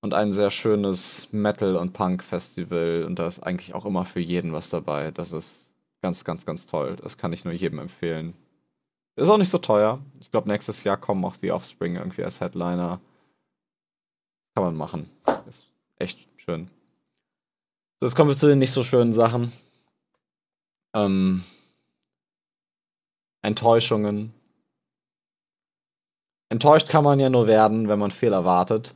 Und 0.02 0.12
ein 0.12 0.34
sehr 0.34 0.50
schönes 0.50 1.28
Metal- 1.32 1.76
und 1.76 1.94
Punk-Festival. 1.94 3.04
Und 3.04 3.18
da 3.18 3.26
ist 3.26 3.40
eigentlich 3.40 3.74
auch 3.74 3.86
immer 3.86 4.04
für 4.04 4.20
jeden 4.20 4.52
was 4.52 4.68
dabei. 4.68 5.12
Das 5.12 5.32
ist 5.32 5.70
ganz, 6.02 6.24
ganz, 6.24 6.44
ganz 6.44 6.66
toll. 6.66 6.96
Das 6.96 7.16
kann 7.16 7.32
ich 7.32 7.44
nur 7.44 7.54
jedem 7.54 7.78
empfehlen. 7.78 8.34
Ist 9.16 9.28
auch 9.28 9.38
nicht 9.38 9.50
so 9.50 9.58
teuer. 9.58 10.00
Ich 10.20 10.30
glaube, 10.30 10.48
nächstes 10.48 10.82
Jahr 10.84 10.96
kommen 10.96 11.24
auch 11.24 11.36
The 11.40 11.52
Offspring 11.52 11.96
irgendwie 11.96 12.24
als 12.24 12.40
Headliner. 12.40 13.00
Kann 14.54 14.64
man 14.64 14.76
machen. 14.76 15.10
Ist 15.48 15.66
echt 15.98 16.26
schön. 16.36 16.68
So, 18.00 18.06
jetzt 18.06 18.16
kommen 18.16 18.30
wir 18.30 18.36
zu 18.36 18.48
den 18.48 18.58
nicht 18.58 18.72
so 18.72 18.82
schönen 18.82 19.12
Sachen. 19.12 19.52
Ähm, 20.94 21.44
Enttäuschungen. 23.42 24.32
Enttäuscht 26.48 26.88
kann 26.88 27.04
man 27.04 27.20
ja 27.20 27.30
nur 27.30 27.46
werden, 27.46 27.88
wenn 27.88 27.98
man 27.98 28.10
viel 28.10 28.32
erwartet. 28.32 28.94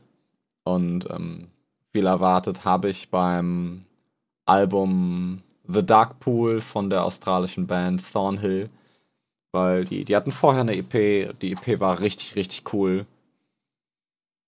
Und 0.64 1.08
ähm, 1.10 1.48
viel 1.92 2.06
erwartet 2.06 2.64
habe 2.64 2.88
ich 2.88 3.10
beim 3.10 3.84
Album 4.46 5.42
The 5.66 5.84
Dark 5.84 6.20
Pool 6.20 6.60
von 6.60 6.90
der 6.90 7.04
australischen 7.04 7.66
Band 7.66 8.02
Thornhill. 8.12 8.70
Weil 9.52 9.84
die, 9.84 10.04
die 10.04 10.16
hatten 10.16 10.32
vorher 10.32 10.62
eine 10.62 10.76
EP. 10.76 11.38
Die 11.40 11.52
EP 11.52 11.80
war 11.80 12.00
richtig, 12.00 12.36
richtig 12.36 12.72
cool. 12.72 13.06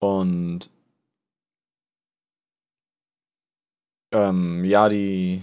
Und 0.01 0.71
Ähm, 4.13 4.65
ja, 4.65 4.89
die, 4.89 5.43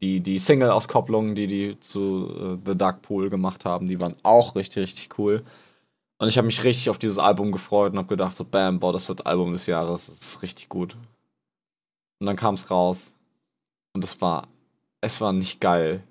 die, 0.00 0.20
die 0.20 0.38
Single-Auskopplungen, 0.38 1.34
die 1.34 1.46
die 1.46 1.80
zu 1.80 2.30
uh, 2.30 2.58
The 2.64 2.76
Dark 2.76 3.02
Pool 3.02 3.28
gemacht 3.30 3.64
haben, 3.64 3.86
die 3.86 4.00
waren 4.00 4.16
auch 4.22 4.54
richtig, 4.56 4.82
richtig 4.82 5.18
cool. 5.18 5.44
Und 6.18 6.28
ich 6.28 6.38
habe 6.38 6.46
mich 6.46 6.64
richtig 6.64 6.88
auf 6.88 6.98
dieses 6.98 7.18
Album 7.18 7.52
gefreut 7.52 7.92
und 7.92 7.98
habe 7.98 8.08
gedacht, 8.08 8.34
so, 8.34 8.44
bam, 8.44 8.80
boah, 8.80 8.92
das 8.92 9.08
wird 9.08 9.26
Album 9.26 9.52
des 9.52 9.66
Jahres, 9.66 10.06
das 10.06 10.20
ist 10.20 10.42
richtig 10.42 10.68
gut. 10.70 10.96
Und 12.20 12.26
dann 12.26 12.36
kam 12.36 12.54
es 12.54 12.70
raus. 12.70 13.12
Und 13.94 14.02
es 14.04 14.20
war, 14.20 14.48
es 15.02 15.20
war 15.20 15.32
nicht 15.32 15.60
geil. 15.60 16.02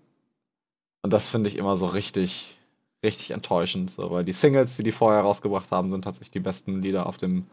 Und 1.03 1.13
das 1.13 1.29
finde 1.29 1.49
ich 1.49 1.57
immer 1.57 1.75
so 1.75 1.87
richtig, 1.87 2.57
richtig 3.05 3.31
enttäuschend, 3.31 3.89
so, 3.91 4.11
weil 4.11 4.25
die 4.25 4.33
Singles, 4.33 4.75
die 4.75 4.83
die 4.83 4.91
vorher 4.91 5.21
rausgebracht 5.21 5.71
haben, 5.71 5.89
sind 5.91 6.03
tatsächlich 6.03 6.31
die 6.31 6.39
besten 6.41 6.81
Lieder 6.81 7.05
auf 7.05 7.17
dem, 7.17 7.47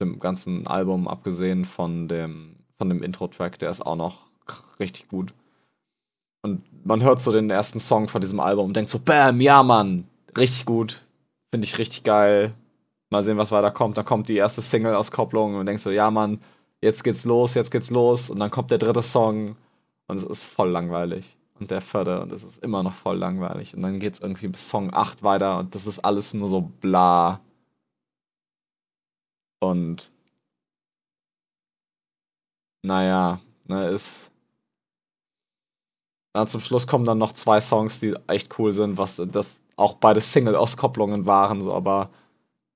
dem 0.00 0.18
ganzen 0.18 0.66
Album, 0.66 1.06
abgesehen 1.06 1.66
von 1.66 2.08
dem 2.08 2.58
von 2.78 2.88
dem 2.88 3.02
Intro-Track, 3.02 3.58
der 3.58 3.70
ist 3.70 3.84
auch 3.84 3.96
noch 3.96 4.30
richtig 4.78 5.08
gut. 5.08 5.34
Und 6.42 6.62
man 6.86 7.02
hört 7.02 7.20
so 7.20 7.32
den 7.32 7.50
ersten 7.50 7.80
Song 7.80 8.08
von 8.08 8.20
diesem 8.20 8.40
Album 8.40 8.66
und 8.66 8.76
denkt 8.76 8.90
so, 8.90 9.00
bam, 9.00 9.40
ja, 9.40 9.62
Mann, 9.62 10.06
richtig 10.36 10.64
gut. 10.64 11.04
Finde 11.50 11.66
ich 11.66 11.78
richtig 11.78 12.04
geil. 12.04 12.54
Mal 13.10 13.22
sehen, 13.22 13.38
was 13.38 13.50
weiter 13.50 13.72
kommt. 13.72 13.98
Dann 13.98 14.04
kommt 14.04 14.28
die 14.28 14.36
erste 14.36 14.62
Single-Auskopplung 14.62 15.56
und 15.56 15.66
denkst 15.66 15.82
so, 15.82 15.90
ja, 15.90 16.10
Mann, 16.10 16.40
jetzt 16.80 17.02
geht's 17.02 17.24
los, 17.24 17.54
jetzt 17.54 17.70
geht's 17.70 17.90
los. 17.90 18.30
Und 18.30 18.38
dann 18.38 18.50
kommt 18.50 18.70
der 18.70 18.78
dritte 18.78 19.02
Song 19.02 19.56
und 20.06 20.16
es 20.16 20.24
ist 20.24 20.44
voll 20.44 20.70
langweilig. 20.70 21.36
Und 21.60 21.70
der 21.70 21.80
vierte 21.80 22.20
und 22.20 22.32
es 22.32 22.44
ist 22.44 22.62
immer 22.62 22.82
noch 22.82 22.94
voll 22.94 23.16
langweilig. 23.16 23.74
Und 23.74 23.82
dann 23.82 23.98
geht's 24.00 24.20
irgendwie 24.20 24.48
bis 24.48 24.68
Song 24.68 24.92
8 24.94 25.22
weiter 25.22 25.58
und 25.58 25.74
das 25.74 25.86
ist 25.86 26.00
alles 26.00 26.34
nur 26.34 26.48
so 26.48 26.60
bla. 26.60 27.40
Und 29.60 30.12
naja, 32.82 33.40
ne, 33.66 33.88
ist. 33.88 34.30
Dann 36.34 36.46
zum 36.48 36.60
Schluss 36.60 36.86
kommen 36.86 37.04
dann 37.04 37.18
noch 37.18 37.32
zwei 37.32 37.60
Songs, 37.60 38.00
die 38.00 38.14
echt 38.28 38.58
cool 38.58 38.72
sind, 38.72 38.98
was 38.98 39.16
das 39.16 39.62
auch 39.76 39.94
beide 39.94 40.20
Single-Auskopplungen 40.20 41.26
waren, 41.26 41.60
so, 41.60 41.72
aber 41.72 42.10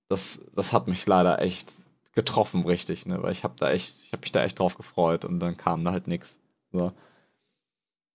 das, 0.09 0.43
das 0.55 0.73
hat 0.73 0.89
mich 0.89 1.07
leider 1.07 1.41
echt 1.41 1.75
getroffen, 2.15 2.65
richtig, 2.67 3.07
ne? 3.07 3.23
Weil 3.23 3.33
ich 3.33 3.45
habe 3.45 3.55
da 3.59 3.71
echt, 3.71 4.03
ich 4.05 4.13
habe 4.13 4.23
mich 4.23 4.33
da 4.33 4.45
echt 4.45 4.59
drauf 4.59 4.77
gefreut 4.77 5.25
und 5.25 5.41
dann 5.41 5.57
kam 5.57 5.85
da 5.85 5.93
halt 5.93 6.09
nichts. 6.09 6.39
So. 6.73 6.93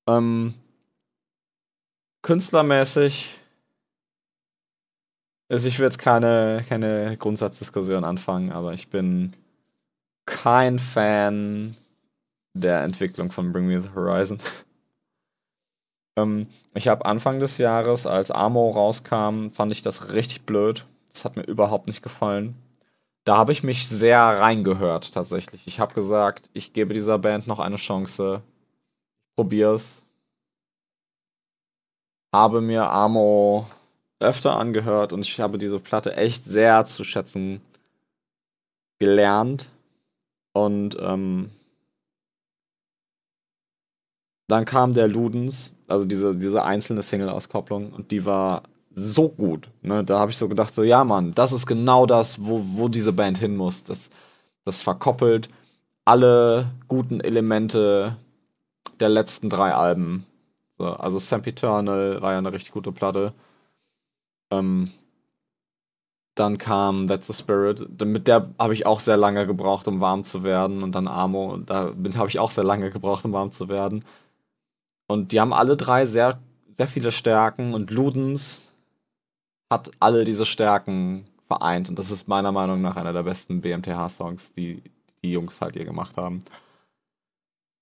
Ähm, 0.07 0.53
künstlermäßig 2.21 3.39
also 5.49 5.67
ich 5.67 5.79
will 5.79 5.85
jetzt 5.85 5.99
keine, 5.99 6.63
keine 6.67 7.15
Grundsatzdiskussion 7.17 8.03
anfangen, 8.03 8.51
aber 8.51 8.73
ich 8.73 8.89
bin 8.89 9.33
kein 10.25 10.77
Fan 10.77 11.77
der 12.53 12.83
Entwicklung 12.83 13.31
von 13.31 13.51
Bring 13.53 13.67
Me 13.67 13.81
the 13.81 13.89
Horizon. 13.95 14.39
ähm, 16.17 16.47
ich 16.73 16.89
habe 16.89 17.05
Anfang 17.05 17.39
des 17.39 17.57
Jahres, 17.59 18.05
als 18.05 18.29
Amo 18.29 18.69
rauskam, 18.71 19.51
fand 19.51 19.71
ich 19.71 19.81
das 19.81 20.11
richtig 20.13 20.45
blöd. 20.45 20.85
Das 21.13 21.23
hat 21.23 21.37
mir 21.37 21.43
überhaupt 21.43 21.87
nicht 21.87 22.01
gefallen. 22.01 22.55
Da 23.23 23.37
habe 23.37 23.53
ich 23.53 23.63
mich 23.63 23.87
sehr 23.87 24.19
reingehört 24.19 25.13
tatsächlich. 25.13 25.67
Ich 25.67 25.79
habe 25.79 25.93
gesagt, 25.93 26.49
ich 26.53 26.73
gebe 26.73 26.93
dieser 26.93 27.19
Band 27.19 27.47
noch 27.47 27.59
eine 27.59 27.75
Chance. 27.77 28.41
Probier's. 29.37 30.01
Habe 32.33 32.59
mir 32.59 32.89
Amo 32.89 33.67
öfter 34.19 34.57
angehört 34.57 35.13
und 35.13 35.21
ich 35.21 35.39
habe 35.39 35.57
diese 35.57 35.79
Platte 35.79 36.17
echt 36.17 36.43
sehr 36.43 36.85
zu 36.85 37.03
schätzen 37.03 37.61
gelernt. 38.99 39.69
Und 40.53 40.97
ähm, 40.99 41.51
dann 44.47 44.65
kam 44.65 44.93
der 44.93 45.07
Ludens, 45.07 45.75
also 45.87 46.05
diese, 46.05 46.35
diese 46.35 46.63
einzelne 46.63 47.03
Single-Auskopplung, 47.03 47.93
und 47.93 48.09
die 48.09 48.25
war 48.25 48.63
so 48.89 49.29
gut. 49.29 49.69
Ne? 49.83 50.03
Da 50.03 50.17
habe 50.17 50.31
ich 50.31 50.37
so 50.37 50.49
gedacht, 50.49 50.73
so, 50.73 50.81
ja, 50.81 51.03
Mann, 51.03 51.35
das 51.35 51.51
ist 51.51 51.67
genau 51.67 52.07
das, 52.07 52.43
wo, 52.43 52.59
wo 52.63 52.87
diese 52.87 53.13
Band 53.13 53.37
hin 53.37 53.55
muss. 53.55 53.83
Das, 53.83 54.09
das 54.65 54.81
verkoppelt 54.81 55.49
alle 56.05 56.71
guten 56.87 57.19
Elemente 57.19 58.17
der 58.99 59.09
letzten 59.09 59.49
drei 59.49 59.73
Alben. 59.73 60.25
So, 60.77 60.85
also 60.85 61.19
Sempiternal 61.19 62.21
war 62.21 62.33
ja 62.33 62.37
eine 62.37 62.51
richtig 62.51 62.71
gute 62.71 62.91
Platte. 62.91 63.33
Ähm, 64.51 64.91
dann 66.35 66.57
kam 66.57 67.07
That's 67.07 67.27
the 67.27 67.33
Spirit. 67.33 68.01
Mit 68.05 68.27
der 68.27 68.53
habe 68.59 68.73
ich 68.73 68.85
auch 68.85 68.99
sehr 68.99 69.17
lange 69.17 69.47
gebraucht, 69.47 69.87
um 69.87 69.99
warm 69.99 70.23
zu 70.23 70.43
werden. 70.43 70.83
Und 70.83 70.93
dann 70.93 71.07
Amo. 71.07 71.51
Und 71.51 71.69
da 71.69 71.93
habe 72.15 72.29
ich 72.29 72.39
auch 72.39 72.51
sehr 72.51 72.63
lange 72.63 72.89
gebraucht, 72.89 73.25
um 73.25 73.33
warm 73.33 73.51
zu 73.51 73.69
werden. 73.69 74.03
Und 75.07 75.31
die 75.31 75.39
haben 75.39 75.53
alle 75.53 75.77
drei 75.77 76.05
sehr, 76.05 76.39
sehr 76.71 76.87
viele 76.87 77.11
Stärken. 77.11 77.73
Und 77.73 77.89
Ludens 77.89 78.71
hat 79.69 79.91
alle 79.99 80.25
diese 80.25 80.45
Stärken 80.45 81.25
vereint. 81.47 81.89
Und 81.89 81.97
das 81.97 82.11
ist 82.11 82.27
meiner 82.27 82.51
Meinung 82.51 82.81
nach 82.81 82.97
einer 82.97 83.13
der 83.13 83.23
besten 83.23 83.61
BMTH-Songs, 83.61 84.53
die 84.53 84.83
die 85.23 85.31
Jungs 85.31 85.61
halt 85.61 85.73
hier 85.73 85.85
gemacht 85.85 86.17
haben. 86.17 86.39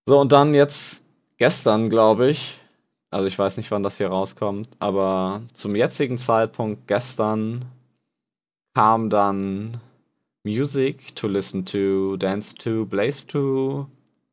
So, 0.08 0.20
und 0.20 0.32
dann 0.32 0.54
jetzt 0.54 1.05
gestern, 1.38 1.90
glaube 1.90 2.30
ich, 2.30 2.60
also 3.12 3.28
ich 3.28 3.38
weiß 3.38 3.58
nicht, 3.58 3.72
wann 3.72 3.84
das 3.84 3.98
hier 3.98 4.10
rauskommt, 4.10 4.70
aber 4.80 5.42
zum 5.54 5.76
jetzigen 5.76 6.18
Zeitpunkt 6.18 6.88
gestern 6.88 7.66
kam 8.74 9.10
dann 9.10 9.80
Music 10.44 11.16
to 11.16 11.28
listen 11.28 11.66
to, 11.66 12.18
dance 12.18 12.54
to, 12.54 12.86
blaze 12.86 13.26
to, 13.26 13.88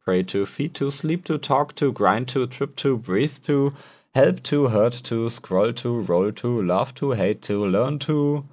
pray 0.05 0.22
to, 0.24 0.44
feed 0.44 0.74
to, 0.74 0.90
sleep 0.90 1.24
to, 1.24 1.38
talk 1.38 1.74
to, 1.76 1.92
grind 1.92 2.28
to, 2.30 2.46
trip 2.46 2.76
to, 2.76 2.98
breathe 2.98 3.38
to, 3.44 3.72
help 4.14 4.42
to, 4.42 4.68
hurt 4.68 4.92
to, 5.05 5.28
scroll 5.28 5.72
to, 5.72 6.00
roll 6.00 6.32
to, 6.32 6.61
love 6.61 6.94
to, 6.94 7.12
hate 7.12 7.40
to, 7.42 7.64
learn 7.64 7.98
to, 7.98 8.44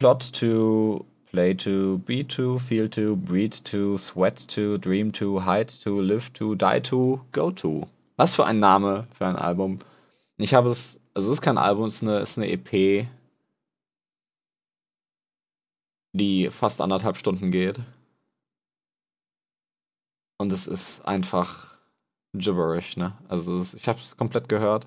plot 0.00 0.20
to, 0.32 1.04
play 1.34 1.52
to, 1.52 1.98
be 2.06 2.22
to, 2.22 2.60
feel 2.60 2.88
to, 2.88 3.16
breathe 3.16 3.54
to, 3.64 3.98
sweat 3.98 4.36
to, 4.46 4.78
dream 4.78 5.10
to, 5.10 5.40
hide 5.40 5.68
to, 5.68 6.00
live 6.00 6.32
to, 6.32 6.54
die 6.54 6.78
to, 6.78 7.20
go 7.32 7.50
to. 7.50 7.88
Was 8.16 8.36
für 8.36 8.46
ein 8.46 8.60
Name 8.60 9.08
für 9.12 9.26
ein 9.26 9.34
Album. 9.34 9.80
Ich 10.36 10.54
habe 10.54 10.68
es, 10.68 11.00
also 11.12 11.32
es 11.32 11.38
ist 11.38 11.42
kein 11.42 11.58
Album, 11.58 11.86
es 11.86 11.96
ist 11.96 12.02
eine, 12.04 12.18
es 12.20 12.30
ist 12.30 12.38
eine 12.38 12.52
EP, 12.52 13.08
die 16.12 16.50
fast 16.50 16.80
anderthalb 16.80 17.16
Stunden 17.16 17.50
geht. 17.50 17.80
Und 20.38 20.52
es 20.52 20.68
ist 20.68 21.00
einfach 21.04 21.78
gibberish, 22.32 22.96
ne? 22.96 23.18
Also 23.28 23.60
ist, 23.60 23.74
ich 23.74 23.88
habe 23.88 23.98
es 23.98 24.16
komplett 24.16 24.48
gehört. 24.48 24.86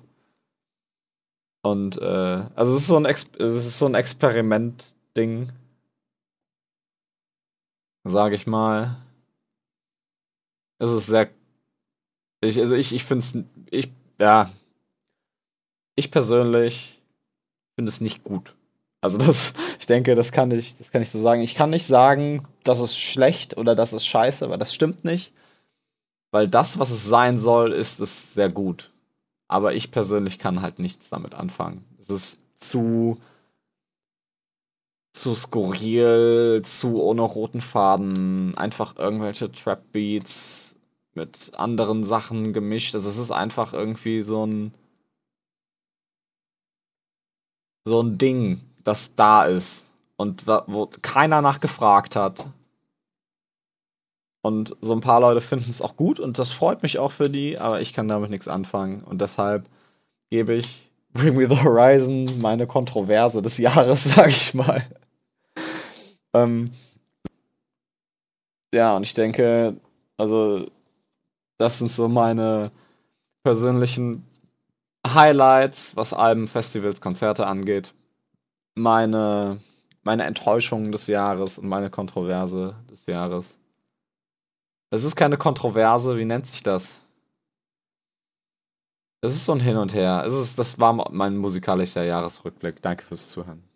Und 1.62 1.98
äh, 1.98 2.42
also 2.54 2.74
es 2.74 2.82
ist 2.82 2.86
so 2.86 2.96
ein 2.96 3.04
Ex 3.04 3.28
es 3.38 3.54
ist 3.54 3.78
so 3.78 3.84
ein 3.84 3.94
Experiment-Ding. 3.94 5.52
Sage 8.04 8.34
ich 8.34 8.46
mal. 8.46 8.96
Es 10.78 10.90
ist 10.90 11.06
sehr 11.06 11.30
ich, 12.40 12.60
also 12.60 12.74
ich, 12.74 12.94
ich 12.94 13.04
finde 13.04 13.24
es, 13.24 13.38
ich, 13.70 13.90
ja, 14.20 14.50
ich 15.96 16.10
persönlich 16.10 17.02
finde 17.74 17.90
es 17.90 18.00
nicht 18.00 18.24
gut. 18.24 18.54
Also 19.00 19.18
das, 19.18 19.54
ich 19.78 19.86
denke, 19.86 20.14
das 20.14 20.32
kann 20.32 20.50
ich, 20.50 20.76
das 20.76 20.90
kann 20.90 21.02
ich 21.02 21.10
so 21.10 21.18
sagen. 21.18 21.42
Ich 21.42 21.54
kann 21.54 21.70
nicht 21.70 21.86
sagen, 21.86 22.46
das 22.64 22.80
ist 22.80 22.98
schlecht 22.98 23.56
oder 23.56 23.74
das 23.74 23.92
ist 23.92 24.06
scheiße, 24.06 24.48
weil 24.50 24.58
das 24.58 24.74
stimmt 24.74 25.04
nicht. 25.04 25.32
Weil 26.30 26.46
das, 26.46 26.78
was 26.78 26.90
es 26.90 27.06
sein 27.06 27.38
soll, 27.38 27.72
ist 27.72 28.00
es 28.00 28.34
sehr 28.34 28.50
gut. 28.50 28.92
Aber 29.48 29.74
ich 29.74 29.90
persönlich 29.90 30.38
kann 30.38 30.60
halt 30.60 30.78
nichts 30.78 31.08
damit 31.08 31.34
anfangen. 31.34 31.84
Es 31.98 32.10
ist 32.10 32.38
zu, 32.54 33.18
zu 35.20 35.34
skurril, 35.34 36.62
zu 36.62 37.02
ohne 37.02 37.22
roten 37.22 37.60
Faden, 37.60 38.56
einfach 38.56 38.96
irgendwelche 38.96 39.50
Trap 39.52 39.92
Beats 39.92 40.76
mit 41.14 41.52
anderen 41.54 42.04
Sachen 42.04 42.52
gemischt. 42.52 42.94
Also 42.94 43.08
es 43.08 43.18
ist 43.18 43.30
einfach 43.30 43.72
irgendwie 43.72 44.22
so 44.22 44.46
ein 44.46 44.72
so 47.84 48.02
ein 48.02 48.18
Ding, 48.18 48.60
das 48.84 49.14
da 49.14 49.44
ist 49.44 49.88
und 50.16 50.46
wo 50.46 50.90
keiner 51.02 51.42
nachgefragt 51.42 52.16
hat. 52.16 52.46
Und 54.42 54.76
so 54.80 54.92
ein 54.92 55.00
paar 55.00 55.20
Leute 55.20 55.40
finden 55.40 55.70
es 55.70 55.82
auch 55.82 55.96
gut 55.96 56.20
und 56.20 56.38
das 56.38 56.50
freut 56.50 56.82
mich 56.82 56.98
auch 56.98 57.12
für 57.12 57.28
die, 57.28 57.58
aber 57.58 57.80
ich 57.80 57.92
kann 57.92 58.08
damit 58.08 58.30
nichts 58.30 58.48
anfangen 58.48 59.02
und 59.02 59.20
deshalb 59.20 59.68
gebe 60.30 60.54
ich 60.54 60.88
Bring 61.12 61.36
Me 61.36 61.48
the 61.48 61.56
Horizon 61.56 62.28
meine 62.40 62.66
Kontroverse 62.66 63.42
des 63.42 63.58
Jahres, 63.58 64.04
sag 64.14 64.28
ich 64.28 64.54
mal. 64.54 64.82
Ähm, 66.44 66.70
ja, 68.72 68.96
und 68.96 69.04
ich 69.04 69.14
denke, 69.14 69.76
also 70.16 70.66
das 71.58 71.78
sind 71.78 71.90
so 71.90 72.08
meine 72.08 72.70
persönlichen 73.42 74.24
Highlights, 75.06 75.96
was 75.96 76.12
Alben, 76.12 76.46
Festivals, 76.46 77.00
Konzerte 77.00 77.46
angeht. 77.46 77.94
Meine, 78.74 79.60
meine 80.02 80.24
Enttäuschung 80.24 80.92
des 80.92 81.06
Jahres 81.06 81.58
und 81.58 81.68
meine 81.68 81.90
Kontroverse 81.90 82.76
des 82.90 83.06
Jahres. 83.06 83.56
Es 84.90 85.04
ist 85.04 85.16
keine 85.16 85.36
Kontroverse, 85.36 86.16
wie 86.16 86.24
nennt 86.24 86.46
sich 86.46 86.62
das? 86.62 87.00
Es 89.20 89.34
ist 89.34 89.44
so 89.46 89.52
ein 89.52 89.60
Hin 89.60 89.76
und 89.76 89.94
Her. 89.94 90.22
Es 90.26 90.32
ist, 90.32 90.58
das 90.58 90.78
war 90.78 90.92
mein 91.12 91.36
musikalischer 91.36 92.04
Jahresrückblick. 92.04 92.80
Danke 92.82 93.04
fürs 93.04 93.28
Zuhören. 93.28 93.67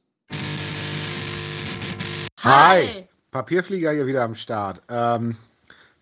Hi! 2.44 3.06
Papierflieger 3.30 3.92
hier 3.92 4.06
wieder 4.06 4.24
am 4.24 4.34
Start. 4.34 4.82
Ähm, 4.88 5.36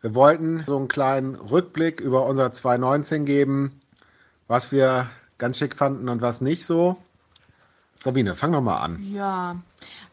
wir 0.00 0.14
wollten 0.14 0.64
so 0.66 0.78
einen 0.78 0.88
kleinen 0.88 1.34
Rückblick 1.34 2.00
über 2.00 2.24
unser 2.24 2.50
2019 2.50 3.26
geben, 3.26 3.82
was 4.48 4.72
wir 4.72 5.10
ganz 5.36 5.58
schick 5.58 5.76
fanden 5.76 6.08
und 6.08 6.22
was 6.22 6.40
nicht 6.40 6.64
so. 6.64 6.96
Sabine, 7.98 8.34
fang 8.34 8.52
doch 8.52 8.62
mal 8.62 8.80
an. 8.80 9.02
Ja, 9.02 9.56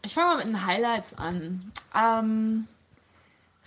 ich 0.02 0.12
fange 0.12 0.26
mal 0.26 0.36
mit 0.36 0.46
den 0.48 0.66
Highlights 0.66 1.14
an. 1.16 1.72
Ähm, 1.96 2.68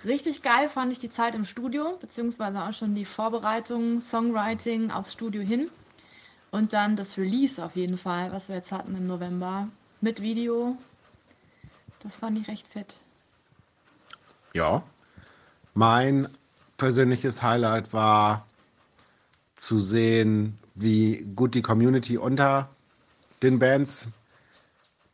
richtig 0.05 0.43
geil 0.43 0.69
fand 0.69 0.91
ich 0.91 0.99
die 0.99 1.09
Zeit 1.09 1.33
im 1.33 1.45
Studio, 1.45 1.97
beziehungsweise 1.99 2.61
auch 2.61 2.73
schon 2.73 2.93
die 2.93 3.05
Vorbereitung, 3.05 4.01
Songwriting 4.01 4.91
aufs 4.91 5.13
Studio 5.13 5.41
hin. 5.41 5.71
Und 6.51 6.73
dann 6.73 6.95
das 6.95 7.17
Release 7.17 7.63
auf 7.63 7.75
jeden 7.75 7.97
Fall, 7.97 8.31
was 8.31 8.49
wir 8.49 8.57
jetzt 8.57 8.71
hatten 8.71 8.95
im 8.95 9.07
November 9.07 9.67
mit 9.99 10.21
Video. 10.21 10.77
Das 12.03 12.17
fand 12.17 12.37
ich 12.37 12.47
recht 12.47 12.67
fett. 12.67 13.01
Ja, 14.53 14.83
mein 15.73 16.27
persönliches 16.77 17.41
Highlight 17.41 17.93
war 17.93 18.45
zu 19.55 19.79
sehen, 19.79 20.57
wie 20.75 21.25
gut 21.35 21.53
die 21.53 21.61
Community 21.61 22.17
unter 22.17 22.69
den 23.43 23.59
Bands 23.59 24.07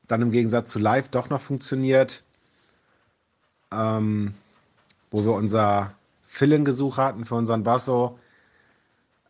dann 0.08 0.22
im 0.22 0.32
Gegensatz 0.32 0.72
zu 0.72 0.80
live 0.80 1.10
doch 1.10 1.30
noch 1.30 1.42
funktioniert. 1.42 2.24
Ähm, 3.72 4.34
wo 5.12 5.26
wir 5.26 5.34
unser 5.34 5.94
Filling-Gesuch 6.26 6.98
hatten 6.98 7.26
für 7.26 7.36
unseren 7.36 7.64
Basso, 7.64 8.18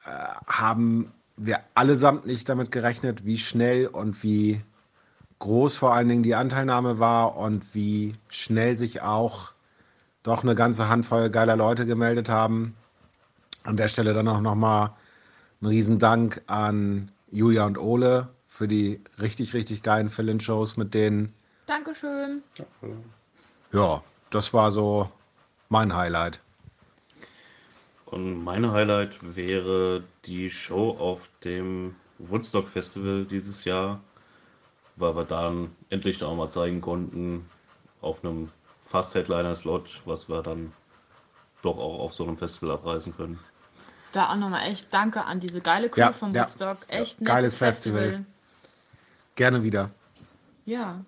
äh, 0.06 0.10
haben 0.48 1.12
wir 1.36 1.62
allesamt 1.74 2.28
nicht 2.28 2.48
damit 2.50 2.72
gerechnet, 2.72 3.26
wie 3.26 3.40
schnell 3.40 3.88
und 3.88 4.22
wie 4.24 4.62
groß 5.40 5.78
vor 5.78 5.94
allen 5.94 6.10
Dingen 6.10 6.24
die 6.24 6.36
Anteilnahme 6.36 7.00
war 7.00 7.38
und 7.38 7.76
wie 7.76 8.14
schnell 8.30 8.78
sich 8.78 9.02
auch 9.02 9.54
doch 10.24 10.44
eine 10.44 10.56
ganze 10.56 10.90
Handvoll 10.90 11.30
geiler 11.30 11.56
Leute 11.56 11.86
gemeldet 11.86 12.30
haben. 12.30 12.76
An 13.64 13.78
der 13.78 13.88
Stelle 13.88 14.14
dann 14.14 14.28
auch 14.28 14.42
nochmal 14.42 14.92
ein 15.62 15.68
Riesendank 15.68 16.42
an 16.48 17.12
Julia 17.30 17.66
und 17.66 17.78
Ole 17.78 18.30
für 18.46 18.68
die 18.68 19.02
richtig, 19.20 19.54
richtig 19.54 19.84
geilen 19.84 20.10
Fill-In-Shows 20.10 20.78
mit 20.78 20.94
denen. 20.94 21.34
Dankeschön. 21.66 22.42
Ja, 23.72 24.02
das 24.32 24.54
war 24.54 24.72
so 24.72 25.10
mein 25.70 25.96
Highlight. 25.96 26.40
Und 28.06 28.44
mein 28.44 28.72
Highlight 28.72 29.36
wäre 29.36 30.04
die 30.26 30.50
Show 30.50 30.92
auf 30.98 31.30
dem 31.44 31.96
Woodstock 32.20 32.68
Festival 32.68 33.26
dieses 33.26 33.66
Jahr, 33.66 34.00
weil 34.98 35.16
wir 35.16 35.24
dann 35.26 35.72
endlich 35.90 36.22
auch 36.24 36.36
mal 36.36 36.50
zeigen 36.50 36.82
konnten, 36.82 37.46
auf 38.02 38.24
einem 38.24 38.50
Fast 38.88 39.16
Headliner-Slot, 39.16 40.02
was 40.06 40.30
wir 40.30 40.42
dann 40.44 40.72
doch 41.62 41.78
auch 41.78 42.00
auf 42.00 42.14
so 42.14 42.24
einem 42.24 42.38
Festival 42.38 42.72
abreißen 42.72 43.16
können. 43.16 43.40
Da 44.14 44.32
auch 44.32 44.36
nochmal 44.36 44.70
echt 44.70 44.94
Danke 44.94 45.24
an 45.26 45.40
diese 45.40 45.60
geile 45.62 45.90
Crew 45.90 46.02
Ja, 46.02 46.14
vom 46.14 46.32
ja. 46.32 46.44
Woodstock. 46.44 46.78
Echt 46.88 46.90
Ja, 46.90 47.00
nettes 47.00 47.26
geiles 47.26 47.58
Festival. 47.58 48.26
Gerne 49.36 49.64
wieder. 49.64 49.90
Ja. 50.66 51.04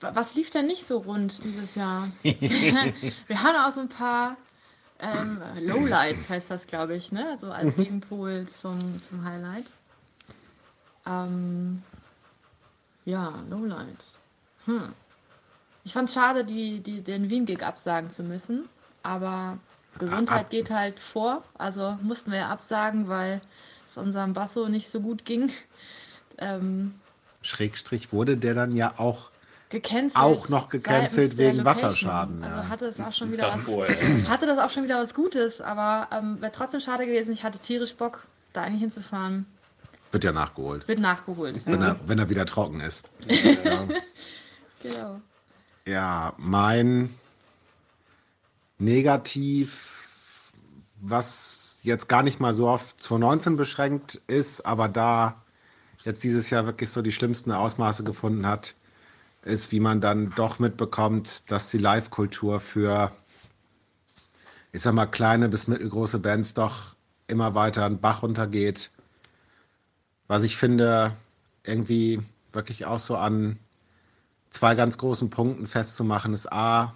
Wa- 0.00 0.12
Was 0.14 0.34
lief 0.34 0.50
denn 0.50 0.66
nicht 0.66 0.86
so 0.86 0.98
rund 0.98 1.42
dieses 1.42 1.74
Jahr? 1.74 2.08
Wir 2.22 3.42
haben 3.42 3.56
auch 3.56 3.74
so 3.74 3.80
ein 3.80 3.88
paar 3.88 4.36
ähm, 5.00 5.40
Lowlights, 5.60 6.30
heißt 6.30 6.50
das, 6.50 6.66
glaube 6.66 6.94
ich, 6.94 7.12
ne? 7.12 7.28
Also 7.30 7.50
als 7.50 7.76
Gegenpol 7.76 8.46
zum, 8.48 9.02
zum 9.02 9.24
Highlight. 9.24 9.66
Ähm, 11.06 11.82
ja, 13.06 13.32
Lowlight. 13.48 14.04
Hm. 14.66 14.92
Ich 15.84 15.92
fand 15.92 16.10
schade, 16.10 16.44
die, 16.44 16.80
die, 16.80 17.00
den 17.00 17.30
Wien-Gig 17.30 17.62
absagen 17.62 18.10
zu 18.10 18.24
müssen, 18.24 18.68
aber 19.02 19.58
Gesundheit 19.98 20.50
geht 20.50 20.70
halt 20.70 20.98
vor. 21.00 21.42
Also 21.56 21.96
mussten 22.02 22.32
wir 22.32 22.38
ja 22.38 22.48
absagen, 22.48 23.08
weil 23.08 23.40
es 23.88 23.96
unserem 23.96 24.34
Basso 24.34 24.68
nicht 24.68 24.90
so 24.90 25.00
gut 25.00 25.24
ging. 25.24 25.50
Ähm, 26.38 26.94
Schrägstrich 27.40 28.12
wurde 28.12 28.36
der 28.36 28.52
dann 28.52 28.72
ja 28.72 28.98
auch 28.98 29.30
gecancelt. 29.70 30.22
Auch 30.22 30.50
noch 30.50 30.68
gecancelt 30.68 31.38
wegen. 31.38 31.64
Wasserschaden, 31.64 32.42
ja. 32.42 32.48
Also 32.48 32.68
hatte 32.68 32.84
es 32.84 33.00
auch 33.00 33.12
schon 33.14 33.32
wieder 33.32 33.56
was, 33.56 33.66
hatte 34.28 34.44
das 34.44 34.58
auch 34.58 34.68
schon 34.68 34.84
wieder 34.84 35.00
was 35.00 35.14
Gutes, 35.14 35.62
aber 35.62 36.08
ähm, 36.12 36.38
wäre 36.42 36.52
trotzdem 36.52 36.80
schade 36.80 37.06
gewesen. 37.06 37.32
Ich 37.32 37.42
hatte 37.42 37.58
tierisch 37.58 37.94
Bock, 37.94 38.26
da 38.52 38.64
eigentlich 38.64 38.82
hinzufahren. 38.82 39.46
Wird 40.12 40.24
ja 40.24 40.32
nachgeholt, 40.32 40.86
Wird 40.88 41.00
nachgeholt. 41.00 41.60
wenn 41.66 41.82
er, 41.82 42.00
wenn 42.06 42.18
er 42.18 42.28
wieder 42.28 42.46
trocken 42.46 42.80
ist. 42.80 43.08
Genau. 44.82 45.20
Ja, 45.84 46.34
mein 46.36 47.12
Negativ, 48.78 50.52
was 51.00 51.80
jetzt 51.82 52.08
gar 52.08 52.22
nicht 52.22 52.40
mal 52.40 52.52
so 52.52 52.68
auf 52.68 52.96
2019 52.96 53.56
beschränkt 53.56 54.20
ist, 54.26 54.64
aber 54.66 54.88
da 54.88 55.42
jetzt 56.04 56.22
dieses 56.22 56.50
Jahr 56.50 56.66
wirklich 56.66 56.90
so 56.90 57.02
die 57.02 57.10
schlimmsten 57.12 57.50
Ausmaße 57.52 58.04
gefunden 58.04 58.46
hat, 58.46 58.74
ist, 59.42 59.72
wie 59.72 59.80
man 59.80 60.00
dann 60.00 60.30
doch 60.36 60.58
mitbekommt, 60.58 61.50
dass 61.50 61.70
die 61.70 61.78
Live-Kultur 61.78 62.60
für, 62.60 63.10
ich 64.72 64.82
sag 64.82 64.94
mal, 64.94 65.06
kleine 65.06 65.48
bis 65.48 65.66
mittelgroße 65.68 66.18
Bands 66.18 66.54
doch 66.54 66.94
immer 67.28 67.54
weiter 67.54 67.84
einen 67.86 68.00
Bach 68.00 68.22
runtergeht. 68.22 68.90
Was 70.28 70.42
ich 70.42 70.56
finde, 70.56 71.12
irgendwie 71.64 72.20
wirklich 72.52 72.86
auch 72.86 72.98
so 72.98 73.16
an 73.16 73.58
zwei 74.50 74.74
ganz 74.74 74.98
großen 74.98 75.30
Punkten 75.30 75.66
festzumachen 75.66 76.32
ist 76.32 76.50
A, 76.52 76.94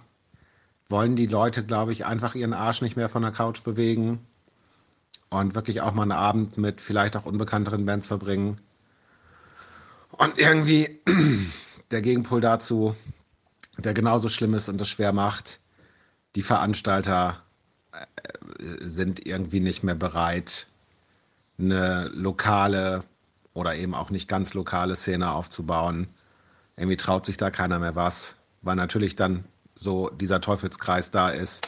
wollen 0.89 1.15
die 1.15 1.27
Leute, 1.27 1.63
glaube 1.63 1.93
ich, 1.93 2.05
einfach 2.05 2.35
ihren 2.35 2.53
Arsch 2.53 2.81
nicht 2.81 2.97
mehr 2.97 3.09
von 3.09 3.21
der 3.21 3.31
Couch 3.31 3.63
bewegen 3.63 4.25
und 5.29 5.55
wirklich 5.55 5.81
auch 5.81 5.93
mal 5.93 6.03
einen 6.03 6.11
Abend 6.11 6.57
mit 6.57 6.81
vielleicht 6.81 7.15
auch 7.15 7.25
unbekannteren 7.25 7.85
Bands 7.85 8.07
verbringen. 8.07 8.59
Und 10.11 10.37
irgendwie 10.37 10.99
der 11.91 12.01
Gegenpol 12.01 12.41
dazu, 12.41 12.95
der 13.77 13.93
genauso 13.93 14.27
schlimm 14.27 14.53
ist 14.53 14.67
und 14.67 14.79
das 14.79 14.89
schwer 14.89 15.13
macht, 15.13 15.61
die 16.35 16.41
Veranstalter 16.41 17.41
äh, 17.93 18.05
sind 18.81 19.25
irgendwie 19.25 19.61
nicht 19.61 19.83
mehr 19.83 19.95
bereit, 19.95 20.67
eine 21.57 22.09
lokale 22.13 23.03
oder 23.53 23.75
eben 23.75 23.93
auch 23.93 24.09
nicht 24.09 24.27
ganz 24.27 24.53
lokale 24.53 24.95
Szene 24.95 25.31
aufzubauen. 25.31 26.07
Irgendwie 26.77 26.97
traut 26.97 27.25
sich 27.25 27.37
da 27.37 27.49
keiner 27.49 27.79
mehr 27.79 27.95
was, 27.95 28.35
weil 28.61 28.75
natürlich 28.75 29.15
dann 29.15 29.45
so 29.75 30.09
dieser 30.09 30.41
Teufelskreis 30.41 31.11
da 31.11 31.29
ist. 31.29 31.67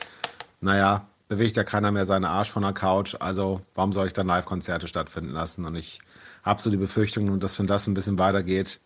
Naja, 0.61 1.07
bewegt 1.27 1.57
ja 1.57 1.63
keiner 1.63 1.91
mehr 1.91 2.05
seinen 2.05 2.25
Arsch 2.25 2.51
von 2.51 2.63
der 2.63 2.73
Couch, 2.73 3.15
also 3.19 3.61
warum 3.75 3.91
soll 3.91 4.07
ich 4.07 4.13
dann 4.13 4.27
Live-Konzerte 4.27 4.87
stattfinden 4.87 5.31
lassen? 5.31 5.65
Und 5.65 5.75
ich 5.75 5.99
habe 6.43 6.61
so 6.61 6.69
die 6.69 6.77
Befürchtung, 6.77 7.39
dass 7.39 7.57
wenn 7.59 7.67
das 7.67 7.87
ein 7.87 7.93
bisschen 7.93 8.19
weitergeht, 8.19 8.79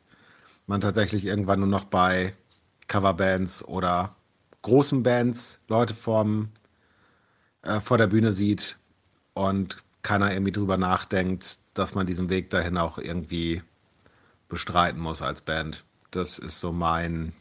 man 0.65 0.81
tatsächlich 0.81 1.25
irgendwann 1.25 1.59
nur 1.59 1.67
noch 1.67 1.85
bei 1.85 2.33
Coverbands 2.87 3.63
oder 3.65 4.15
großen 4.61 5.03
Bands 5.03 5.59
Leute 5.67 5.93
vorm, 5.93 6.49
äh, 7.63 7.79
vor 7.79 7.97
der 7.97 8.07
Bühne 8.07 8.31
sieht 8.31 8.77
und 9.33 9.77
keiner 10.07 10.31
irgendwie 10.31 10.53
drüber 10.53 10.77
nachdenkt, 10.77 11.59
dass 11.73 11.93
man 11.93 12.07
diesen 12.07 12.29
Weg 12.29 12.49
dahin 12.49 12.77
auch 12.77 12.97
irgendwie 12.97 13.61
bestreiten 14.47 15.01
muss 15.01 15.21
als 15.21 15.41
Band. 15.41 15.83
Das 16.11 16.39
ist 16.39 16.61
so 16.61 16.71
mein, 16.71 17.33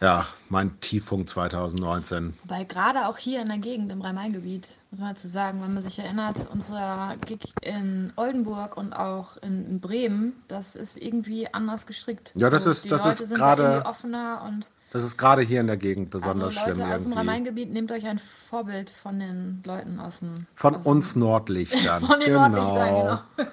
ja, 0.00 0.26
mein 0.48 0.80
Tiefpunkt 0.80 1.30
2019. 1.30 2.34
Wobei 2.42 2.64
gerade 2.64 3.06
auch 3.06 3.16
hier 3.18 3.40
in 3.40 3.48
der 3.48 3.58
Gegend 3.58 3.92
im 3.92 4.00
Rhein-Main-Gebiet, 4.00 4.66
muss 4.90 4.98
man 4.98 5.14
dazu 5.14 5.28
sagen, 5.28 5.62
wenn 5.62 5.74
man 5.74 5.82
sich 5.84 6.00
erinnert, 6.00 6.48
unser 6.50 7.16
Gig 7.24 7.52
in 7.62 8.12
Oldenburg 8.16 8.76
und 8.76 8.92
auch 8.92 9.36
in, 9.38 9.64
in 9.70 9.80
Bremen, 9.80 10.32
das 10.48 10.74
ist 10.74 10.96
irgendwie 10.96 11.52
anders 11.54 11.86
gestrickt. 11.86 12.32
Ja, 12.34 12.50
das 12.50 12.66
ist- 12.66 12.84
die 12.84 12.88
das 12.88 13.04
Leute 13.04 13.22
ist 13.22 13.28
sind 13.28 13.38
gerade- 13.38 13.62
da 13.62 13.72
irgendwie 13.74 13.88
offener 13.90 14.42
und 14.44 14.68
Das 14.90 15.04
ist 15.04 15.18
gerade 15.18 15.42
hier 15.42 15.60
in 15.60 15.66
der 15.66 15.76
Gegend 15.76 16.10
besonders 16.10 16.56
also 16.56 16.60
Leute 16.60 16.74
schlimm 16.76 16.82
aus 16.90 17.02
dem 17.02 17.12
irgendwie. 17.12 17.18
Rhein-Main-Gebiet, 17.18 17.70
nehmt 17.72 17.92
euch 17.92 18.06
ein 18.06 18.18
Vorbild 18.48 18.88
von 18.90 19.18
den 19.20 19.62
Leuten 19.66 20.00
aus 20.00 20.20
dem 20.20 20.34
Von 20.54 20.76
aus 20.76 20.82
dem- 20.82 20.90
uns 20.90 21.16
Nordlichtern. 21.16 22.02
Von 22.06 22.20
den 22.20 22.32
Nordlichtern, 22.32 23.20
genau. 23.36 23.46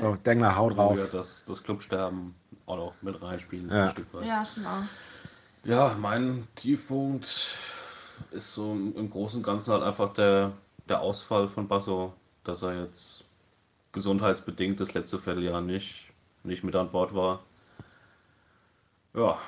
So, 0.00 0.16
Dengler, 0.16 0.56
hau 0.56 0.70
drauf. 0.70 0.96
ja 0.98 1.06
das, 1.10 1.44
das 1.46 1.62
Clubsterben 1.64 2.34
auch 2.66 2.76
noch 2.76 2.94
mit 3.02 3.20
reinspielen. 3.20 3.68
Ja. 3.70 3.84
Ein 3.86 3.90
Stück 3.90 4.14
weit. 4.14 4.24
Ja, 4.26 4.44
stimmt 4.44 4.66
auch. 4.66 4.82
Ja, 5.64 5.96
mein 6.00 6.46
Tiefpunkt 6.56 7.56
ist 8.30 8.54
so 8.54 8.72
im 8.72 8.96
im 8.96 9.10
Großen 9.10 9.38
und 9.38 9.42
Ganzen 9.44 9.72
halt 9.72 9.82
einfach 9.82 10.12
der, 10.14 10.52
der 10.88 11.00
Ausfall 11.00 11.48
von 11.48 11.66
Basso, 11.68 12.12
dass 12.44 12.62
er 12.62 12.82
jetzt 12.84 13.24
gesundheitsbedingt 13.92 14.80
das 14.80 14.94
letzte 14.94 15.18
Vierteljahr 15.18 15.60
nicht, 15.60 16.08
nicht 16.44 16.62
mit 16.64 16.74
an 16.76 16.90
Bord 16.90 17.14
war. 17.14 17.40
Ja, 19.14 19.38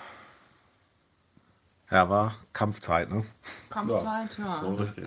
Ja, 1.95 2.09
war 2.09 2.35
Kampfzeit, 2.53 3.09
ne? 3.09 3.25
Kampfzeit, 3.71 4.37
ja. 4.37 4.61
so 4.63 4.75
richtig. 4.75 5.07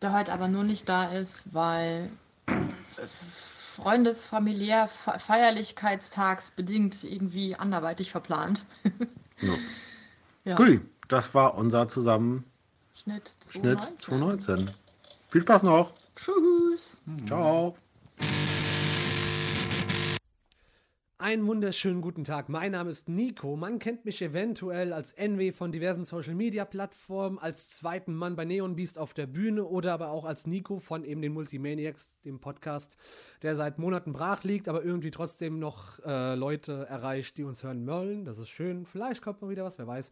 Der 0.00 0.12
heute 0.12 0.32
aber 0.32 0.46
nur 0.46 0.62
nicht 0.62 0.88
da 0.88 1.06
ist, 1.10 1.42
weil 1.52 2.08
Freundes-, 3.74 4.26
familiär-, 4.26 4.86
Fe- 4.86 5.18
Feierlichkeitstagsbedingt 5.18 7.02
irgendwie 7.02 7.56
anderweitig 7.56 8.12
verplant. 8.12 8.64
Ja. 9.40 9.54
Ja. 10.44 10.56
Cool, 10.58 10.80
das 11.06 11.32
war 11.32 11.54
unser 11.54 11.86
Zusammenschnitt 11.86 12.44
Schnitt 12.94 13.30
2019. 13.40 14.66
2019. 14.66 14.70
Viel 15.30 15.42
Spaß 15.42 15.62
noch. 15.64 15.92
Tschüss. 16.16 16.96
Ciao. 17.26 17.76
Einen 21.28 21.46
wunderschönen 21.46 22.00
guten 22.00 22.24
Tag. 22.24 22.48
Mein 22.48 22.72
Name 22.72 22.88
ist 22.88 23.06
Nico. 23.10 23.54
Man 23.54 23.78
kennt 23.78 24.06
mich 24.06 24.22
eventuell 24.22 24.94
als 24.94 25.12
NW 25.12 25.52
von 25.52 25.70
diversen 25.70 26.06
Social 26.06 26.34
Media 26.34 26.64
Plattformen, 26.64 27.38
als 27.38 27.68
zweiten 27.68 28.14
Mann 28.14 28.34
bei 28.34 28.46
Neon 28.46 28.76
Beast 28.76 28.98
auf 28.98 29.12
der 29.12 29.26
Bühne 29.26 29.66
oder 29.66 29.92
aber 29.92 30.10
auch 30.10 30.24
als 30.24 30.46
Nico 30.46 30.78
von 30.78 31.04
eben 31.04 31.20
den 31.20 31.34
Multimaniacs, 31.34 32.16
dem 32.24 32.40
Podcast, 32.40 32.96
der 33.42 33.56
seit 33.56 33.78
Monaten 33.78 34.14
brach 34.14 34.42
liegt, 34.42 34.68
aber 34.70 34.82
irgendwie 34.82 35.10
trotzdem 35.10 35.58
noch 35.58 35.98
äh, 36.02 36.34
Leute 36.34 36.86
erreicht, 36.88 37.36
die 37.36 37.44
uns 37.44 37.62
hören 37.62 37.86
wollen. 37.86 38.24
Das 38.24 38.38
ist 38.38 38.48
schön. 38.48 38.86
Vielleicht 38.86 39.20
kommt 39.20 39.42
mal 39.42 39.50
wieder 39.50 39.64
was, 39.64 39.78
wer 39.78 39.86
weiß. 39.86 40.10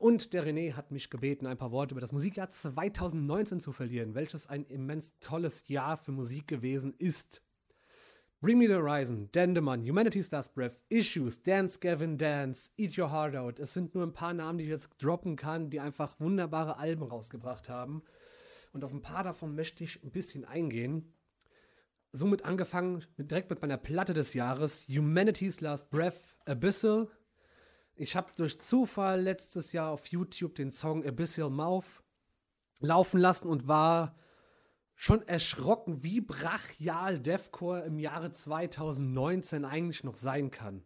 Und 0.00 0.32
der 0.32 0.44
René 0.44 0.72
hat 0.72 0.90
mich 0.90 1.10
gebeten, 1.10 1.46
ein 1.46 1.58
paar 1.58 1.70
Worte 1.70 1.94
über 1.94 2.00
das 2.00 2.10
Musikjahr 2.10 2.50
2019 2.50 3.60
zu 3.60 3.70
verlieren, 3.70 4.16
welches 4.16 4.48
ein 4.48 4.64
immens 4.64 5.16
tolles 5.20 5.68
Jahr 5.68 5.96
für 5.96 6.10
Musik 6.10 6.48
gewesen 6.48 6.92
ist. 6.98 7.45
Bring 8.42 8.58
Me 8.58 8.66
the 8.66 8.74
Horizon, 8.74 9.30
Dendemann, 9.32 9.82
Humanity's 9.82 10.30
Last 10.30 10.54
Breath, 10.54 10.82
Issues, 10.90 11.42
Dance 11.42 11.78
Gavin 11.80 12.18
Dance, 12.18 12.70
Eat 12.76 12.98
Your 12.98 13.10
Heart 13.10 13.34
Out. 13.34 13.58
Es 13.58 13.72
sind 13.72 13.94
nur 13.94 14.04
ein 14.04 14.12
paar 14.12 14.34
Namen, 14.34 14.58
die 14.58 14.64
ich 14.64 14.70
jetzt 14.70 14.90
droppen 14.98 15.36
kann, 15.36 15.70
die 15.70 15.80
einfach 15.80 16.20
wunderbare 16.20 16.76
Alben 16.76 17.02
rausgebracht 17.04 17.70
haben. 17.70 18.02
Und 18.74 18.84
auf 18.84 18.92
ein 18.92 19.00
paar 19.00 19.24
davon 19.24 19.54
möchte 19.54 19.84
ich 19.84 20.04
ein 20.04 20.10
bisschen 20.10 20.44
eingehen. 20.44 21.14
Somit 22.12 22.44
angefangen 22.44 23.06
mit, 23.16 23.30
direkt 23.30 23.48
mit 23.48 23.62
meiner 23.62 23.78
Platte 23.78 24.12
des 24.12 24.34
Jahres, 24.34 24.86
Humanity's 24.86 25.62
Last 25.62 25.88
Breath, 25.88 26.36
Abyssal. 26.44 27.08
Ich 27.94 28.16
habe 28.16 28.32
durch 28.36 28.60
Zufall 28.60 29.22
letztes 29.22 29.72
Jahr 29.72 29.90
auf 29.90 30.08
YouTube 30.08 30.56
den 30.56 30.70
Song 30.70 31.06
Abyssal 31.06 31.48
Mouth 31.48 32.02
laufen 32.80 33.18
lassen 33.18 33.48
und 33.48 33.66
war 33.66 34.14
schon 34.96 35.22
erschrocken, 35.28 36.02
wie 36.02 36.22
brachial 36.22 37.20
Deathcore 37.20 37.82
im 37.82 37.98
Jahre 37.98 38.32
2019 38.32 39.64
eigentlich 39.64 40.02
noch 40.02 40.16
sein 40.16 40.50
kann. 40.50 40.82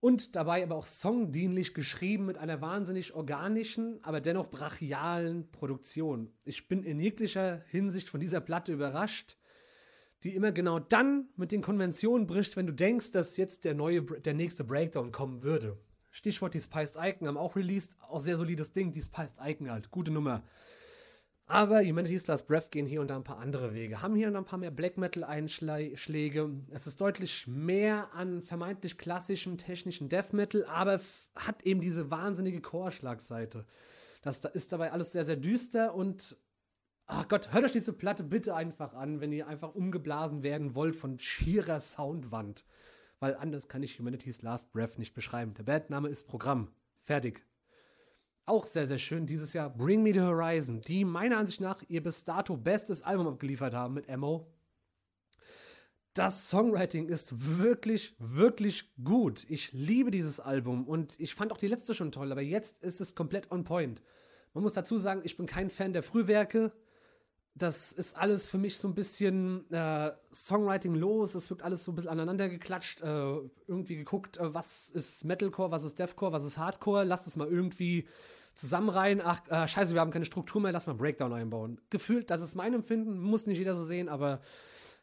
Und 0.00 0.36
dabei 0.36 0.62
aber 0.62 0.76
auch 0.76 0.84
songdienlich 0.84 1.72
geschrieben 1.72 2.26
mit 2.26 2.36
einer 2.36 2.60
wahnsinnig 2.60 3.14
organischen, 3.14 3.98
aber 4.04 4.20
dennoch 4.20 4.50
brachialen 4.50 5.50
Produktion. 5.50 6.30
Ich 6.44 6.68
bin 6.68 6.84
in 6.84 7.00
jeglicher 7.00 7.62
Hinsicht 7.68 8.10
von 8.10 8.20
dieser 8.20 8.40
Platte 8.40 8.72
überrascht, 8.72 9.38
die 10.22 10.34
immer 10.34 10.52
genau 10.52 10.78
dann 10.78 11.30
mit 11.36 11.50
den 11.50 11.62
Konventionen 11.62 12.26
bricht, 12.26 12.56
wenn 12.56 12.66
du 12.66 12.74
denkst, 12.74 13.10
dass 13.12 13.38
jetzt 13.38 13.64
der 13.64 13.74
neue, 13.74 14.02
der 14.02 14.34
nächste 14.34 14.62
Breakdown 14.62 15.10
kommen 15.10 15.42
würde. 15.42 15.78
Stichwort 16.10 16.54
die 16.54 16.60
Spiced 16.60 16.96
Icon 17.00 17.28
haben 17.28 17.36
auch 17.36 17.56
released, 17.56 17.96
auch 18.00 18.20
sehr 18.20 18.36
solides 18.36 18.72
Ding, 18.72 18.92
die 18.92 19.02
Spiced 19.02 19.38
Icon 19.42 19.70
halt, 19.70 19.90
gute 19.90 20.12
Nummer. 20.12 20.42
Aber 21.48 21.80
Humanity's 21.80 22.26
Last 22.26 22.48
Breath 22.48 22.72
gehen 22.72 22.86
hier 22.86 23.00
und 23.00 23.08
da 23.08 23.16
ein 23.16 23.22
paar 23.22 23.38
andere 23.38 23.72
Wege. 23.72 24.02
Haben 24.02 24.16
hier 24.16 24.26
und 24.26 24.32
da 24.34 24.40
ein 24.40 24.44
paar 24.44 24.58
mehr 24.58 24.72
Black 24.72 24.98
Metal-Einschläge. 24.98 26.50
Es 26.70 26.88
ist 26.88 27.00
deutlich 27.00 27.46
mehr 27.46 28.12
an 28.14 28.42
vermeintlich 28.42 28.98
klassischem 28.98 29.56
technischen 29.56 30.08
Death 30.08 30.32
Metal, 30.32 30.64
aber 30.64 31.00
hat 31.36 31.62
eben 31.62 31.80
diese 31.80 32.10
wahnsinnige 32.10 32.60
Chorschlagseite. 32.60 33.64
Das 34.22 34.44
ist 34.44 34.72
dabei 34.72 34.90
alles 34.90 35.12
sehr, 35.12 35.22
sehr 35.22 35.36
düster 35.36 35.94
und 35.94 36.36
ach 37.06 37.28
Gott, 37.28 37.52
hört 37.52 37.64
euch 37.64 37.72
diese 37.72 37.92
Platte 37.92 38.24
bitte 38.24 38.56
einfach 38.56 38.94
an, 38.94 39.20
wenn 39.20 39.30
ihr 39.30 39.46
einfach 39.46 39.72
umgeblasen 39.72 40.42
werden 40.42 40.74
wollt 40.74 40.96
von 40.96 41.20
schierer 41.20 41.78
Soundwand. 41.78 42.64
Weil 43.20 43.36
anders 43.36 43.68
kann 43.68 43.84
ich 43.84 44.00
Humanity's 44.00 44.42
Last 44.42 44.72
Breath 44.72 44.98
nicht 44.98 45.14
beschreiben. 45.14 45.54
Der 45.54 45.62
Bandname 45.62 46.08
ist 46.08 46.26
Programm. 46.26 46.72
Fertig. 47.04 47.46
Auch 48.48 48.64
sehr, 48.64 48.86
sehr 48.86 48.98
schön 48.98 49.26
dieses 49.26 49.54
Jahr 49.54 49.68
Bring 49.68 50.04
Me 50.04 50.14
the 50.14 50.20
Horizon, 50.20 50.80
die 50.80 51.04
meiner 51.04 51.38
Ansicht 51.38 51.60
nach 51.60 51.82
ihr 51.88 52.00
bis 52.00 52.22
dato 52.22 52.56
bestes 52.56 53.02
Album 53.02 53.26
abgeliefert 53.26 53.74
haben 53.74 53.94
mit 53.94 54.08
Emo. 54.08 54.46
Das 56.14 56.48
Songwriting 56.48 57.08
ist 57.08 57.58
wirklich, 57.58 58.14
wirklich 58.20 58.94
gut. 59.02 59.44
Ich 59.48 59.72
liebe 59.72 60.12
dieses 60.12 60.38
Album 60.38 60.86
und 60.86 61.18
ich 61.18 61.34
fand 61.34 61.50
auch 61.52 61.56
die 61.56 61.66
letzte 61.66 61.92
schon 61.92 62.12
toll, 62.12 62.30
aber 62.30 62.40
jetzt 62.40 62.84
ist 62.84 63.00
es 63.00 63.16
komplett 63.16 63.50
on 63.50 63.64
point. 63.64 64.00
Man 64.54 64.62
muss 64.62 64.74
dazu 64.74 64.96
sagen, 64.96 65.22
ich 65.24 65.36
bin 65.36 65.46
kein 65.46 65.68
Fan 65.68 65.92
der 65.92 66.04
Frühwerke. 66.04 66.70
Das 67.58 67.90
ist 67.92 68.16
alles 68.16 68.48
für 68.48 68.58
mich 68.58 68.76
so 68.76 68.86
ein 68.86 68.94
bisschen 68.94 69.70
äh, 69.72 70.12
Songwriting 70.32 70.94
los. 70.94 71.34
Es 71.34 71.48
wirkt 71.48 71.62
alles 71.62 71.84
so 71.84 71.92
ein 71.92 71.94
bisschen 71.94 72.10
aneinander 72.10 72.50
geklatscht. 72.50 73.00
Äh, 73.00 73.38
irgendwie 73.66 73.96
geguckt, 73.96 74.36
äh, 74.36 74.52
was 74.52 74.90
ist 74.90 75.24
Metalcore, 75.24 75.70
was 75.70 75.82
ist 75.82 75.98
Deathcore, 75.98 76.32
was 76.32 76.44
ist 76.44 76.58
Hardcore. 76.58 77.04
Lasst 77.04 77.26
es 77.26 77.36
mal 77.36 77.48
irgendwie 77.48 78.06
zusammenreihen, 78.52 79.20
ach, 79.22 79.40
äh, 79.48 79.66
scheiße, 79.66 79.94
wir 79.94 80.00
haben 80.00 80.10
keine 80.10 80.24
Struktur 80.24 80.60
mehr, 80.60 80.72
lass 80.72 80.86
mal 80.86 80.94
Breakdown 80.94 81.32
einbauen. 81.32 81.80
Gefühlt, 81.90 82.30
das 82.30 82.42
ist 82.42 82.54
mein 82.56 82.74
Empfinden, 82.74 83.18
muss 83.18 83.46
nicht 83.46 83.58
jeder 83.58 83.74
so 83.74 83.84
sehen, 83.84 84.08
aber 84.08 84.40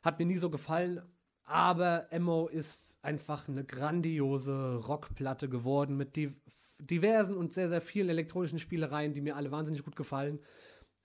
hat 0.04 0.20
mir 0.20 0.26
nie 0.26 0.38
so 0.38 0.50
gefallen. 0.50 1.02
Aber 1.46 2.12
Emo 2.12 2.48
ist 2.48 2.98
einfach 3.02 3.48
eine 3.48 3.64
grandiose 3.64 4.76
Rockplatte 4.76 5.50
geworden 5.50 5.98
mit 5.98 6.16
div 6.16 6.34
diversen 6.80 7.38
und 7.38 7.54
sehr, 7.54 7.70
sehr 7.70 7.82
vielen 7.82 8.10
elektronischen 8.10 8.60
Spielereien, 8.60 9.14
die 9.14 9.22
mir 9.22 9.36
alle 9.38 9.52
wahnsinnig 9.52 9.84
gut 9.84 9.96
gefallen. 9.96 10.40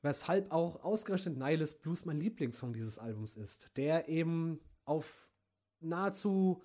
Weshalb 0.03 0.53
auch 0.53 0.83
ausgerechnet 0.85 1.37
Nihilus 1.37 1.75
Blues 1.75 2.05
mein 2.05 2.21
Lieblingssong 2.21 2.73
dieses 2.73 2.99
Albums 2.99 3.37
ist, 3.37 3.71
der 3.77 4.09
eben 4.09 4.61
auf 4.85 5.29
nahezu 5.81 6.63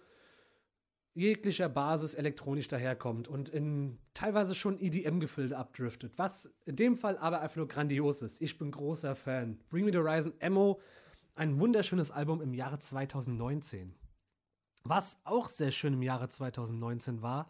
jeglicher 1.15 1.69
Basis 1.69 2.15
elektronisch 2.15 2.67
daherkommt 2.67 3.27
und 3.27 3.49
in 3.49 3.99
teilweise 4.13 4.55
schon 4.55 4.79
EDM-Gefilde 4.79 5.57
abdriftet, 5.57 6.17
was 6.17 6.51
in 6.65 6.75
dem 6.75 6.95
Fall 6.95 7.17
aber 7.17 7.41
einfach 7.41 7.57
nur 7.57 7.67
grandios 7.67 8.21
ist. 8.21 8.41
Ich 8.41 8.57
bin 8.57 8.71
großer 8.71 9.15
Fan. 9.15 9.59
Bring 9.69 9.85
Me 9.85 9.91
the 9.91 9.99
Horizon, 9.99 10.33
Emo, 10.39 10.79
ein 11.35 11.59
wunderschönes 11.59 12.11
Album 12.11 12.41
im 12.41 12.53
Jahre 12.53 12.79
2019. 12.79 13.95
Was 14.83 15.19
auch 15.23 15.47
sehr 15.49 15.71
schön 15.71 15.93
im 15.93 16.01
Jahre 16.01 16.29
2019 16.29 17.21
war, 17.21 17.47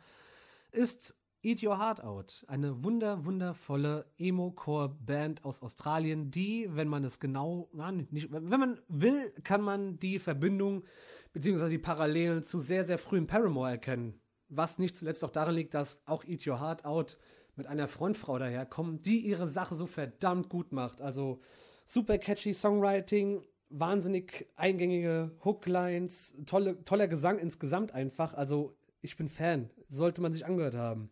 ist 0.72 1.16
Eat 1.46 1.62
Your 1.62 1.78
Heart 1.78 2.02
Out, 2.06 2.46
eine 2.48 2.86
wunder, 2.86 3.26
wundervolle 3.26 4.06
Emo-Core-Band 4.18 5.44
aus 5.44 5.62
Australien, 5.62 6.32
die, 6.32 6.70
wenn 6.72 6.88
man 6.88 7.04
es 7.04 7.20
genau, 7.20 7.70
na, 7.74 7.92
nicht, 7.92 8.32
wenn 8.32 8.48
man 8.48 8.80
will, 8.88 9.30
kann 9.44 9.62
man 9.62 10.00
die 10.00 10.20
Verbindung 10.20 10.86
beziehungsweise 11.34 11.72
die 11.72 11.80
Parallelen 11.80 12.44
zu 12.44 12.62
sehr, 12.62 12.86
sehr 12.86 12.98
frühen 12.98 13.28
Paramore 13.28 13.72
erkennen. 13.72 14.22
Was 14.48 14.80
nicht 14.80 14.96
zuletzt 14.96 15.22
auch 15.26 15.32
darin 15.32 15.56
liegt, 15.56 15.74
dass 15.74 16.02
auch 16.06 16.24
Eat 16.24 16.48
Your 16.48 16.62
Heart 16.62 16.86
Out 16.86 17.18
mit 17.58 17.68
einer 17.68 17.90
Frontfrau 17.90 18.40
daherkommt, 18.40 19.06
die 19.06 19.20
ihre 19.20 19.46
Sache 19.46 19.76
so 19.76 19.86
verdammt 19.86 20.48
gut 20.48 20.72
macht. 20.72 21.02
Also 21.02 21.42
super 21.84 22.20
catchy 22.20 22.54
Songwriting, 22.54 23.46
wahnsinnig 23.68 24.48
eingängige 24.56 25.36
Hooklines, 25.44 26.38
tolle, 26.46 26.86
toller 26.86 27.10
Gesang 27.10 27.38
insgesamt 27.38 27.92
einfach. 27.94 28.34
Also 28.34 28.78
ich 29.02 29.18
bin 29.18 29.28
Fan, 29.28 29.70
sollte 29.90 30.22
man 30.22 30.32
sich 30.32 30.46
angehört 30.46 30.76
haben. 30.76 31.12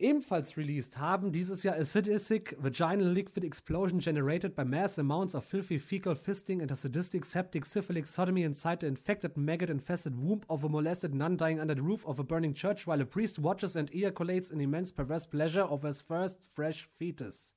Ebenfalls 0.00 0.56
released 0.56 0.98
haben 0.98 1.30
dieses 1.30 1.62
Jahr 1.62 1.76
a 1.76 1.84
sadistic 1.84 2.56
vaginal 2.58 3.06
liquid 3.06 3.44
explosion 3.44 4.00
generated 4.00 4.56
by 4.56 4.64
mass 4.64 4.98
amounts 4.98 5.36
of 5.36 5.44
filthy 5.44 5.78
fecal 5.78 6.16
fisting 6.16 6.60
and 6.60 6.70
a 6.72 6.74
sadistic 6.74 7.24
septic 7.24 7.64
syphilic 7.64 8.08
sodomy 8.08 8.42
inside 8.42 8.80
the 8.80 8.88
infected 8.88 9.36
maggot-infested 9.36 10.16
womb 10.16 10.40
of 10.48 10.64
a 10.64 10.68
molested 10.68 11.14
nun 11.14 11.36
dying 11.36 11.60
under 11.60 11.76
the 11.76 11.82
roof 11.82 12.04
of 12.06 12.18
a 12.18 12.24
burning 12.24 12.52
church 12.54 12.88
while 12.88 13.00
a 13.00 13.04
priest 13.04 13.38
watches 13.38 13.76
and 13.76 13.88
ejaculates 13.94 14.50
in 14.50 14.60
immense 14.60 14.90
perverse 14.90 15.26
pleasure 15.26 15.62
of 15.62 15.82
his 15.82 16.00
first 16.00 16.38
fresh 16.42 16.88
fetus. 16.98 17.54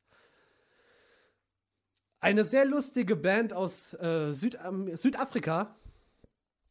Eine 2.19 2.43
sehr 2.43 2.65
lustige 2.65 3.15
Band 3.15 3.51
aus 3.53 3.93
äh, 3.93 4.31
Süd 4.31 4.59
ähm, 4.63 4.95
Südafrika, 4.95 5.75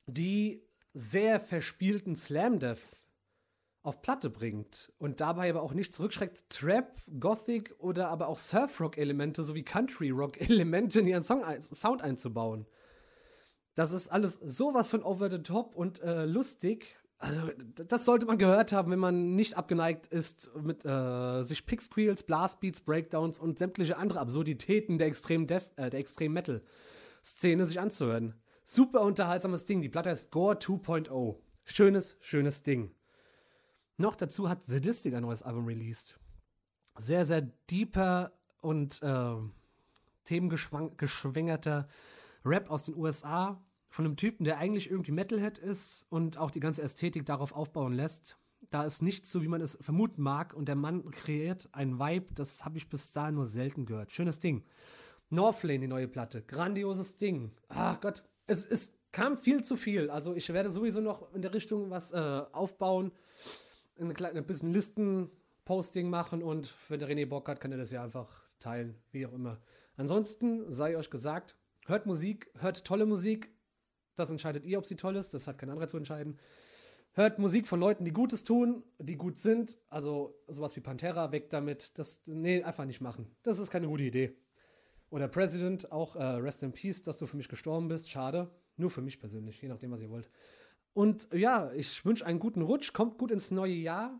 die 0.06 0.62
sehr 0.94 1.40
verspielten 1.40 2.14
Slam-Death 2.14 2.96
auf 3.86 4.02
Platte 4.02 4.30
bringt 4.30 4.92
und 4.98 5.20
dabei 5.20 5.48
aber 5.48 5.62
auch 5.62 5.72
nicht 5.72 5.94
zurückschreckt, 5.94 6.50
Trap, 6.50 7.00
Gothic 7.20 7.74
oder 7.78 8.08
aber 8.08 8.28
auch 8.28 8.38
Surf-Rock-Elemente 8.38 9.42
sowie 9.42 9.62
Country-Rock-Elemente 9.62 11.00
in 11.00 11.06
ihren 11.06 11.22
Song 11.22 11.44
Sound 11.60 12.02
einzubauen. 12.02 12.66
Das 13.74 13.92
ist 13.92 14.08
alles 14.08 14.34
sowas 14.42 14.90
von 14.90 15.02
over 15.02 15.30
the 15.30 15.38
top 15.38 15.74
und 15.74 16.02
äh, 16.02 16.24
lustig. 16.24 16.96
Also, 17.18 17.50
das 17.74 18.04
sollte 18.04 18.26
man 18.26 18.38
gehört 18.38 18.72
haben, 18.72 18.90
wenn 18.90 18.98
man 18.98 19.34
nicht 19.34 19.56
abgeneigt 19.56 20.06
ist, 20.08 20.50
mit 20.60 20.84
äh, 20.84 21.42
sich 21.42 21.64
Picksqueals, 21.64 22.24
Blastbeats, 22.24 22.80
Breakdowns 22.80 23.38
und 23.38 23.58
sämtliche 23.58 23.96
andere 23.96 24.20
Absurditäten 24.20 24.98
der 24.98 25.08
Death, 25.46 25.70
äh, 25.76 25.90
sich 27.66 27.80
anzuhören. 27.80 28.34
Super 28.64 29.02
unterhaltsames 29.02 29.64
Ding. 29.64 29.80
Die 29.80 29.88
Platte 29.88 30.10
heißt 30.10 30.30
Gore 30.30 30.56
2.0. 30.56 31.36
Schönes, 31.64 32.16
schönes 32.20 32.62
Ding. 32.62 32.95
Noch 33.98 34.14
dazu 34.14 34.48
hat 34.48 34.64
Sadistic 34.64 35.14
ein 35.14 35.22
neues 35.22 35.42
Album 35.42 35.66
released. 35.66 36.18
Sehr, 36.98 37.24
sehr 37.24 37.42
deeper 37.70 38.32
und 38.60 39.02
äh, 39.02 39.36
themengeschwängerter 40.24 41.88
Rap 42.44 42.70
aus 42.70 42.84
den 42.84 42.96
USA 42.96 43.62
von 43.88 44.04
einem 44.04 44.16
Typen, 44.16 44.44
der 44.44 44.58
eigentlich 44.58 44.90
irgendwie 44.90 45.12
Metalhead 45.12 45.58
ist 45.58 46.06
und 46.10 46.36
auch 46.36 46.50
die 46.50 46.60
ganze 46.60 46.82
Ästhetik 46.82 47.24
darauf 47.24 47.52
aufbauen 47.52 47.92
lässt. 47.92 48.36
Da 48.70 48.84
ist 48.84 49.00
nichts 49.00 49.30
so, 49.30 49.42
wie 49.42 49.48
man 49.48 49.60
es 49.60 49.78
vermuten 49.80 50.22
mag 50.22 50.52
und 50.52 50.66
der 50.66 50.74
Mann 50.74 51.10
kreiert 51.10 51.68
ein 51.72 51.98
Vibe, 51.98 52.34
das 52.34 52.64
habe 52.64 52.78
ich 52.78 52.88
bis 52.88 53.12
dahin 53.12 53.36
nur 53.36 53.46
selten 53.46 53.86
gehört. 53.86 54.12
Schönes 54.12 54.38
Ding. 54.38 54.64
Northlane, 55.30 55.80
die 55.80 55.88
neue 55.88 56.08
Platte. 56.08 56.42
Grandioses 56.42 57.16
Ding. 57.16 57.52
Ach 57.68 58.00
Gott, 58.00 58.24
es, 58.46 58.64
es 58.64 58.92
kam 59.12 59.38
viel 59.38 59.64
zu 59.64 59.76
viel. 59.76 60.10
Also 60.10 60.34
ich 60.34 60.52
werde 60.52 60.70
sowieso 60.70 61.00
noch 61.00 61.32
in 61.34 61.42
der 61.42 61.54
Richtung 61.54 61.90
was 61.90 62.12
äh, 62.12 62.42
aufbauen 62.52 63.12
ein, 63.98 64.14
kleine, 64.14 64.38
ein 64.38 64.46
bisschen 64.46 64.72
Listen-Posting 64.72 66.08
machen 66.08 66.42
und 66.42 66.74
wenn 66.88 67.00
der 67.00 67.08
René 67.08 67.26
Bock 67.26 67.48
hat, 67.48 67.60
kann 67.60 67.72
er 67.72 67.78
das 67.78 67.90
ja 67.90 68.02
einfach 68.02 68.42
teilen, 68.58 68.96
wie 69.12 69.26
auch 69.26 69.32
immer. 69.32 69.60
Ansonsten 69.96 70.72
sei 70.72 70.96
euch 70.96 71.10
gesagt, 71.10 71.56
hört 71.86 72.06
Musik, 72.06 72.50
hört 72.58 72.84
tolle 72.84 73.06
Musik. 73.06 73.50
Das 74.14 74.30
entscheidet 74.30 74.64
ihr, 74.64 74.78
ob 74.78 74.86
sie 74.86 74.96
toll 74.96 75.16
ist. 75.16 75.34
Das 75.34 75.46
hat 75.46 75.58
kein 75.58 75.70
anderer 75.70 75.88
zu 75.88 75.96
entscheiden. 75.96 76.38
Hört 77.12 77.38
Musik 77.38 77.66
von 77.66 77.80
Leuten, 77.80 78.04
die 78.04 78.12
Gutes 78.12 78.44
tun, 78.44 78.82
die 78.98 79.16
gut 79.16 79.38
sind. 79.38 79.78
Also 79.88 80.38
sowas 80.48 80.76
wie 80.76 80.80
Pantera, 80.80 81.32
weg 81.32 81.48
damit. 81.48 81.98
Das, 81.98 82.22
nee, 82.26 82.62
einfach 82.62 82.84
nicht 82.84 83.00
machen. 83.00 83.34
Das 83.42 83.58
ist 83.58 83.70
keine 83.70 83.88
gute 83.88 84.04
Idee. 84.04 84.36
Oder 85.08 85.28
President, 85.28 85.92
auch 85.92 86.16
äh, 86.16 86.22
Rest 86.22 86.62
in 86.62 86.72
Peace, 86.72 87.00
dass 87.02 87.16
du 87.16 87.26
für 87.26 87.36
mich 87.36 87.48
gestorben 87.48 87.88
bist. 87.88 88.10
Schade. 88.10 88.50
Nur 88.76 88.90
für 88.90 89.00
mich 89.00 89.18
persönlich, 89.18 89.62
je 89.62 89.68
nachdem, 89.68 89.92
was 89.92 90.02
ihr 90.02 90.10
wollt. 90.10 90.28
Und 90.96 91.28
ja, 91.34 91.70
ich 91.74 92.06
wünsche 92.06 92.24
einen 92.24 92.38
guten 92.38 92.62
Rutsch, 92.62 92.94
kommt 92.94 93.18
gut 93.18 93.30
ins 93.30 93.50
neue 93.50 93.74
Jahr. 93.74 94.18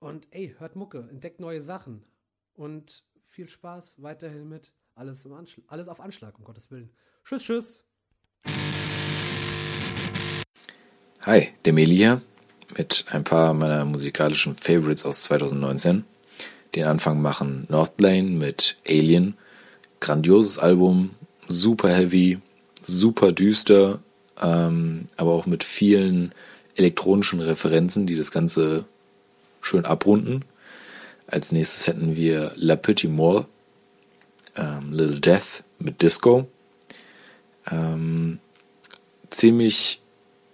Und 0.00 0.28
ey, 0.32 0.54
hört 0.58 0.76
Mucke, 0.76 1.08
entdeckt 1.08 1.40
neue 1.40 1.62
Sachen. 1.62 2.04
Und 2.52 3.04
viel 3.24 3.48
Spaß 3.48 4.02
weiterhin 4.02 4.50
mit 4.50 4.74
alles, 4.94 5.24
im 5.24 5.32
alles 5.66 5.88
auf 5.88 6.00
Anschlag, 6.02 6.38
um 6.38 6.44
Gottes 6.44 6.70
Willen. 6.70 6.90
Tschüss, 7.24 7.42
tschüss. 7.42 7.84
Hi, 11.22 11.48
Demeli 11.64 11.96
hier 11.96 12.20
mit 12.76 13.06
ein 13.08 13.24
paar 13.24 13.54
meiner 13.54 13.86
musikalischen 13.86 14.52
Favorites 14.52 15.06
aus 15.06 15.22
2019. 15.22 16.04
Den 16.74 16.84
Anfang 16.84 17.22
machen 17.22 17.64
Northlane 17.70 18.28
mit 18.28 18.76
Alien. 18.86 19.38
Grandioses 20.00 20.58
Album, 20.58 21.14
super 21.48 21.88
heavy, 21.88 22.40
super 22.82 23.32
düster, 23.32 24.02
ähm, 24.42 25.06
aber 25.16 25.32
auch 25.32 25.46
mit 25.46 25.64
vielen 25.64 26.32
elektronischen 26.76 27.40
Referenzen, 27.40 28.06
die 28.06 28.16
das 28.16 28.30
Ganze 28.30 28.84
schön 29.60 29.84
abrunden. 29.84 30.44
Als 31.26 31.52
nächstes 31.52 31.86
hätten 31.86 32.16
wir 32.16 32.52
La 32.56 32.76
Petite 32.76 33.12
Mort, 33.12 33.46
ähm, 34.56 34.92
Little 34.92 35.20
Death 35.20 35.64
mit 35.78 36.02
Disco. 36.02 36.46
Ähm, 37.70 38.38
ziemlich 39.30 40.00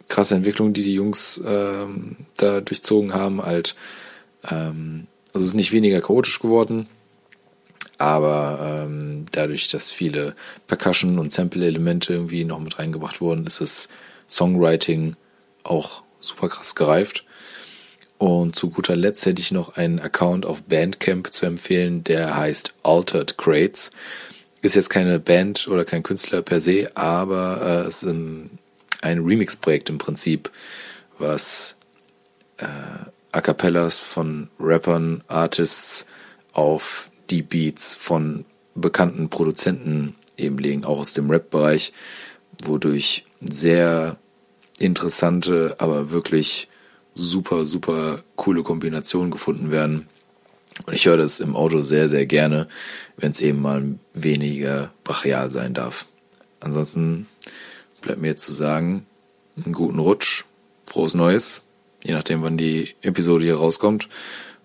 krasse 0.09 0.35
Entwicklung, 0.35 0.73
die 0.73 0.83
die 0.83 0.95
Jungs 0.95 1.41
ähm, 1.45 2.17
da 2.37 2.61
durchzogen 2.61 3.15
haben. 3.15 3.43
Halt, 3.43 3.77
ähm, 4.51 5.07
also 5.33 5.45
es 5.45 5.51
ist 5.51 5.55
nicht 5.55 5.73
weniger 5.73 6.01
chaotisch 6.01 6.41
geworden, 6.41 6.89
aber 7.99 8.85
ähm, 8.87 9.27
dadurch, 9.33 9.69
dass 9.69 9.91
viele 9.91 10.35
Percussion- 10.67 11.19
und 11.19 11.33
Sample-Elemente 11.33 12.15
irgendwie 12.15 12.45
noch 12.45 12.61
mit 12.61 12.79
reingebracht 12.79 13.21
wurden, 13.21 13.47
ist 13.47 13.61
das 13.61 13.89
Songwriting 14.29 15.17
auch 15.63 16.03
super 16.21 16.49
krass 16.49 16.75
gereift. 16.75 17.25
Und 18.19 18.57
zu 18.57 18.71
guter 18.71 18.97
Letzt 18.97 19.27
hätte 19.27 19.43
ich 19.43 19.53
noch 19.53 19.77
einen 19.77 19.99
Account 19.99 20.47
auf 20.47 20.63
Bandcamp 20.63 21.33
zu 21.33 21.47
empfehlen, 21.47 22.05
der 22.05 22.37
heißt 22.37 22.75
Altered 22.83 23.37
Crates. 23.37 23.91
Ist 24.63 24.77
jetzt 24.77 24.89
keine 24.89 25.21
Band 25.21 25.69
oder 25.69 25.85
kein 25.85 26.03
Künstler 26.03 26.41
per 26.41 26.61
se, 26.61 26.91
aber 26.95 27.61
äh, 27.63 27.89
es 27.89 28.03
ist 28.03 28.09
ein, 28.09 28.59
ein 29.03 29.19
Remix-Projekt 29.19 29.91
im 29.91 29.99
Prinzip, 29.99 30.51
was 31.19 31.77
äh, 32.57 32.67
A 33.33 33.41
Cappellas 33.41 34.01
von 34.01 34.49
Rappern, 34.59 35.23
Artists 35.27 36.07
auf 36.53 37.11
die 37.31 37.43
Beats 37.43 37.95
von 37.95 38.45
bekannten 38.75 39.29
Produzenten 39.29 40.17
eben 40.37 40.59
legen, 40.59 40.85
auch 40.85 40.99
aus 40.99 41.15
dem 41.15 41.31
Rap-Bereich, 41.31 41.93
wodurch 42.65 43.25
sehr 43.41 44.17
interessante, 44.79 45.77
aber 45.79 46.11
wirklich 46.11 46.69
super, 47.15 47.65
super 47.65 48.23
coole 48.37 48.63
Kombinationen 48.63 49.31
gefunden 49.31 49.71
werden. 49.71 50.09
Und 50.87 50.93
ich 50.93 51.07
höre 51.07 51.17
das 51.17 51.39
im 51.39 51.55
Auto 51.55 51.83
sehr, 51.83 52.09
sehr 52.09 52.27
gerne, 52.27 52.67
wenn 53.17 53.31
es 53.31 53.41
eben 53.41 53.63
mal 53.63 53.97
weniger 54.13 54.93
brachial 55.05 55.49
sein 55.49 55.73
darf. 55.73 56.07
Ansonsten 56.59 57.29
bleibt 58.01 58.21
mir 58.21 58.29
jetzt 58.29 58.45
zu 58.45 58.53
sagen, 58.53 59.07
einen 59.57 59.73
guten 59.73 60.01
Rutsch, 60.01 60.45
frohes 60.87 61.15
Neues, 61.15 61.63
je 62.03 62.13
nachdem, 62.13 62.43
wann 62.43 62.57
die 62.57 62.95
Episode 63.03 63.45
hier 63.45 63.57
rauskommt. 63.57 64.09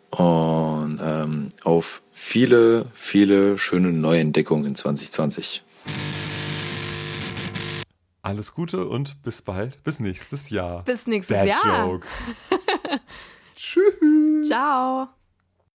Und 0.09 0.99
ähm, 1.03 1.49
auf 1.63 2.01
viele, 2.19 2.85
viele 2.93 3.57
schöne 3.57 3.91
Neuentdeckungen 3.91 4.65
in 4.65 4.75
2020. 4.75 5.63
Alles 8.21 8.53
Gute 8.53 8.85
und 8.87 9.23
bis 9.23 9.41
bald. 9.41 9.81
Bis 9.83 9.99
nächstes 9.99 10.49
Jahr. 10.49 10.83
Bis 10.83 11.07
nächstes 11.07 11.37
Dad 11.37 11.47
Jahr. 11.47 11.87
Joke. 11.87 12.07
Tschüss. 13.55 13.95
Ciao. 14.47 15.07